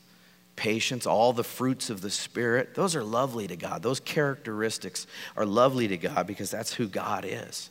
patience, 0.57 1.07
all 1.07 1.33
the 1.33 1.45
fruits 1.45 1.89
of 1.89 2.01
the 2.01 2.11
Spirit, 2.11 2.75
those 2.75 2.97
are 2.97 3.05
lovely 3.05 3.47
to 3.47 3.55
God. 3.55 3.81
Those 3.81 4.01
characteristics 4.01 5.07
are 5.37 5.47
lovely 5.47 5.87
to 5.87 5.97
God 5.97 6.27
because 6.27 6.51
that's 6.51 6.75
who 6.75 6.89
God 6.89 7.25
is. 7.25 7.71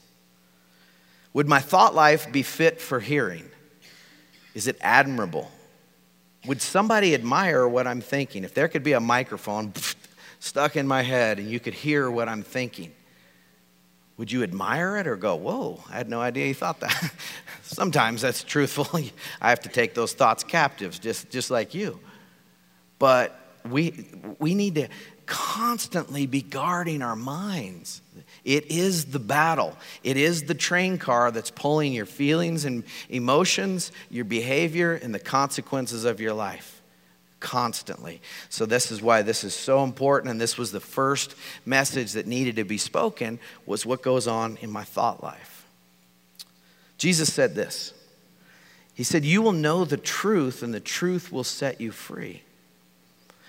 Would 1.34 1.50
my 1.50 1.60
thought 1.60 1.94
life 1.94 2.32
be 2.32 2.44
fit 2.44 2.80
for 2.80 3.02
hearing? 3.02 3.50
Is 4.54 4.68
it 4.68 4.78
admirable? 4.80 5.52
Would 6.46 6.62
somebody 6.62 7.14
admire 7.14 7.68
what 7.68 7.88
I'm 7.88 8.00
thinking? 8.00 8.46
If 8.46 8.54
there 8.54 8.70
could 8.70 8.84
be 8.84 8.94
a 8.94 9.02
microphone 9.02 9.74
stuck 10.40 10.78
in 10.78 10.88
my 10.88 11.02
head 11.02 11.40
and 11.40 11.50
you 11.50 11.60
could 11.60 11.74
hear 11.74 12.10
what 12.10 12.30
I'm 12.30 12.42
thinking, 12.42 12.94
would 14.20 14.30
you 14.30 14.44
admire 14.44 14.98
it 14.98 15.08
or 15.08 15.16
go, 15.16 15.36
Whoa, 15.36 15.82
I 15.90 15.94
had 15.94 16.10
no 16.10 16.20
idea 16.20 16.48
you 16.48 16.54
thought 16.54 16.82
that? 16.82 17.14
Sometimes 17.64 18.22
that's 18.22 18.44
truthful. 18.44 18.86
I 19.42 19.50
have 19.50 19.62
to 19.62 19.70
take 19.70 19.94
those 19.94 20.12
thoughts 20.12 20.44
captives, 20.44 21.00
just, 21.00 21.30
just 21.30 21.50
like 21.50 21.74
you. 21.74 22.02
But 23.00 23.40
we, 23.68 24.08
we 24.38 24.56
need 24.56 24.76
to 24.76 24.90
constantly 25.26 26.26
be 26.26 26.42
guarding 26.42 27.02
our 27.02 27.16
minds. 27.16 28.02
It 28.44 28.70
is 28.70 29.06
the 29.06 29.20
battle. 29.20 29.78
It 30.04 30.18
is 30.18 30.44
the 30.44 30.54
train 30.54 30.98
car 30.98 31.32
that's 31.32 31.50
pulling 31.50 31.94
your 31.94 32.06
feelings 32.06 32.66
and 32.66 32.84
emotions, 33.08 33.94
your 34.10 34.26
behavior, 34.26 34.96
and 34.96 35.16
the 35.16 35.20
consequences 35.20 36.04
of 36.04 36.20
your 36.20 36.34
life 36.34 36.79
constantly. 37.40 38.22
So 38.50 38.66
this 38.66 38.92
is 38.92 39.02
why 39.02 39.22
this 39.22 39.44
is 39.44 39.54
so 39.54 39.84
important 39.84 40.32
and 40.32 40.40
this 40.40 40.58
was 40.58 40.72
the 40.72 40.80
first 40.80 41.36
message 41.66 42.14
that 42.14 42.28
needed 42.28 42.56
to 42.58 42.64
be 42.64 42.78
spoken 42.78 43.40
was 43.66 43.86
what 43.86 44.02
goes 44.02 44.28
on 44.28 44.58
in 44.62 44.72
my 44.72 44.84
thought 44.84 45.24
life. 45.24 45.66
Jesus 46.98 47.34
said 47.34 47.56
this. 47.56 47.94
He 48.94 49.04
said, 49.04 49.24
"You 49.24 49.42
will 49.42 49.54
know 49.54 49.86
the 49.86 49.96
truth 49.96 50.62
and 50.62 50.74
the 50.74 50.82
truth 50.82 51.32
will 51.32 51.46
set 51.46 51.80
you 51.80 51.92
free." 51.92 52.44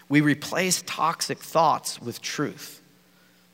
We 0.08 0.20
replace 0.20 0.82
toxic 0.86 1.38
thoughts 1.38 2.00
with 2.00 2.20
truth. 2.20 2.79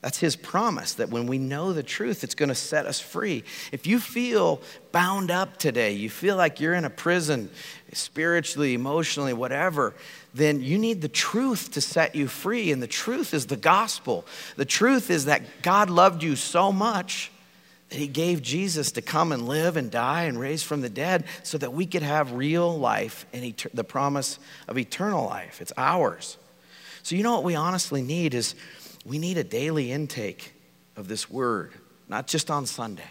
That's 0.03 0.19
his 0.19 0.37
promise 0.37 0.95
that 0.95 1.11
when 1.11 1.27
we 1.27 1.39
know 1.39 1.73
the 1.73 1.83
truth, 1.83 2.23
it's 2.23 2.35
going 2.35 2.51
to 2.51 2.55
set 2.55 2.87
us 2.87 3.01
free. 3.01 3.43
If 3.73 3.87
you 3.87 3.99
feel 3.99 4.61
bound 4.93 5.31
up 5.31 5.57
today, 5.57 5.93
you 5.93 6.11
feel 6.11 6.37
like 6.37 6.61
you're 6.61 6.75
in 6.75 6.85
a 6.85 6.91
prison, 6.91 7.51
spiritually, 7.93 8.75
emotionally, 8.75 9.33
whatever, 9.33 9.95
then 10.35 10.61
you 10.61 10.79
need 10.79 11.01
the 11.01 11.09
truth 11.09 11.73
to 11.73 11.81
set 11.81 12.15
you 12.15 12.29
free. 12.29 12.71
And 12.71 12.83
the 12.83 12.87
truth 12.87 13.35
is 13.35 13.47
the 13.47 13.57
gospel. 13.57 14.27
The 14.57 14.65
truth 14.65 15.11
is 15.11 15.25
that 15.25 15.63
God 15.63 15.91
loved 15.91 16.23
you 16.23 16.37
so 16.37 16.71
much 16.71 17.33
that 17.89 17.99
he 17.99 18.09
gave 18.09 18.43
Jesus 18.43 18.93
to 18.93 19.03
come 19.03 19.33
and 19.33 19.49
live 19.49 19.77
and 19.77 19.91
die 19.91 20.25
and 20.25 20.39
raise 20.39 20.63
from 20.63 20.83
the 20.83 20.89
dead 20.89 21.25
so 21.43 21.57
that 21.59 21.73
we 21.73 21.87
could 21.87 22.03
have 22.03 22.33
real 22.33 22.77
life 22.79 23.27
and 23.33 23.55
the 23.73 23.85
promise 23.85 24.39
of 24.69 24.77
eternal 24.77 25.25
life. 25.25 25.61
It's 25.61 25.73
ours. 25.77 26.37
So, 27.03 27.15
you 27.15 27.23
know 27.23 27.33
what 27.33 27.45
we 27.45 27.55
honestly 27.55 28.03
need 28.03 28.35
is 28.35 28.57
we 29.07 29.19
need 29.19 29.39
a 29.39 29.45
daily 29.45 29.93
intake 29.93 30.53
of 30.97 31.09
this 31.09 31.31
word, 31.31 31.73
not 32.09 32.27
just 32.27 32.51
on 32.51 32.67
Sunday. 32.67 33.11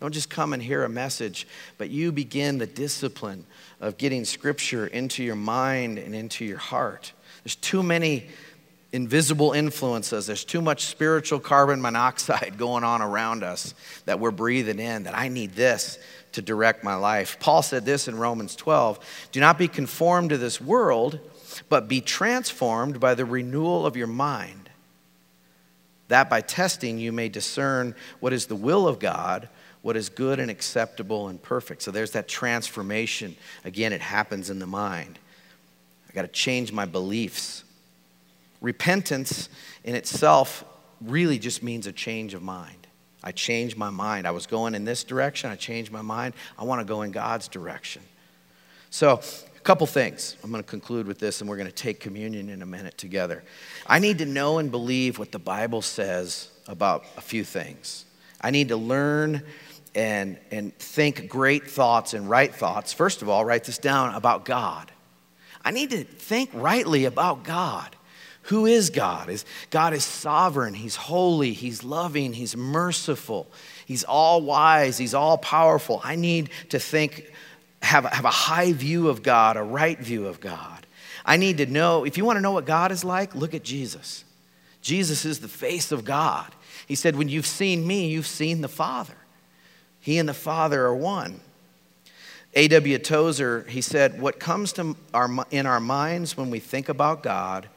Don't 0.00 0.12
just 0.12 0.30
come 0.30 0.52
and 0.52 0.62
hear 0.62 0.84
a 0.84 0.88
message, 0.88 1.46
but 1.76 1.90
you 1.90 2.10
begin 2.12 2.58
the 2.58 2.66
discipline 2.66 3.44
of 3.80 3.98
getting 3.98 4.24
scripture 4.24 4.86
into 4.86 5.22
your 5.22 5.36
mind 5.36 5.98
and 5.98 6.14
into 6.14 6.44
your 6.44 6.58
heart. 6.58 7.12
There's 7.44 7.56
too 7.56 7.82
many 7.82 8.28
invisible 8.92 9.52
influences. 9.52 10.26
There's 10.26 10.44
too 10.44 10.62
much 10.62 10.86
spiritual 10.86 11.38
carbon 11.38 11.80
monoxide 11.80 12.54
going 12.58 12.82
on 12.82 13.02
around 13.02 13.44
us 13.44 13.74
that 14.06 14.20
we're 14.20 14.30
breathing 14.30 14.78
in, 14.78 15.04
that 15.04 15.16
I 15.16 15.28
need 15.28 15.52
this 15.52 15.98
to 16.32 16.42
direct 16.42 16.82
my 16.82 16.94
life. 16.94 17.38
Paul 17.40 17.62
said 17.62 17.84
this 17.84 18.08
in 18.08 18.16
Romans 18.16 18.56
12 18.56 19.28
Do 19.32 19.40
not 19.40 19.58
be 19.58 19.68
conformed 19.68 20.30
to 20.30 20.38
this 20.38 20.60
world 20.60 21.20
but 21.68 21.88
be 21.88 22.00
transformed 22.00 23.00
by 23.00 23.14
the 23.14 23.24
renewal 23.24 23.86
of 23.86 23.96
your 23.96 24.06
mind, 24.06 24.59
that 26.10 26.28
by 26.28 26.40
testing 26.40 26.98
you 26.98 27.12
may 27.12 27.28
discern 27.28 27.94
what 28.18 28.32
is 28.32 28.46
the 28.46 28.56
will 28.56 28.86
of 28.86 28.98
God, 28.98 29.48
what 29.82 29.96
is 29.96 30.08
good 30.08 30.40
and 30.40 30.50
acceptable 30.50 31.28
and 31.28 31.40
perfect. 31.40 31.82
So 31.82 31.92
there's 31.92 32.10
that 32.12 32.26
transformation. 32.26 33.36
Again, 33.64 33.92
it 33.92 34.00
happens 34.00 34.50
in 34.50 34.58
the 34.58 34.66
mind. 34.66 35.18
I 36.08 36.12
got 36.12 36.22
to 36.22 36.28
change 36.28 36.72
my 36.72 36.84
beliefs. 36.84 37.62
Repentance 38.60 39.48
in 39.84 39.94
itself 39.94 40.64
really 41.00 41.38
just 41.38 41.62
means 41.62 41.86
a 41.86 41.92
change 41.92 42.34
of 42.34 42.42
mind. 42.42 42.88
I 43.22 43.30
changed 43.30 43.76
my 43.76 43.90
mind. 43.90 44.26
I 44.26 44.32
was 44.32 44.46
going 44.46 44.74
in 44.74 44.84
this 44.84 45.04
direction. 45.04 45.50
I 45.50 45.56
changed 45.56 45.92
my 45.92 46.02
mind. 46.02 46.34
I 46.58 46.64
want 46.64 46.80
to 46.80 46.84
go 46.84 47.02
in 47.02 47.12
God's 47.12 47.46
direction. 47.46 48.02
So 48.90 49.20
a 49.60 49.62
couple 49.62 49.86
things. 49.86 50.36
I'm 50.42 50.50
going 50.50 50.62
to 50.62 50.68
conclude 50.68 51.06
with 51.06 51.18
this, 51.18 51.42
and 51.42 51.50
we're 51.50 51.58
going 51.58 51.68
to 51.68 51.74
take 51.74 52.00
communion 52.00 52.48
in 52.48 52.62
a 52.62 52.66
minute 52.66 52.96
together. 52.96 53.44
I 53.86 53.98
need 53.98 54.18
to 54.18 54.24
know 54.24 54.56
and 54.58 54.70
believe 54.70 55.18
what 55.18 55.32
the 55.32 55.38
Bible 55.38 55.82
says 55.82 56.48
about 56.66 57.04
a 57.18 57.20
few 57.20 57.44
things. 57.44 58.06
I 58.40 58.52
need 58.52 58.68
to 58.68 58.78
learn 58.78 59.42
and, 59.94 60.38
and 60.50 60.74
think 60.78 61.28
great 61.28 61.70
thoughts 61.70 62.14
and 62.14 62.28
right 62.30 62.54
thoughts. 62.54 62.94
First 62.94 63.20
of 63.20 63.28
all, 63.28 63.44
write 63.44 63.64
this 63.64 63.76
down 63.76 64.14
about 64.14 64.46
God. 64.46 64.90
I 65.62 65.72
need 65.72 65.90
to 65.90 66.04
think 66.04 66.48
rightly 66.54 67.04
about 67.04 67.42
God. 67.44 67.94
Who 68.44 68.64
is 68.64 68.88
God? 68.88 69.28
Is 69.28 69.44
God 69.68 69.92
is 69.92 70.04
sovereign, 70.04 70.72
He's 70.72 70.96
holy, 70.96 71.52
He's 71.52 71.84
loving, 71.84 72.32
He's 72.32 72.56
merciful, 72.56 73.46
He's 73.84 74.04
all 74.04 74.40
wise, 74.40 74.96
He's 74.96 75.12
all 75.12 75.36
powerful. 75.36 76.00
I 76.02 76.16
need 76.16 76.48
to 76.70 76.78
think 76.78 77.30
have, 77.82 78.04
have 78.06 78.24
a 78.24 78.30
high 78.30 78.72
view 78.72 79.08
of 79.08 79.22
God, 79.22 79.56
a 79.56 79.62
right 79.62 79.98
view 79.98 80.26
of 80.26 80.40
God. 80.40 80.86
I 81.24 81.36
need 81.36 81.58
to 81.58 81.66
know, 81.66 82.04
if 82.04 82.16
you 82.16 82.24
want 82.24 82.36
to 82.36 82.40
know 82.40 82.52
what 82.52 82.64
God 82.64 82.92
is 82.92 83.04
like, 83.04 83.34
look 83.34 83.54
at 83.54 83.62
Jesus. 83.62 84.24
Jesus 84.82 85.24
is 85.24 85.40
the 85.40 85.48
face 85.48 85.92
of 85.92 86.04
God. 86.04 86.52
He 86.86 86.94
said, 86.94 87.16
When 87.16 87.28
you've 87.28 87.46
seen 87.46 87.86
me, 87.86 88.08
you've 88.08 88.26
seen 88.26 88.62
the 88.62 88.68
Father. 88.68 89.14
He 90.00 90.18
and 90.18 90.28
the 90.28 90.34
Father 90.34 90.84
are 90.86 90.94
one. 90.94 91.40
A.W. 92.54 92.98
Tozer, 92.98 93.64
he 93.68 93.80
said, 93.80 94.20
What 94.20 94.40
comes 94.40 94.72
to 94.74 94.96
our, 95.14 95.28
in 95.50 95.66
our 95.66 95.80
minds 95.80 96.36
when 96.36 96.50
we 96.50 96.58
think 96.58 96.88
about 96.88 97.22
God 97.22 97.68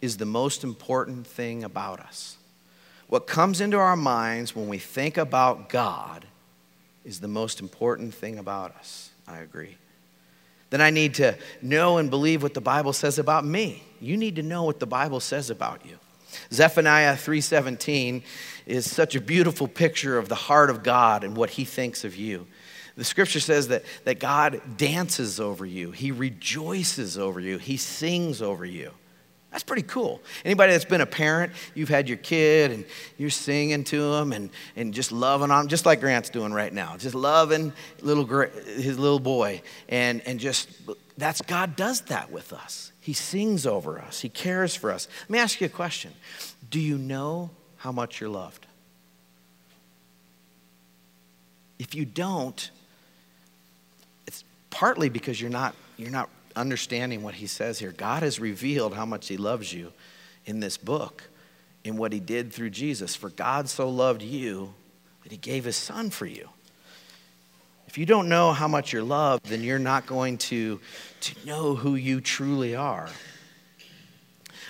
is 0.00 0.16
the 0.16 0.26
most 0.26 0.64
important 0.64 1.26
thing 1.26 1.62
about 1.62 2.00
us. 2.00 2.36
What 3.08 3.26
comes 3.26 3.60
into 3.60 3.76
our 3.76 3.96
minds 3.96 4.56
when 4.56 4.68
we 4.68 4.78
think 4.78 5.16
about 5.16 5.68
God 5.68 6.24
is 7.04 7.20
the 7.20 7.28
most 7.28 7.60
important 7.60 8.14
thing 8.14 8.38
about 8.38 8.74
us. 8.76 9.10
I 9.28 9.38
agree. 9.38 9.76
Then 10.70 10.80
I 10.80 10.90
need 10.90 11.14
to 11.14 11.36
know 11.62 11.98
and 11.98 12.10
believe 12.10 12.42
what 12.42 12.54
the 12.54 12.60
Bible 12.60 12.92
says 12.92 13.18
about 13.18 13.44
me. 13.44 13.82
You 14.00 14.16
need 14.16 14.36
to 14.36 14.42
know 14.42 14.64
what 14.64 14.80
the 14.80 14.86
Bible 14.86 15.20
says 15.20 15.50
about 15.50 15.84
you. 15.86 15.98
Zephaniah 16.52 17.16
3:17 17.16 18.22
is 18.66 18.90
such 18.90 19.14
a 19.14 19.20
beautiful 19.20 19.68
picture 19.68 20.18
of 20.18 20.28
the 20.28 20.34
heart 20.34 20.70
of 20.70 20.82
God 20.82 21.24
and 21.24 21.36
what 21.36 21.50
he 21.50 21.64
thinks 21.64 22.04
of 22.04 22.16
you. 22.16 22.46
The 22.96 23.04
scripture 23.04 23.40
says 23.40 23.68
that, 23.68 23.84
that 24.04 24.18
God 24.18 24.60
dances 24.78 25.38
over 25.38 25.66
you, 25.66 25.90
He 25.90 26.10
rejoices 26.12 27.18
over 27.18 27.38
you, 27.38 27.58
He 27.58 27.76
sings 27.76 28.40
over 28.40 28.64
you. 28.64 28.90
That's 29.56 29.64
pretty 29.64 29.84
cool. 29.84 30.20
Anybody 30.44 30.72
that's 30.72 30.84
been 30.84 31.00
a 31.00 31.06
parent, 31.06 31.50
you've 31.74 31.88
had 31.88 32.10
your 32.10 32.18
kid 32.18 32.72
and 32.72 32.84
you're 33.16 33.30
singing 33.30 33.84
to 33.84 34.12
him 34.12 34.32
and, 34.32 34.50
and 34.76 34.92
just 34.92 35.12
loving 35.12 35.50
on 35.50 35.62
him, 35.62 35.68
just 35.68 35.86
like 35.86 36.00
Grant's 36.00 36.28
doing 36.28 36.52
right 36.52 36.70
now, 36.70 36.98
just 36.98 37.14
loving 37.14 37.72
little 38.02 38.26
his 38.26 38.98
little 38.98 39.18
boy. 39.18 39.62
And, 39.88 40.20
and 40.26 40.38
just, 40.38 40.68
that's 41.16 41.40
God 41.40 41.74
does 41.74 42.02
that 42.02 42.30
with 42.30 42.52
us. 42.52 42.92
He 43.00 43.14
sings 43.14 43.66
over 43.66 43.98
us, 43.98 44.20
He 44.20 44.28
cares 44.28 44.76
for 44.76 44.92
us. 44.92 45.08
Let 45.22 45.30
me 45.30 45.38
ask 45.38 45.58
you 45.58 45.68
a 45.68 45.70
question 45.70 46.12
Do 46.68 46.78
you 46.78 46.98
know 46.98 47.48
how 47.78 47.92
much 47.92 48.20
you're 48.20 48.28
loved? 48.28 48.66
If 51.78 51.94
you 51.94 52.04
don't, 52.04 52.70
it's 54.26 54.44
partly 54.68 55.08
because 55.08 55.40
you're 55.40 55.48
not, 55.48 55.74
you're 55.96 56.10
not 56.10 56.28
understanding 56.56 57.22
what 57.22 57.34
he 57.34 57.46
says 57.46 57.78
here. 57.78 57.92
God 57.92 58.22
has 58.22 58.40
revealed 58.40 58.94
how 58.94 59.06
much 59.06 59.28
he 59.28 59.36
loves 59.36 59.72
you 59.72 59.92
in 60.44 60.60
this 60.60 60.76
book, 60.76 61.24
in 61.84 61.96
what 61.96 62.12
he 62.12 62.20
did 62.20 62.52
through 62.52 62.70
Jesus. 62.70 63.14
For 63.14 63.30
God 63.30 63.68
so 63.68 63.88
loved 63.88 64.22
you 64.22 64.74
that 65.22 65.32
he 65.32 65.38
gave 65.38 65.64
his 65.64 65.76
son 65.76 66.10
for 66.10 66.26
you. 66.26 66.48
If 67.86 67.98
you 67.98 68.06
don't 68.06 68.28
know 68.28 68.52
how 68.52 68.68
much 68.68 68.92
you're 68.92 69.02
loved, 69.02 69.46
then 69.46 69.62
you're 69.62 69.78
not 69.78 70.06
going 70.06 70.38
to, 70.38 70.80
to 71.20 71.46
know 71.46 71.74
who 71.74 71.94
you 71.94 72.20
truly 72.20 72.74
are. 72.74 73.08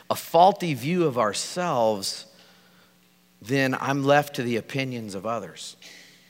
A 0.09 0.15
faulty 0.15 0.75
view 0.75 1.05
of 1.05 1.19
ourselves, 1.19 2.27
then 3.43 3.77
I'm 3.81 4.05
left 4.05 4.37
to 4.37 4.43
the 4.43 4.57
opinions 4.57 5.15
of 5.15 5.27
others. 5.27 5.77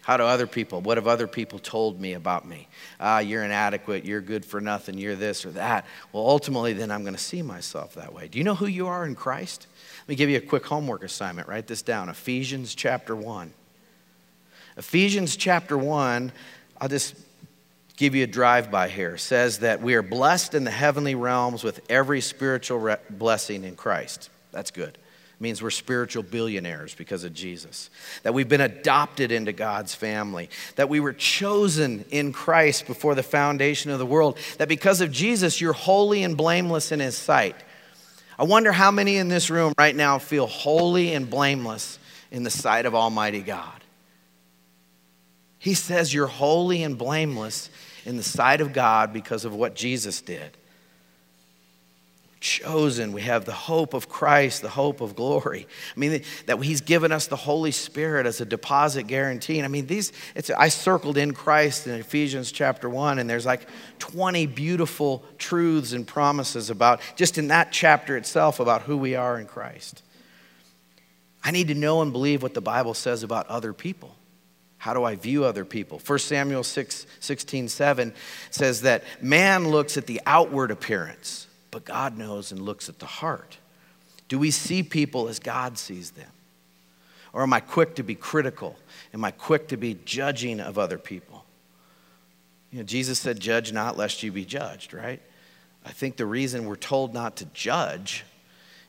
How 0.07 0.17
do 0.17 0.23
other 0.23 0.47
people, 0.47 0.81
what 0.83 0.99
have 0.99 1.09
other 1.09 1.27
people 1.27 1.59
told 1.59 2.01
me 2.01 2.13
about 2.13 2.47
me? 2.47 2.69
Ah, 3.01 3.19
you're 3.19 3.43
inadequate, 3.43 4.05
you're 4.05 4.21
good 4.21 4.45
for 4.45 4.61
nothing, 4.61 4.99
you're 4.99 5.17
this 5.17 5.45
or 5.45 5.51
that. 5.51 5.85
Well, 6.13 6.25
ultimately, 6.25 6.75
then 6.75 6.93
I'm 6.93 7.03
going 7.03 7.17
to 7.17 7.21
see 7.21 7.43
myself 7.43 7.95
that 7.95 8.15
way. 8.15 8.29
Do 8.29 8.39
you 8.39 8.45
know 8.45 8.55
who 8.55 8.67
you 8.67 8.87
are 8.87 9.05
in 9.05 9.17
Christ? 9.17 9.67
Let 10.03 10.11
me 10.11 10.15
give 10.15 10.31
you 10.31 10.37
a 10.37 10.41
quick 10.41 10.65
homework 10.65 11.03
assignment. 11.03 11.49
Write 11.49 11.67
this 11.67 11.83
down 11.83 12.09
Ephesians 12.09 12.77
chapter 12.77 13.17
1. 13.17 13.53
Ephesians 14.77 15.35
chapter 15.35 15.77
1, 15.77 16.31
I'll 16.81 16.89
just 16.89 17.17
give 17.97 18.15
you 18.15 18.23
a 18.23 18.29
drive 18.29 18.71
by 18.71 18.89
here, 18.89 19.17
says 19.17 19.59
that 19.59 19.83
we 19.83 19.95
are 19.95 20.03
blessed 20.03 20.55
in 20.55 20.63
the 20.63 20.71
heavenly 20.71 21.17
realms 21.17 21.65
with 21.65 21.81
every 21.91 22.21
spiritual 22.21 22.97
blessing 23.11 23.65
in 23.65 23.75
Christ. 23.75 24.31
That's 24.53 24.71
good 24.71 24.99
means 25.39 25.63
we're 25.63 25.71
spiritual 25.71 26.23
billionaires 26.23 26.95
because 26.95 27.25
of 27.25 27.35
Jesus. 27.35 27.91
That 28.23 28.33
we've 28.33 28.49
been 28.49 28.61
adopted 28.61 29.31
into 29.33 29.53
God's 29.53 29.95
family. 29.95 30.49
That 30.77 30.89
we 30.89 31.01
were 31.01 31.13
chosen 31.13 32.05
in 32.11 32.33
Christ 32.33 32.87
before 32.87 33.15
the 33.15 33.23
foundation 33.23 33.91
of 33.91 33.99
the 33.99 34.07
world. 34.07 34.39
That 34.59 34.69
because 34.69 35.01
of 35.01 35.13
Jesus, 35.13 35.61
you're 35.61 35.75
holy 35.75 36.23
and 36.23 36.37
blameless 36.37 36.91
in 36.91 37.01
His 37.01 37.17
sight. 37.17 37.57
I 38.39 38.45
wonder 38.45 38.73
how 38.73 38.91
many 38.91 39.17
in 39.17 39.29
this 39.29 39.51
room 39.51 39.73
right 39.79 39.95
now 39.95 40.19
feel 40.19 40.47
holy 40.47 41.13
and 41.13 41.29
blameless 41.29 41.99
in 42.31 42.43
the 42.43 42.51
sight 42.51 42.87
of 42.87 42.95
Almighty 42.95 43.41
God. 43.41 43.83
He 45.59 45.75
says 45.75 46.13
you're 46.13 46.27
holy 46.27 46.83
and 46.83 46.97
blameless 46.97 47.71
in 48.05 48.17
the 48.17 48.23
sight 48.23 48.61
of 48.61 48.73
God 48.73 49.13
because 49.13 49.45
of 49.45 49.55
what 49.55 49.75
Jesus 49.75 50.21
did 50.21 50.57
chosen. 52.47 53.13
We 53.13 53.23
have 53.23 53.45
the 53.45 53.53
hope 53.53 53.93
of 53.93 54.09
Christ, 54.09 54.63
the 54.63 54.69
hope 54.69 55.01
of 55.01 55.17
glory. 55.17 55.67
I 55.95 55.99
mean, 55.99 56.23
that 56.47 56.63
He's 56.63 56.81
given 56.81 57.11
us 57.11 57.27
the 57.27 57.37
Holy 57.37 57.73
Spirit 57.73 58.25
as 58.25 58.41
a 58.41 58.45
deposit 58.45 59.09
guarantee. 59.09 59.59
And 59.59 59.65
I 59.65 59.69
mean, 59.69 59.87
these, 59.87 60.13
it's, 60.37 60.49
I 60.51 60.69
circled 60.69 61.19
in 61.19 61.35
Christ 61.35 61.89
in 61.89 61.95
Ephesians 61.95 62.53
chapter 62.53 62.89
1, 62.89 63.19
and 63.19 63.29
there's 63.29 63.47
like 63.47 63.67
20 63.99 64.47
beautiful 64.47 65.25
truths 65.39 65.93
and 65.93 66.07
promises 66.07 66.71
about, 66.71 67.01
just 67.17 67.37
in 67.37 67.49
that 67.49 67.73
chapter 67.73 68.17
itself, 68.17 68.61
about 68.61 68.83
who 68.83 68.97
we 68.97 69.17
are 69.17 69.41
in 69.41 69.47
Christ. 69.47 70.03
I 71.43 71.51
need 71.51 71.69
to 71.69 71.75
know 71.75 72.01
and 72.01 72.13
believe 72.13 72.43
what 72.43 72.55
the 72.55 72.61
Bible 72.61 72.95
says 72.95 73.25
about 73.25 73.49
other 73.49 73.73
people. 73.73 74.15
How 74.79 74.95
do 74.95 75.03
I 75.03 75.17
view 75.17 75.45
other 75.45 75.65
people? 75.65 76.01
1 76.05 76.19
Samuel 76.21 76.63
6, 76.63 77.07
16, 77.19 77.69
7 77.69 78.15
says 78.51 78.83
that 78.83 79.03
man 79.21 79.69
looks 79.69 79.97
at 79.97 80.07
the 80.07 80.21
outward 80.27 80.71
appearance 80.71 81.49
but 81.77 81.85
God 81.85 82.17
knows 82.17 82.53
and 82.53 82.63
looks 82.63 82.89
at 82.89 83.01
the 83.01 83.05
heart. 83.05 83.59
Do 84.29 84.39
we 84.39 84.51
see 84.51 84.83
people 84.83 85.29
as 85.29 85.39
God 85.39 85.77
sees 85.77 86.13
them? 86.13 86.31
Or 87.35 87.43
am 87.43 87.53
I 87.53 87.61
quick 87.61 87.97
to 87.97 88.03
be 88.03 88.15
critical? 88.15 88.79
Am 89.13 89.23
I 89.23 89.31
quick 89.31 89.69
to 89.69 89.77
be 89.77 89.99
judging 90.07 90.59
of 90.59 90.79
other 90.79 90.97
people? 90.97 91.45
You 92.73 92.79
know, 92.79 92.85
Jesus 92.85 93.19
said, 93.19 93.41
Judge 93.41 93.75
not, 93.75 93.99
lest 93.99 94.23
you 94.23 94.33
be 94.33 94.47
judged, 94.47 94.95
right? 94.95 95.21
I 95.85 95.91
think 95.91 96.17
the 96.17 96.25
reason 96.25 96.65
we're 96.65 96.77
told 96.77 97.13
not 97.13 97.37
to 97.37 97.45
judge 97.53 98.25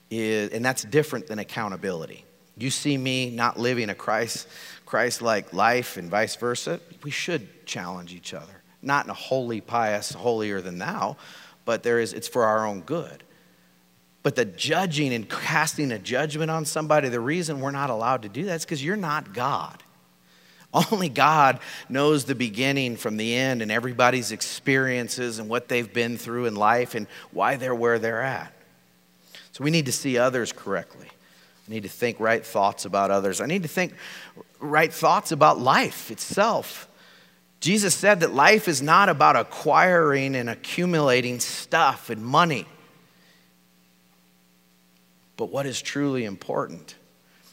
is, 0.10 0.52
and 0.54 0.64
that's 0.64 0.84
different 0.84 1.28
than 1.28 1.40
accountability. 1.40 2.24
You 2.58 2.70
see 2.70 2.98
me 2.98 3.32
not 3.32 3.60
living 3.60 3.90
a 3.90 3.96
Christ 3.96 4.48
Christ 4.86 5.22
like 5.22 5.52
life 5.52 5.98
and 5.98 6.10
vice 6.10 6.38
versa, 6.38 6.80
we 7.04 7.12
should 7.12 7.66
challenge 7.66 8.14
each 8.14 8.34
other. 8.34 8.62
Not 8.82 9.04
in 9.04 9.12
a 9.12 9.14
holy, 9.14 9.60
pious, 9.60 10.14
holier 10.14 10.62
than 10.62 10.78
thou, 10.78 11.18
but 11.68 11.84
there 11.84 12.00
is, 12.00 12.14
it's 12.14 12.30
for 12.30 12.46
our 12.46 12.66
own 12.66 12.80
good. 12.80 13.26
But 14.24 14.38
the 14.38 14.46
judging 14.46 15.14
and 15.14 15.30
casting 15.30 15.92
a 15.92 16.00
judgment 16.00 16.50
on 16.50 16.64
somebody, 16.64 17.10
the 17.10 17.20
reason 17.20 17.60
we're 17.60 17.72
not 17.72 17.90
allowed 17.90 18.22
to 18.22 18.30
do 18.30 18.46
that 18.46 18.56
is 18.56 18.66
because 18.66 18.82
you're 18.82 18.96
not 18.96 19.34
God. 19.34 19.84
Only 20.92 21.10
God 21.10 21.60
knows 21.90 22.24
the 22.24 22.36
beginning 22.36 22.96
from 22.96 23.18
the 23.18 23.36
end 23.36 23.62
and 23.62 23.70
everybody's 23.70 24.32
experiences 24.32 25.40
and 25.40 25.50
what 25.50 25.68
they've 25.68 25.92
been 25.92 26.18
through 26.18 26.46
in 26.46 26.56
life 26.56 26.96
and 26.96 27.06
why 27.32 27.58
they're 27.58 27.76
where 27.76 28.00
they're 28.00 28.24
at. 28.24 28.54
So 29.52 29.62
we 29.62 29.70
need 29.70 29.88
to 29.88 29.92
see 29.92 30.18
others 30.18 30.54
correctly. 30.54 31.08
I 31.68 31.72
need 31.72 31.84
to 31.84 31.90
think 31.90 32.18
right 32.22 32.46
thoughts 32.46 32.86
about 32.86 33.12
others. 33.12 33.42
I 33.42 33.46
need 33.46 33.64
to 33.64 33.70
think 33.70 33.94
right 34.62 34.94
thoughts 34.94 35.34
about 35.34 35.60
life 35.60 36.12
itself. 36.12 36.87
Jesus 37.60 37.96
said 37.96 38.20
that 38.20 38.34
life 38.34 38.68
is 38.68 38.82
not 38.82 39.10
about 39.10 39.36
acquiring 39.36 40.36
and 40.36 40.50
accumulating 40.50 41.40
stuff 41.40 42.10
and 42.10 42.24
money, 42.24 42.66
but 45.38 45.50
what 45.52 45.66
is 45.66 45.82
truly 45.82 46.24
important. 46.26 46.96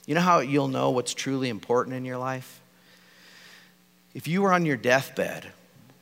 You 0.07 0.15
know 0.15 0.21
how 0.21 0.41
you'll 0.41 0.69
know 0.69 0.91
what's 0.91 1.15
truly 1.15 1.49
important 1.49 1.97
in 1.97 2.05
your 2.05 2.19
life? 2.19 2.61
If 4.15 4.29
you 4.29 4.43
were 4.43 4.53
on 4.53 4.67
your 4.67 4.77
deathbed, 4.77 5.47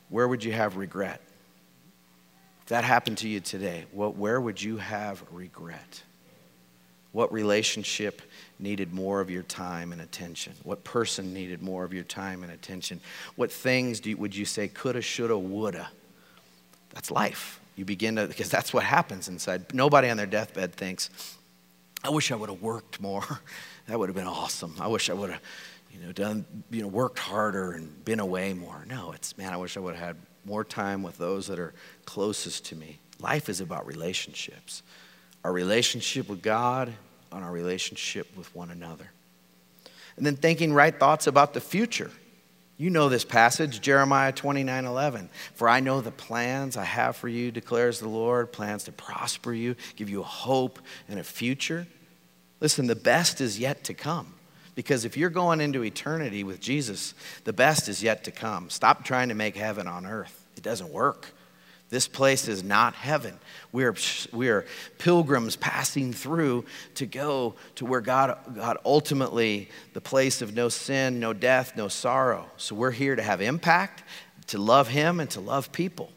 where 0.09 0.27
would 0.27 0.43
you 0.43 0.51
have 0.51 0.75
regret? 0.75 1.21
If 2.63 2.69
that 2.69 2.83
happened 2.83 3.17
to 3.19 3.27
you 3.27 3.39
today, 3.39 3.85
what, 3.91 4.15
where 4.15 4.39
would 4.39 4.61
you 4.61 4.77
have 4.77 5.23
regret? 5.31 6.03
What 7.13 7.31
relationship 7.31 8.21
needed 8.59 8.91
more 8.91 9.21
of 9.21 9.29
your 9.29 9.43
time 9.43 9.91
and 9.91 10.01
attention? 10.01 10.53
What 10.63 10.83
person 10.83 11.33
needed 11.33 11.61
more 11.61 11.85
of 11.85 11.93
your 11.93 12.03
time 12.03 12.43
and 12.43 12.51
attention? 12.51 12.99
What 13.35 13.51
things 13.51 14.05
you, 14.05 14.17
would 14.17 14.35
you 14.35 14.45
say 14.45 14.67
coulda, 14.67 15.01
shoulda, 15.01 15.37
woulda? 15.37 15.89
That's 16.93 17.11
life. 17.11 17.59
You 17.75 17.85
begin 17.85 18.15
to, 18.15 18.27
because 18.27 18.49
that's 18.49 18.73
what 18.73 18.83
happens 18.83 19.27
inside. 19.27 19.73
Nobody 19.73 20.09
on 20.09 20.17
their 20.17 20.25
deathbed 20.25 20.73
thinks, 20.73 21.11
I 22.03 22.09
wish 22.09 22.31
I 22.31 22.35
would 22.35 22.49
have 22.49 22.61
worked 22.61 22.99
more. 22.99 23.23
that 23.87 23.97
would 23.97 24.09
have 24.09 24.15
been 24.15 24.27
awesome. 24.27 24.75
I 24.79 24.87
wish 24.87 25.11
I 25.11 25.13
would 25.13 25.29
have, 25.29 25.41
you 25.91 25.99
know, 25.99 26.11
done, 26.11 26.45
you 26.71 26.81
know, 26.81 26.87
worked 26.87 27.19
harder 27.19 27.73
and 27.73 28.03
been 28.05 28.19
away 28.19 28.53
more. 28.53 28.85
No, 28.89 29.11
it's, 29.11 29.37
man, 29.37 29.53
I 29.53 29.57
wish 29.57 29.77
I 29.77 29.81
would 29.81 29.95
have 29.95 30.07
had 30.07 30.17
more 30.45 30.63
time 30.63 31.03
with 31.03 31.19
those 31.19 31.45
that 31.47 31.59
are 31.59 31.73
closest 32.05 32.65
to 32.65 32.75
me. 32.75 32.97
Life 33.19 33.49
is 33.49 33.61
about 33.61 33.85
relationships. 33.85 34.81
Our 35.43 35.51
relationship 35.51 36.29
with 36.29 36.41
God 36.41 36.93
on 37.31 37.43
our 37.43 37.51
relationship 37.51 38.27
with 38.37 38.53
one 38.55 38.69
another. 38.69 39.11
And 40.15 40.25
then 40.25 40.35
thinking 40.35 40.73
right 40.73 40.97
thoughts 40.97 41.27
about 41.27 41.53
the 41.53 41.61
future. 41.61 42.11
You 42.77 42.89
know 42.89 43.09
this 43.09 43.25
passage, 43.25 43.81
Jeremiah 43.81 44.31
29 44.31 44.85
11. 44.85 45.29
For 45.53 45.69
I 45.69 45.79
know 45.79 46.01
the 46.01 46.11
plans 46.11 46.77
I 46.77 46.83
have 46.83 47.15
for 47.15 47.27
you, 47.27 47.51
declares 47.51 47.99
the 47.99 48.09
Lord, 48.09 48.51
plans 48.51 48.83
to 48.85 48.91
prosper 48.91 49.53
you, 49.53 49.75
give 49.95 50.09
you 50.09 50.21
a 50.21 50.25
hope 50.25 50.79
and 51.07 51.19
a 51.19 51.23
future. 51.23 51.87
Listen, 52.59 52.87
the 52.87 52.95
best 52.95 53.41
is 53.41 53.59
yet 53.59 53.83
to 53.85 53.93
come. 53.93 54.33
Because 54.75 55.05
if 55.05 55.15
you're 55.17 55.29
going 55.29 55.61
into 55.61 55.83
eternity 55.83 56.43
with 56.43 56.59
Jesus, 56.59 57.13
the 57.43 57.53
best 57.53 57.87
is 57.87 58.01
yet 58.01 58.23
to 58.23 58.31
come. 58.31 58.69
Stop 58.69 59.05
trying 59.05 59.29
to 59.29 59.35
make 59.35 59.55
heaven 59.55 59.87
on 59.87 60.05
earth, 60.05 60.45
it 60.57 60.63
doesn't 60.63 60.89
work. 60.89 61.33
This 61.93 62.07
place 62.07 62.47
is 62.47 62.63
not 62.63 62.95
heaven. 62.95 63.37
We 63.71 63.83
are, 63.83 63.93
we 64.31 64.49
are 64.49 64.65
pilgrims 64.97 65.55
passing 65.55 66.11
through 66.11 66.65
to 66.95 67.05
go 67.05 67.53
to 67.75 67.85
where 67.85 68.01
God, 68.01 68.35
God 68.55 68.79
ultimately, 68.83 69.69
the 69.93 70.01
place 70.01 70.41
of 70.41 70.55
no 70.55 70.69
sin, 70.69 71.19
no 71.19 71.33
death, 71.33 71.77
no 71.77 71.89
sorrow. 71.89 72.49
So 72.57 72.73
we're 72.73 72.89
here 72.89 73.15
to 73.15 73.21
have 73.21 73.41
impact, 73.41 74.01
to 74.47 74.57
love 74.57 74.87
Him, 74.87 75.19
and 75.19 75.29
to 75.29 75.39
love 75.39 75.71
people. 75.71 76.09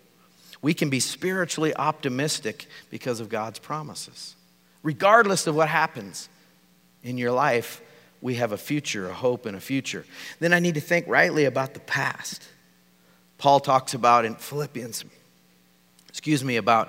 We 0.62 0.72
can 0.72 0.88
be 0.88 0.98
spiritually 0.98 1.76
optimistic 1.76 2.68
because 2.88 3.20
of 3.20 3.28
God's 3.28 3.58
promises. 3.58 4.34
Regardless 4.82 5.46
of 5.46 5.54
what 5.54 5.68
happens 5.68 6.30
in 7.02 7.18
your 7.18 7.32
life, 7.32 7.82
we 8.22 8.36
have 8.36 8.52
a 8.52 8.56
future, 8.56 9.10
a 9.10 9.12
hope, 9.12 9.44
and 9.44 9.54
a 9.54 9.60
future. 9.60 10.06
Then 10.40 10.54
I 10.54 10.58
need 10.58 10.76
to 10.76 10.80
think 10.80 11.06
rightly 11.06 11.44
about 11.44 11.74
the 11.74 11.80
past. 11.80 12.42
Paul 13.36 13.60
talks 13.60 13.92
about 13.92 14.24
in 14.24 14.36
Philippians 14.36 15.04
excuse 16.16 16.42
me, 16.42 16.56
about, 16.56 16.88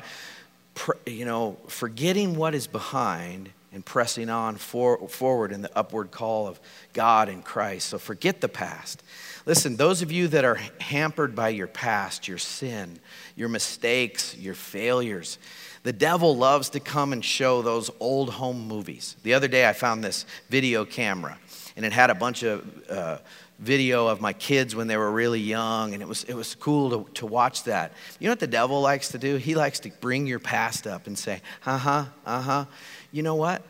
you 1.06 1.26
know, 1.26 1.58
forgetting 1.68 2.38
what 2.38 2.56
is 2.56 2.66
behind 2.66 3.50
and 3.74 3.84
pressing 3.84 4.30
on 4.30 4.56
for, 4.56 5.06
forward 5.10 5.52
in 5.52 5.62
the 5.62 5.78
upward 5.78 6.12
call 6.12 6.48
of 6.48 6.62
God 6.94 7.28
and 7.28 7.44
Christ. 7.44 7.90
So 7.90 8.00
forget 8.00 8.40
the 8.40 8.48
past. 8.48 9.04
Listen, 9.46 9.76
those 9.76 10.02
of 10.02 10.14
you 10.14 10.30
that 10.30 10.46
are 10.46 10.58
hampered 10.80 11.36
by 11.36 11.50
your 11.50 11.68
past, 11.68 12.30
your 12.30 12.38
sin, 12.38 13.00
your 13.36 13.50
mistakes, 13.50 14.34
your 14.38 14.56
failures, 14.56 15.40
the 15.84 15.92
devil 15.92 16.38
loves 16.38 16.70
to 16.70 16.80
come 16.80 17.12
and 17.12 17.24
show 17.24 17.62
those 17.62 17.92
old 18.00 18.30
home 18.30 18.66
movies. 18.66 19.18
The 19.24 19.34
other 19.34 19.50
day 19.50 19.68
I 19.68 19.74
found 19.74 20.06
this 20.06 20.26
video 20.50 20.86
camera 20.86 21.38
and 21.76 21.86
it 21.86 21.92
had 21.92 22.10
a 22.10 22.16
bunch 22.16 22.44
of 22.44 22.66
uh, 22.90 23.18
video 23.60 24.08
of 24.08 24.22
my 24.22 24.34
kids 24.34 24.76
when 24.76 24.88
they 24.88 24.98
were 24.98 25.12
really 25.12 25.40
young, 25.40 25.94
and 25.94 26.02
it 26.02 26.08
was, 26.08 26.24
it 26.26 26.36
was 26.36 26.54
cool 26.56 27.06
to, 27.06 27.12
to 27.14 27.26
watch 27.26 27.64
that. 27.64 27.94
You 28.20 28.28
know 28.28 28.32
what 28.32 28.40
the 28.40 28.48
devil 28.48 28.82
likes 28.82 29.10
to 29.10 29.18
do? 29.18 29.38
He 29.38 29.56
likes 29.56 29.80
to 29.82 29.90
bring 30.00 30.28
your 30.28 30.40
past 30.40 30.86
up 30.86 31.08
and 31.08 31.18
say, 31.18 31.42
uh 31.66 31.78
huh, 31.78 32.06
uh 32.26 32.42
huh. 32.42 32.66
You 33.12 33.24
know 33.24 33.36
what? 33.36 33.64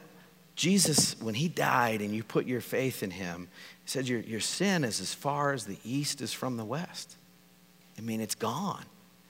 Jesus, 0.56 1.16
when 1.22 1.36
he 1.36 1.48
died 1.48 2.02
and 2.02 2.14
you 2.14 2.24
put 2.24 2.46
your 2.46 2.62
faith 2.62 3.04
in 3.04 3.12
him, 3.12 3.48
he 3.84 3.90
said, 3.90 4.08
your, 4.08 4.20
your 4.22 4.40
sin 4.40 4.84
is 4.84 5.00
as 5.00 5.14
far 5.14 5.54
as 5.54 5.66
the 5.66 5.78
east 5.86 6.20
is 6.20 6.34
from 6.34 6.58
the 6.58 6.66
west. 6.66 7.16
I 7.98 8.02
mean, 8.02 8.20
it's 8.20 8.36
gone. 8.36 8.84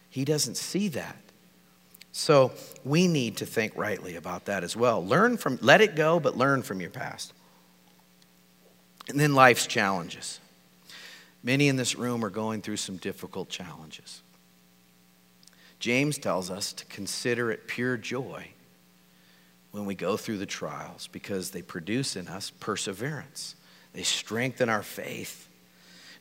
He 0.09 0.25
doesn't 0.25 0.57
see 0.57 0.87
that. 0.89 1.17
So 2.13 2.51
we 2.83 3.07
need 3.07 3.37
to 3.37 3.45
think 3.45 3.73
rightly 3.75 4.15
about 4.15 4.45
that 4.45 4.63
as 4.63 4.75
well. 4.75 5.05
Learn 5.05 5.37
from, 5.37 5.59
let 5.61 5.81
it 5.81 5.95
go, 5.95 6.19
but 6.19 6.35
learn 6.35 6.63
from 6.63 6.81
your 6.81 6.89
past. 6.89 7.33
And 9.07 9.19
then 9.19 9.35
life's 9.35 9.67
challenges. 9.67 10.39
Many 11.43 11.67
in 11.67 11.75
this 11.75 11.95
room 11.95 12.25
are 12.25 12.29
going 12.29 12.61
through 12.61 12.77
some 12.77 12.97
difficult 12.97 13.49
challenges. 13.49 14.21
James 15.79 16.17
tells 16.17 16.49
us 16.49 16.73
to 16.73 16.85
consider 16.85 17.51
it 17.51 17.67
pure 17.67 17.97
joy 17.97 18.47
when 19.71 19.85
we 19.85 19.95
go 19.95 20.17
through 20.17 20.37
the 20.37 20.45
trials 20.45 21.07
because 21.07 21.51
they 21.51 21.61
produce 21.61 22.15
in 22.15 22.27
us 22.27 22.49
perseverance. 22.49 23.55
They 23.93 24.03
strengthen 24.03 24.69
our 24.69 24.83
faith. 24.83 25.47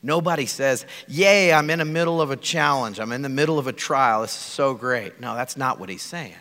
Nobody 0.03 0.45
says, 0.45 0.85
Yay, 1.07 1.51
I'm 1.51 1.69
in 1.69 1.79
the 1.79 1.85
middle 1.85 2.21
of 2.21 2.29
a 2.29 2.35
challenge. 2.35 2.99
I'm 2.99 3.11
in 3.11 3.23
the 3.23 3.29
middle 3.29 3.57
of 3.57 3.67
a 3.67 3.73
trial. 3.73 4.21
This 4.21 4.31
is 4.31 4.37
so 4.37 4.73
great. 4.75 5.19
No, 5.19 5.35
that's 5.35 5.57
not 5.57 5.79
what 5.79 5.89
he's 5.89 6.03
saying. 6.03 6.35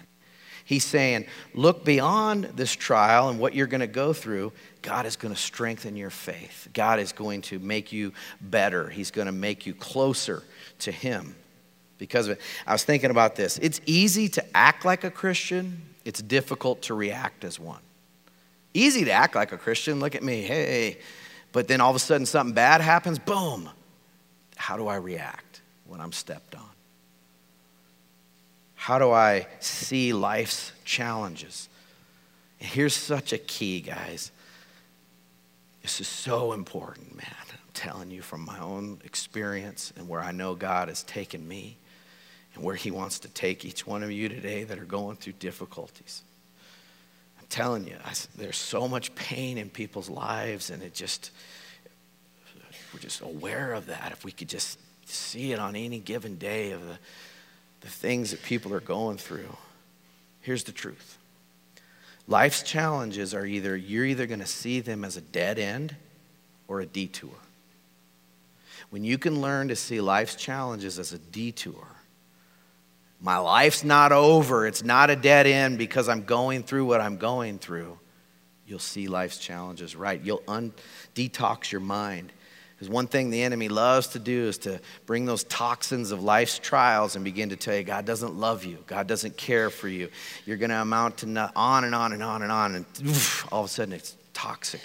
He's 0.64 0.84
saying, 0.84 1.26
Look 1.54 1.84
beyond 1.84 2.44
this 2.54 2.72
trial 2.72 3.28
and 3.30 3.38
what 3.38 3.54
you're 3.54 3.66
going 3.66 3.80
to 3.80 3.86
go 3.86 4.12
through 4.12 4.52
God 4.86 5.04
is 5.04 5.16
going 5.16 5.34
to 5.34 5.40
strengthen 5.40 5.96
your 5.96 6.10
faith. 6.10 6.68
God 6.72 7.00
is 7.00 7.10
going 7.10 7.42
to 7.42 7.58
make 7.58 7.92
you 7.92 8.12
better. 8.40 8.88
He's 8.88 9.10
going 9.10 9.26
to 9.26 9.32
make 9.32 9.66
you 9.66 9.74
closer 9.74 10.44
to 10.78 10.92
Him 10.92 11.34
because 11.98 12.28
of 12.28 12.36
it. 12.38 12.40
I 12.68 12.72
was 12.72 12.84
thinking 12.84 13.10
about 13.10 13.34
this. 13.34 13.58
It's 13.58 13.80
easy 13.84 14.28
to 14.28 14.56
act 14.56 14.84
like 14.84 15.02
a 15.02 15.10
Christian, 15.10 15.82
it's 16.04 16.22
difficult 16.22 16.82
to 16.82 16.94
react 16.94 17.44
as 17.44 17.58
one. 17.58 17.80
Easy 18.74 19.04
to 19.06 19.10
act 19.10 19.34
like 19.34 19.50
a 19.50 19.58
Christian. 19.58 19.98
Look 19.98 20.14
at 20.14 20.22
me. 20.22 20.42
Hey. 20.42 20.98
But 21.50 21.66
then 21.66 21.80
all 21.80 21.90
of 21.90 21.96
a 21.96 21.98
sudden 21.98 22.24
something 22.24 22.54
bad 22.54 22.80
happens. 22.80 23.18
Boom. 23.18 23.68
How 24.54 24.76
do 24.76 24.86
I 24.86 24.96
react 24.96 25.62
when 25.84 26.00
I'm 26.00 26.12
stepped 26.12 26.54
on? 26.54 26.62
How 28.76 29.00
do 29.00 29.10
I 29.10 29.48
see 29.58 30.12
life's 30.12 30.70
challenges? 30.84 31.68
And 32.60 32.68
here's 32.68 32.94
such 32.94 33.32
a 33.32 33.38
key, 33.38 33.80
guys. 33.80 34.30
This 35.86 36.00
is 36.00 36.08
so 36.08 36.52
important, 36.52 37.16
man. 37.16 37.32
I'm 37.52 37.58
telling 37.72 38.10
you 38.10 38.20
from 38.20 38.44
my 38.44 38.58
own 38.58 38.98
experience 39.04 39.92
and 39.96 40.08
where 40.08 40.20
I 40.20 40.32
know 40.32 40.56
God 40.56 40.88
has 40.88 41.04
taken 41.04 41.46
me 41.46 41.76
and 42.56 42.64
where 42.64 42.74
He 42.74 42.90
wants 42.90 43.20
to 43.20 43.28
take 43.28 43.64
each 43.64 43.86
one 43.86 44.02
of 44.02 44.10
you 44.10 44.28
today 44.28 44.64
that 44.64 44.80
are 44.80 44.84
going 44.84 45.16
through 45.16 45.34
difficulties. 45.34 46.24
I'm 47.38 47.46
telling 47.48 47.86
you, 47.86 47.94
I, 48.04 48.14
there's 48.36 48.56
so 48.56 48.88
much 48.88 49.14
pain 49.14 49.58
in 49.58 49.70
people's 49.70 50.10
lives, 50.10 50.70
and 50.70 50.82
it 50.82 50.92
just, 50.92 51.30
we're 52.92 52.98
just 52.98 53.20
aware 53.20 53.72
of 53.72 53.86
that. 53.86 54.10
If 54.10 54.24
we 54.24 54.32
could 54.32 54.48
just 54.48 54.80
see 55.04 55.52
it 55.52 55.60
on 55.60 55.76
any 55.76 56.00
given 56.00 56.36
day 56.36 56.72
of 56.72 56.84
the, 56.84 56.98
the 57.82 57.88
things 57.88 58.32
that 58.32 58.42
people 58.42 58.74
are 58.74 58.80
going 58.80 59.18
through. 59.18 59.56
Here's 60.40 60.64
the 60.64 60.72
truth 60.72 61.15
Life's 62.28 62.62
challenges 62.62 63.34
are 63.34 63.46
either, 63.46 63.76
you're 63.76 64.04
either 64.04 64.26
going 64.26 64.40
to 64.40 64.46
see 64.46 64.80
them 64.80 65.04
as 65.04 65.16
a 65.16 65.20
dead 65.20 65.58
end 65.58 65.94
or 66.66 66.80
a 66.80 66.86
detour. 66.86 67.30
When 68.90 69.04
you 69.04 69.18
can 69.18 69.40
learn 69.40 69.68
to 69.68 69.76
see 69.76 70.00
life's 70.00 70.34
challenges 70.34 70.98
as 70.98 71.12
a 71.12 71.18
detour, 71.18 71.86
my 73.20 73.38
life's 73.38 73.84
not 73.84 74.12
over, 74.12 74.66
it's 74.66 74.84
not 74.84 75.10
a 75.10 75.16
dead 75.16 75.46
end 75.46 75.78
because 75.78 76.08
I'm 76.08 76.24
going 76.24 76.62
through 76.62 76.84
what 76.84 77.00
I'm 77.00 77.16
going 77.16 77.58
through, 77.58 77.98
you'll 78.66 78.78
see 78.78 79.06
life's 79.08 79.38
challenges 79.38 79.96
right. 79.96 80.20
You'll 80.20 80.42
un- 80.46 80.72
detox 81.14 81.70
your 81.70 81.80
mind. 81.80 82.32
Because 82.76 82.90
one 82.90 83.06
thing 83.06 83.30
the 83.30 83.42
enemy 83.42 83.68
loves 83.68 84.08
to 84.08 84.18
do 84.18 84.48
is 84.48 84.58
to 84.58 84.80
bring 85.06 85.24
those 85.24 85.44
toxins 85.44 86.10
of 86.10 86.22
life's 86.22 86.58
trials 86.58 87.16
and 87.16 87.24
begin 87.24 87.48
to 87.48 87.56
tell 87.56 87.74
you 87.74 87.82
God 87.82 88.04
doesn't 88.04 88.34
love 88.34 88.64
you, 88.64 88.78
God 88.86 89.06
doesn't 89.06 89.38
care 89.38 89.70
for 89.70 89.88
you. 89.88 90.10
You're 90.44 90.58
going 90.58 90.70
to 90.70 90.82
amount 90.82 91.18
to 91.18 91.26
not, 91.26 91.52
on 91.56 91.84
and 91.84 91.94
on 91.94 92.12
and 92.12 92.22
on 92.22 92.42
and 92.42 92.52
on, 92.52 92.74
and 92.74 92.86
oof, 93.02 93.50
all 93.50 93.64
of 93.64 93.70
a 93.70 93.72
sudden 93.72 93.94
it's 93.94 94.14
toxic. 94.34 94.82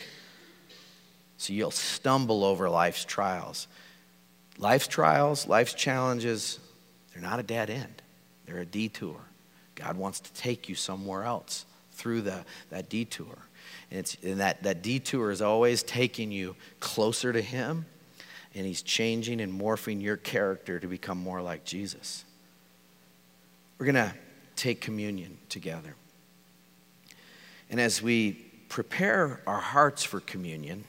So 1.37 1.51
you'll 1.51 1.71
stumble 1.71 2.45
over 2.45 2.69
life's 2.69 3.03
trials. 3.03 3.67
Life's 4.57 4.87
trials, 4.87 5.47
life's 5.47 5.73
challenges, 5.73 6.59
they're 7.11 7.21
not 7.21 7.39
a 7.39 7.43
dead 7.43 7.69
end, 7.69 8.01
they're 8.45 8.59
a 8.59 8.65
detour. 8.65 9.19
God 9.75 9.97
wants 9.97 10.19
to 10.21 10.33
take 10.33 10.69
you 10.69 10.75
somewhere 10.75 11.23
else 11.23 11.65
through 12.02 12.22
the, 12.22 12.43
that 12.72 12.89
detour. 12.89 13.38
And, 13.91 13.99
it's, 13.99 14.18
and 14.24 14.39
that, 14.39 14.64
that 14.64 14.82
detour 14.82 15.30
is 15.30 15.41
always 15.41 15.84
taking 15.84 16.32
you 16.32 16.56
closer 16.80 17.32
to 17.32 17.41
Him, 17.41 17.86
and 18.56 18.66
He's 18.66 18.82
changing 18.82 19.39
and 19.39 19.60
morphing 19.60 20.02
your 20.02 20.18
character 20.18 20.80
to 20.80 20.88
become 20.88 21.20
more 21.20 21.41
like 21.41 21.64
Jesus. 21.64 22.26
We're 23.78 23.86
going 23.86 23.95
to 23.95 24.14
take 24.56 24.82
communion 24.82 25.38
together. 25.47 25.95
And 27.70 27.80
as 27.80 28.02
we 28.02 28.34
prepare 28.68 29.41
our 29.45 29.60
hearts 29.60 30.04
for 30.04 30.22
communion, 30.22 30.84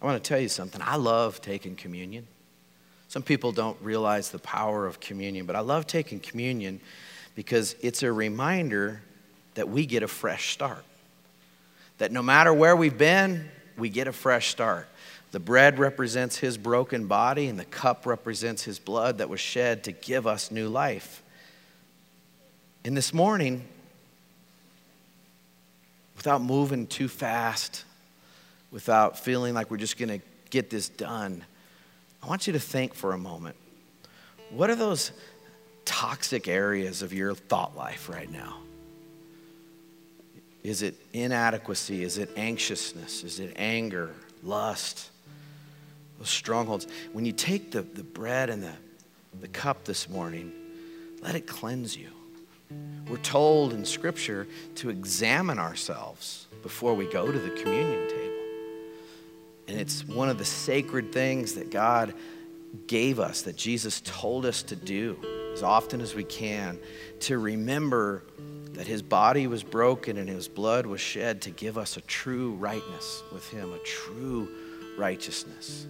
I 0.00 0.06
want 0.06 0.22
to 0.22 0.26
tell 0.26 0.40
you 0.40 0.48
something. 0.48 0.80
I 0.82 0.96
love 0.96 1.42
taking 1.42 1.76
communion. 1.76 2.26
Some 3.08 3.22
people 3.22 3.52
don't 3.52 3.80
realize 3.82 4.30
the 4.30 4.38
power 4.38 4.86
of 4.86 5.00
communion, 5.00 5.44
but 5.44 5.56
I 5.56 5.60
love 5.60 5.86
taking 5.86 6.20
communion 6.20 6.80
because 7.34 7.76
it's 7.82 8.02
a 8.02 8.12
reminder 8.12 9.00
that 9.58 9.68
we 9.68 9.86
get 9.86 10.04
a 10.04 10.08
fresh 10.08 10.52
start 10.52 10.84
that 11.98 12.12
no 12.12 12.22
matter 12.22 12.54
where 12.54 12.76
we've 12.76 12.96
been, 12.96 13.48
we 13.76 13.88
get 13.88 14.06
a 14.06 14.12
fresh 14.12 14.50
start. 14.50 14.88
The 15.32 15.40
bread 15.40 15.80
represents 15.80 16.36
his 16.36 16.56
broken 16.56 17.08
body, 17.08 17.48
and 17.48 17.58
the 17.58 17.64
cup 17.64 18.06
represents 18.06 18.62
his 18.62 18.78
blood 18.78 19.18
that 19.18 19.28
was 19.28 19.40
shed 19.40 19.82
to 19.84 19.92
give 19.92 20.28
us 20.28 20.52
new 20.52 20.68
life. 20.68 21.24
And 22.84 22.96
this 22.96 23.12
morning, 23.12 23.64
without 26.16 26.40
moving 26.40 26.86
too 26.86 27.08
fast, 27.08 27.84
without 28.70 29.18
feeling 29.18 29.54
like 29.54 29.72
we're 29.72 29.76
just 29.76 29.98
going 29.98 30.20
to 30.20 30.24
get 30.50 30.70
this 30.70 30.88
done, 30.88 31.44
I 32.22 32.28
want 32.28 32.46
you 32.46 32.52
to 32.52 32.60
think 32.60 32.94
for 32.94 33.12
a 33.12 33.18
moment 33.18 33.56
what 34.50 34.70
are 34.70 34.76
those 34.76 35.10
toxic 35.84 36.46
areas 36.46 37.02
of 37.02 37.12
your 37.12 37.34
thought 37.34 37.76
life 37.76 38.08
right 38.08 38.30
now? 38.30 38.60
Is 40.62 40.82
it 40.82 40.96
inadequacy? 41.12 42.02
Is 42.02 42.18
it 42.18 42.30
anxiousness? 42.36 43.24
Is 43.24 43.40
it 43.40 43.52
anger, 43.56 44.14
lust? 44.42 45.10
Those 46.18 46.28
strongholds. 46.28 46.86
When 47.12 47.24
you 47.24 47.32
take 47.32 47.70
the, 47.70 47.82
the 47.82 48.02
bread 48.02 48.50
and 48.50 48.62
the, 48.62 48.72
the 49.40 49.48
cup 49.48 49.84
this 49.84 50.08
morning, 50.08 50.52
let 51.22 51.34
it 51.34 51.46
cleanse 51.46 51.96
you. 51.96 52.10
We're 53.08 53.16
told 53.18 53.72
in 53.72 53.84
Scripture 53.84 54.46
to 54.76 54.90
examine 54.90 55.58
ourselves 55.58 56.46
before 56.62 56.94
we 56.94 57.06
go 57.06 57.30
to 57.30 57.38
the 57.38 57.50
communion 57.50 58.08
table. 58.08 58.34
And 59.68 59.78
it's 59.78 60.06
one 60.06 60.28
of 60.28 60.38
the 60.38 60.44
sacred 60.44 61.12
things 61.12 61.54
that 61.54 61.70
God 61.70 62.14
gave 62.86 63.20
us, 63.20 63.42
that 63.42 63.56
Jesus 63.56 64.02
told 64.04 64.44
us 64.44 64.62
to 64.64 64.76
do 64.76 65.18
as 65.58 65.64
often 65.64 66.00
as 66.00 66.14
we 66.14 66.22
can, 66.22 66.78
to 67.18 67.36
remember 67.36 68.22
that 68.74 68.86
his 68.86 69.02
body 69.02 69.48
was 69.48 69.64
broken 69.64 70.16
and 70.16 70.28
his 70.28 70.46
blood 70.46 70.86
was 70.86 71.00
shed 71.00 71.42
to 71.42 71.50
give 71.50 71.76
us 71.76 71.96
a 71.96 72.00
true 72.02 72.52
rightness 72.52 73.24
with 73.32 73.44
him, 73.50 73.72
a 73.72 73.78
true 73.78 74.48
righteousness. 74.96 75.84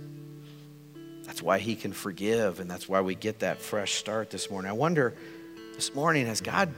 That's 1.25 1.43
why 1.43 1.59
he 1.59 1.77
can 1.77 1.93
forgive, 1.93 2.61
and 2.61 2.71
that's 2.71 2.89
why 2.89 3.03
we 3.03 3.15
get 3.15 3.41
that 3.41 3.61
fresh 3.61 3.97
start 3.97 4.31
this 4.31 4.51
morning. 4.51 4.71
I 4.71 4.73
wonder 4.73 5.15
this 5.75 5.95
morning, 5.95 6.25
has 6.25 6.41
God 6.41 6.73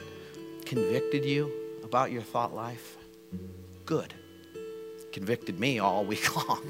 convicted 0.67 1.25
you 1.25 1.53
about 1.85 2.11
your 2.11 2.23
thought 2.23 2.53
life? 2.57 2.97
Good. 3.87 4.13
Convicted 5.13 5.61
me 5.61 5.79
all 5.79 6.05
week 6.05 6.35
long. 6.49 6.61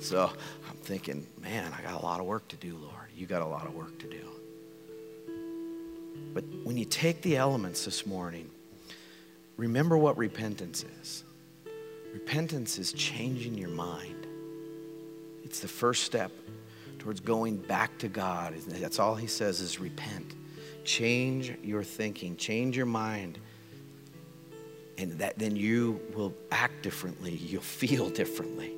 So 0.00 0.32
I'm 0.70 0.76
thinking, 0.76 1.26
man, 1.42 1.70
I 1.78 1.82
got 1.82 2.00
a 2.00 2.02
lot 2.02 2.18
of 2.18 2.24
work 2.24 2.48
to 2.48 2.56
do, 2.56 2.78
Lord. 2.78 3.10
You 3.14 3.26
got 3.26 3.42
a 3.42 3.46
lot 3.46 3.66
of 3.66 3.74
work 3.74 3.98
to 3.98 4.06
do. 4.06 4.35
But 6.34 6.44
when 6.64 6.76
you 6.76 6.84
take 6.84 7.22
the 7.22 7.36
elements 7.36 7.84
this 7.84 8.06
morning, 8.06 8.50
remember 9.56 9.96
what 9.96 10.16
repentance 10.18 10.84
is. 11.00 11.24
Repentance 12.12 12.78
is 12.78 12.92
changing 12.92 13.54
your 13.54 13.70
mind. 13.70 14.26
It's 15.44 15.60
the 15.60 15.68
first 15.68 16.04
step 16.04 16.32
towards 16.98 17.20
going 17.20 17.56
back 17.56 17.98
to 17.98 18.08
God. 18.08 18.54
That's 18.68 18.98
all 18.98 19.14
he 19.14 19.26
says 19.26 19.60
is 19.60 19.78
repent. 19.78 20.34
Change 20.84 21.54
your 21.62 21.82
thinking, 21.84 22.36
change 22.36 22.76
your 22.76 22.86
mind. 22.86 23.38
And 24.98 25.12
that 25.18 25.38
then 25.38 25.56
you 25.56 26.00
will 26.14 26.34
act 26.50 26.82
differently. 26.82 27.32
You'll 27.32 27.60
feel 27.62 28.08
differently. 28.10 28.72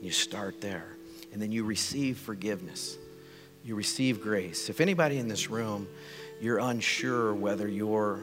You 0.00 0.10
start 0.10 0.60
there. 0.60 0.96
And 1.32 1.42
then 1.42 1.52
you 1.52 1.64
receive 1.64 2.18
forgiveness. 2.18 2.96
You 3.64 3.74
receive 3.74 4.22
grace. 4.22 4.70
If 4.70 4.80
anybody 4.80 5.18
in 5.18 5.28
this 5.28 5.50
room, 5.50 5.86
you're 6.40 6.58
unsure 6.58 7.34
whether 7.34 7.66
you're 7.66 8.20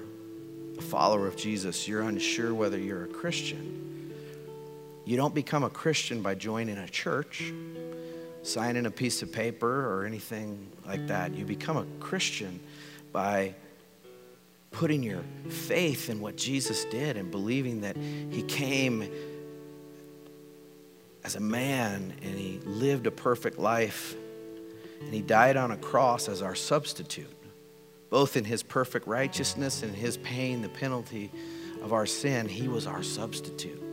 a 0.78 0.82
follower 0.82 1.28
of 1.28 1.36
Jesus, 1.36 1.88
you're 1.88 2.02
unsure 2.02 2.54
whether 2.54 2.78
you're 2.78 3.06
a 3.06 3.08
Christian. 3.08 4.14
You 5.06 5.18
don't 5.18 5.36
become 5.36 5.64
a 5.64 5.70
Christian 5.70 6.22
by 6.22 6.36
joining 6.36 6.78
a 6.78 6.88
church, 6.88 7.54
signing 8.44 8.86
a 8.86 8.92
piece 8.92 9.22
of 9.22 9.32
paper, 9.32 9.88
or 9.88 10.06
anything 10.06 10.68
like 10.86 11.08
that. 11.08 11.36
You 11.36 11.46
become 11.46 11.78
a 11.78 11.86
Christian 12.00 12.60
by 13.12 13.54
putting 14.72 15.04
your 15.04 15.22
faith 15.50 16.10
in 16.10 16.20
what 16.20 16.36
Jesus 16.36 16.86
did 16.86 17.18
and 17.18 17.32
believing 17.32 17.82
that 17.82 17.96
He 17.96 18.42
came 18.44 19.10
as 21.24 21.36
a 21.36 21.40
man 21.40 22.14
and 22.22 22.38
He 22.38 22.60
lived 22.66 23.08
a 23.08 23.12
perfect 23.12 23.58
life 23.58 24.16
and 25.02 25.14
He 25.14 25.22
died 25.22 25.56
on 25.56 25.72
a 25.72 25.78
cross 25.78 26.28
as 26.28 26.42
our 26.42 26.56
substitute, 26.56 27.32
both 28.16 28.38
in 28.38 28.46
His 28.46 28.64
perfect 28.64 29.08
righteousness 29.08 29.84
and 29.84 29.94
His 29.94 30.16
paying 30.16 30.62
the 30.62 30.70
penalty 30.70 31.30
of 31.82 31.92
our 31.92 32.06
sin. 32.06 32.48
He 32.48 32.70
was 32.70 32.88
our 32.88 33.04
substitute. 33.04 33.84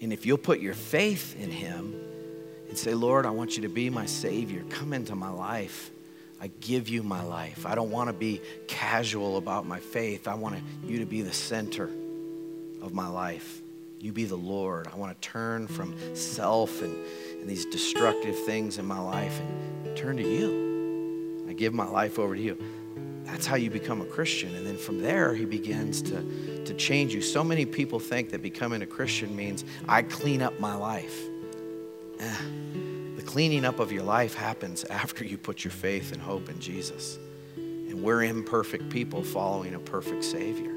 And 0.00 0.12
if 0.12 0.24
you'll 0.24 0.38
put 0.38 0.60
your 0.60 0.74
faith 0.74 1.34
in 1.36 1.50
Him 1.50 2.00
and 2.68 2.78
say, 2.78 2.94
Lord, 2.94 3.26
I 3.26 3.30
want 3.30 3.56
you 3.56 3.62
to 3.62 3.68
be 3.68 3.90
my 3.90 4.06
Savior, 4.06 4.62
come 4.70 4.92
into 4.92 5.16
my 5.16 5.30
life 5.30 5.90
I 6.40 6.50
give 6.58 6.88
you 6.88 7.04
my 7.04 7.22
life. 7.22 7.66
I 7.66 7.76
don't 7.76 7.92
want 7.92 8.08
to 8.08 8.12
be 8.12 8.40
casual 8.66 9.36
about 9.36 9.64
my 9.64 9.78
faith. 9.78 10.26
I 10.26 10.34
want 10.34 10.60
you 10.84 10.98
to 10.98 11.06
be 11.06 11.22
the 11.22 11.32
center 11.32 11.88
of 12.80 12.92
my 12.92 13.06
life. 13.06 13.62
You 14.00 14.12
be 14.12 14.24
the 14.24 14.34
Lord. 14.34 14.88
I 14.92 14.96
want 14.96 15.20
to 15.20 15.28
turn 15.28 15.68
from 15.68 15.94
self 16.16 16.82
and, 16.82 16.96
and 17.40 17.48
these 17.48 17.64
destructive 17.66 18.36
things 18.44 18.78
in 18.78 18.86
my 18.86 18.98
life 18.98 19.40
and 19.84 19.96
turn 19.96 20.16
to 20.16 20.28
you. 20.28 20.71
I 21.48 21.52
give 21.52 21.74
my 21.74 21.86
life 21.86 22.18
over 22.18 22.34
to 22.34 22.40
you. 22.40 22.58
That's 23.24 23.46
how 23.46 23.56
you 23.56 23.70
become 23.70 24.00
a 24.00 24.06
Christian. 24.06 24.54
And 24.54 24.66
then 24.66 24.76
from 24.76 25.00
there, 25.00 25.34
he 25.34 25.44
begins 25.44 26.02
to, 26.02 26.64
to 26.64 26.74
change 26.74 27.14
you. 27.14 27.22
So 27.22 27.42
many 27.42 27.64
people 27.64 27.98
think 27.98 28.30
that 28.30 28.42
becoming 28.42 28.82
a 28.82 28.86
Christian 28.86 29.34
means 29.34 29.64
I 29.88 30.02
clean 30.02 30.42
up 30.42 30.58
my 30.60 30.74
life. 30.74 31.28
Eh 32.20 32.36
cleaning 33.32 33.64
up 33.64 33.80
of 33.80 33.90
your 33.90 34.02
life 34.02 34.34
happens 34.34 34.84
after 34.90 35.24
you 35.24 35.38
put 35.38 35.64
your 35.64 35.70
faith 35.70 36.12
and 36.12 36.20
hope 36.20 36.50
in 36.50 36.60
Jesus. 36.60 37.18
And 37.56 38.02
we're 38.02 38.24
imperfect 38.24 38.90
people 38.90 39.22
following 39.22 39.74
a 39.74 39.78
perfect 39.78 40.22
Savior. 40.22 40.74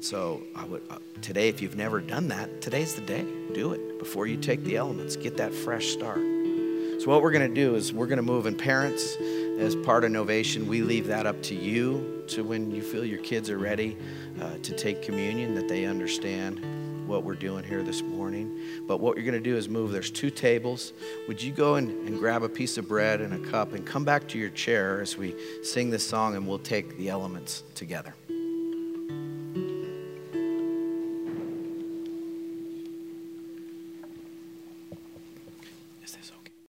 So 0.00 0.42
I 0.54 0.66
would 0.66 0.82
uh, 0.90 0.98
today, 1.22 1.48
if 1.48 1.62
you've 1.62 1.76
never 1.76 2.00
done 2.00 2.28
that, 2.28 2.60
today's 2.60 2.94
the 2.94 3.00
day. 3.00 3.24
Do 3.54 3.72
it 3.72 3.98
before 3.98 4.26
you 4.26 4.36
take 4.36 4.62
the 4.64 4.76
elements. 4.76 5.16
Get 5.16 5.38
that 5.38 5.54
fresh 5.54 5.86
start. 5.86 6.20
So 7.02 7.10
what 7.10 7.20
we're 7.20 7.32
going 7.32 7.52
to 7.52 7.52
do 7.52 7.74
is 7.74 7.92
we're 7.92 8.06
going 8.06 8.18
to 8.18 8.22
move 8.22 8.46
in 8.46 8.56
parents 8.56 9.16
as 9.58 9.74
part 9.74 10.04
of 10.04 10.12
Novation. 10.12 10.66
We 10.66 10.82
leave 10.82 11.08
that 11.08 11.26
up 11.26 11.42
to 11.42 11.54
you 11.56 12.22
to 12.28 12.44
when 12.44 12.70
you 12.70 12.80
feel 12.80 13.04
your 13.04 13.18
kids 13.18 13.50
are 13.50 13.58
ready 13.58 13.96
uh, 14.40 14.58
to 14.58 14.72
take 14.76 15.02
communion, 15.02 15.56
that 15.56 15.66
they 15.66 15.84
understand 15.84 17.08
what 17.08 17.24
we're 17.24 17.34
doing 17.34 17.64
here 17.64 17.82
this 17.82 18.02
morning. 18.02 18.56
But 18.86 19.00
what 19.00 19.16
you're 19.16 19.24
going 19.24 19.34
to 19.34 19.40
do 19.40 19.56
is 19.56 19.68
move. 19.68 19.90
There's 19.90 20.12
two 20.12 20.30
tables. 20.30 20.92
Would 21.26 21.42
you 21.42 21.50
go 21.50 21.74
and, 21.74 21.90
and 22.06 22.20
grab 22.20 22.44
a 22.44 22.48
piece 22.48 22.78
of 22.78 22.86
bread 22.86 23.20
and 23.20 23.34
a 23.34 23.50
cup 23.50 23.72
and 23.72 23.84
come 23.84 24.04
back 24.04 24.28
to 24.28 24.38
your 24.38 24.50
chair 24.50 25.00
as 25.00 25.16
we 25.18 25.34
sing 25.64 25.90
this 25.90 26.08
song 26.08 26.36
and 26.36 26.46
we'll 26.46 26.60
take 26.60 26.96
the 26.98 27.08
elements 27.08 27.64
together? 27.74 28.14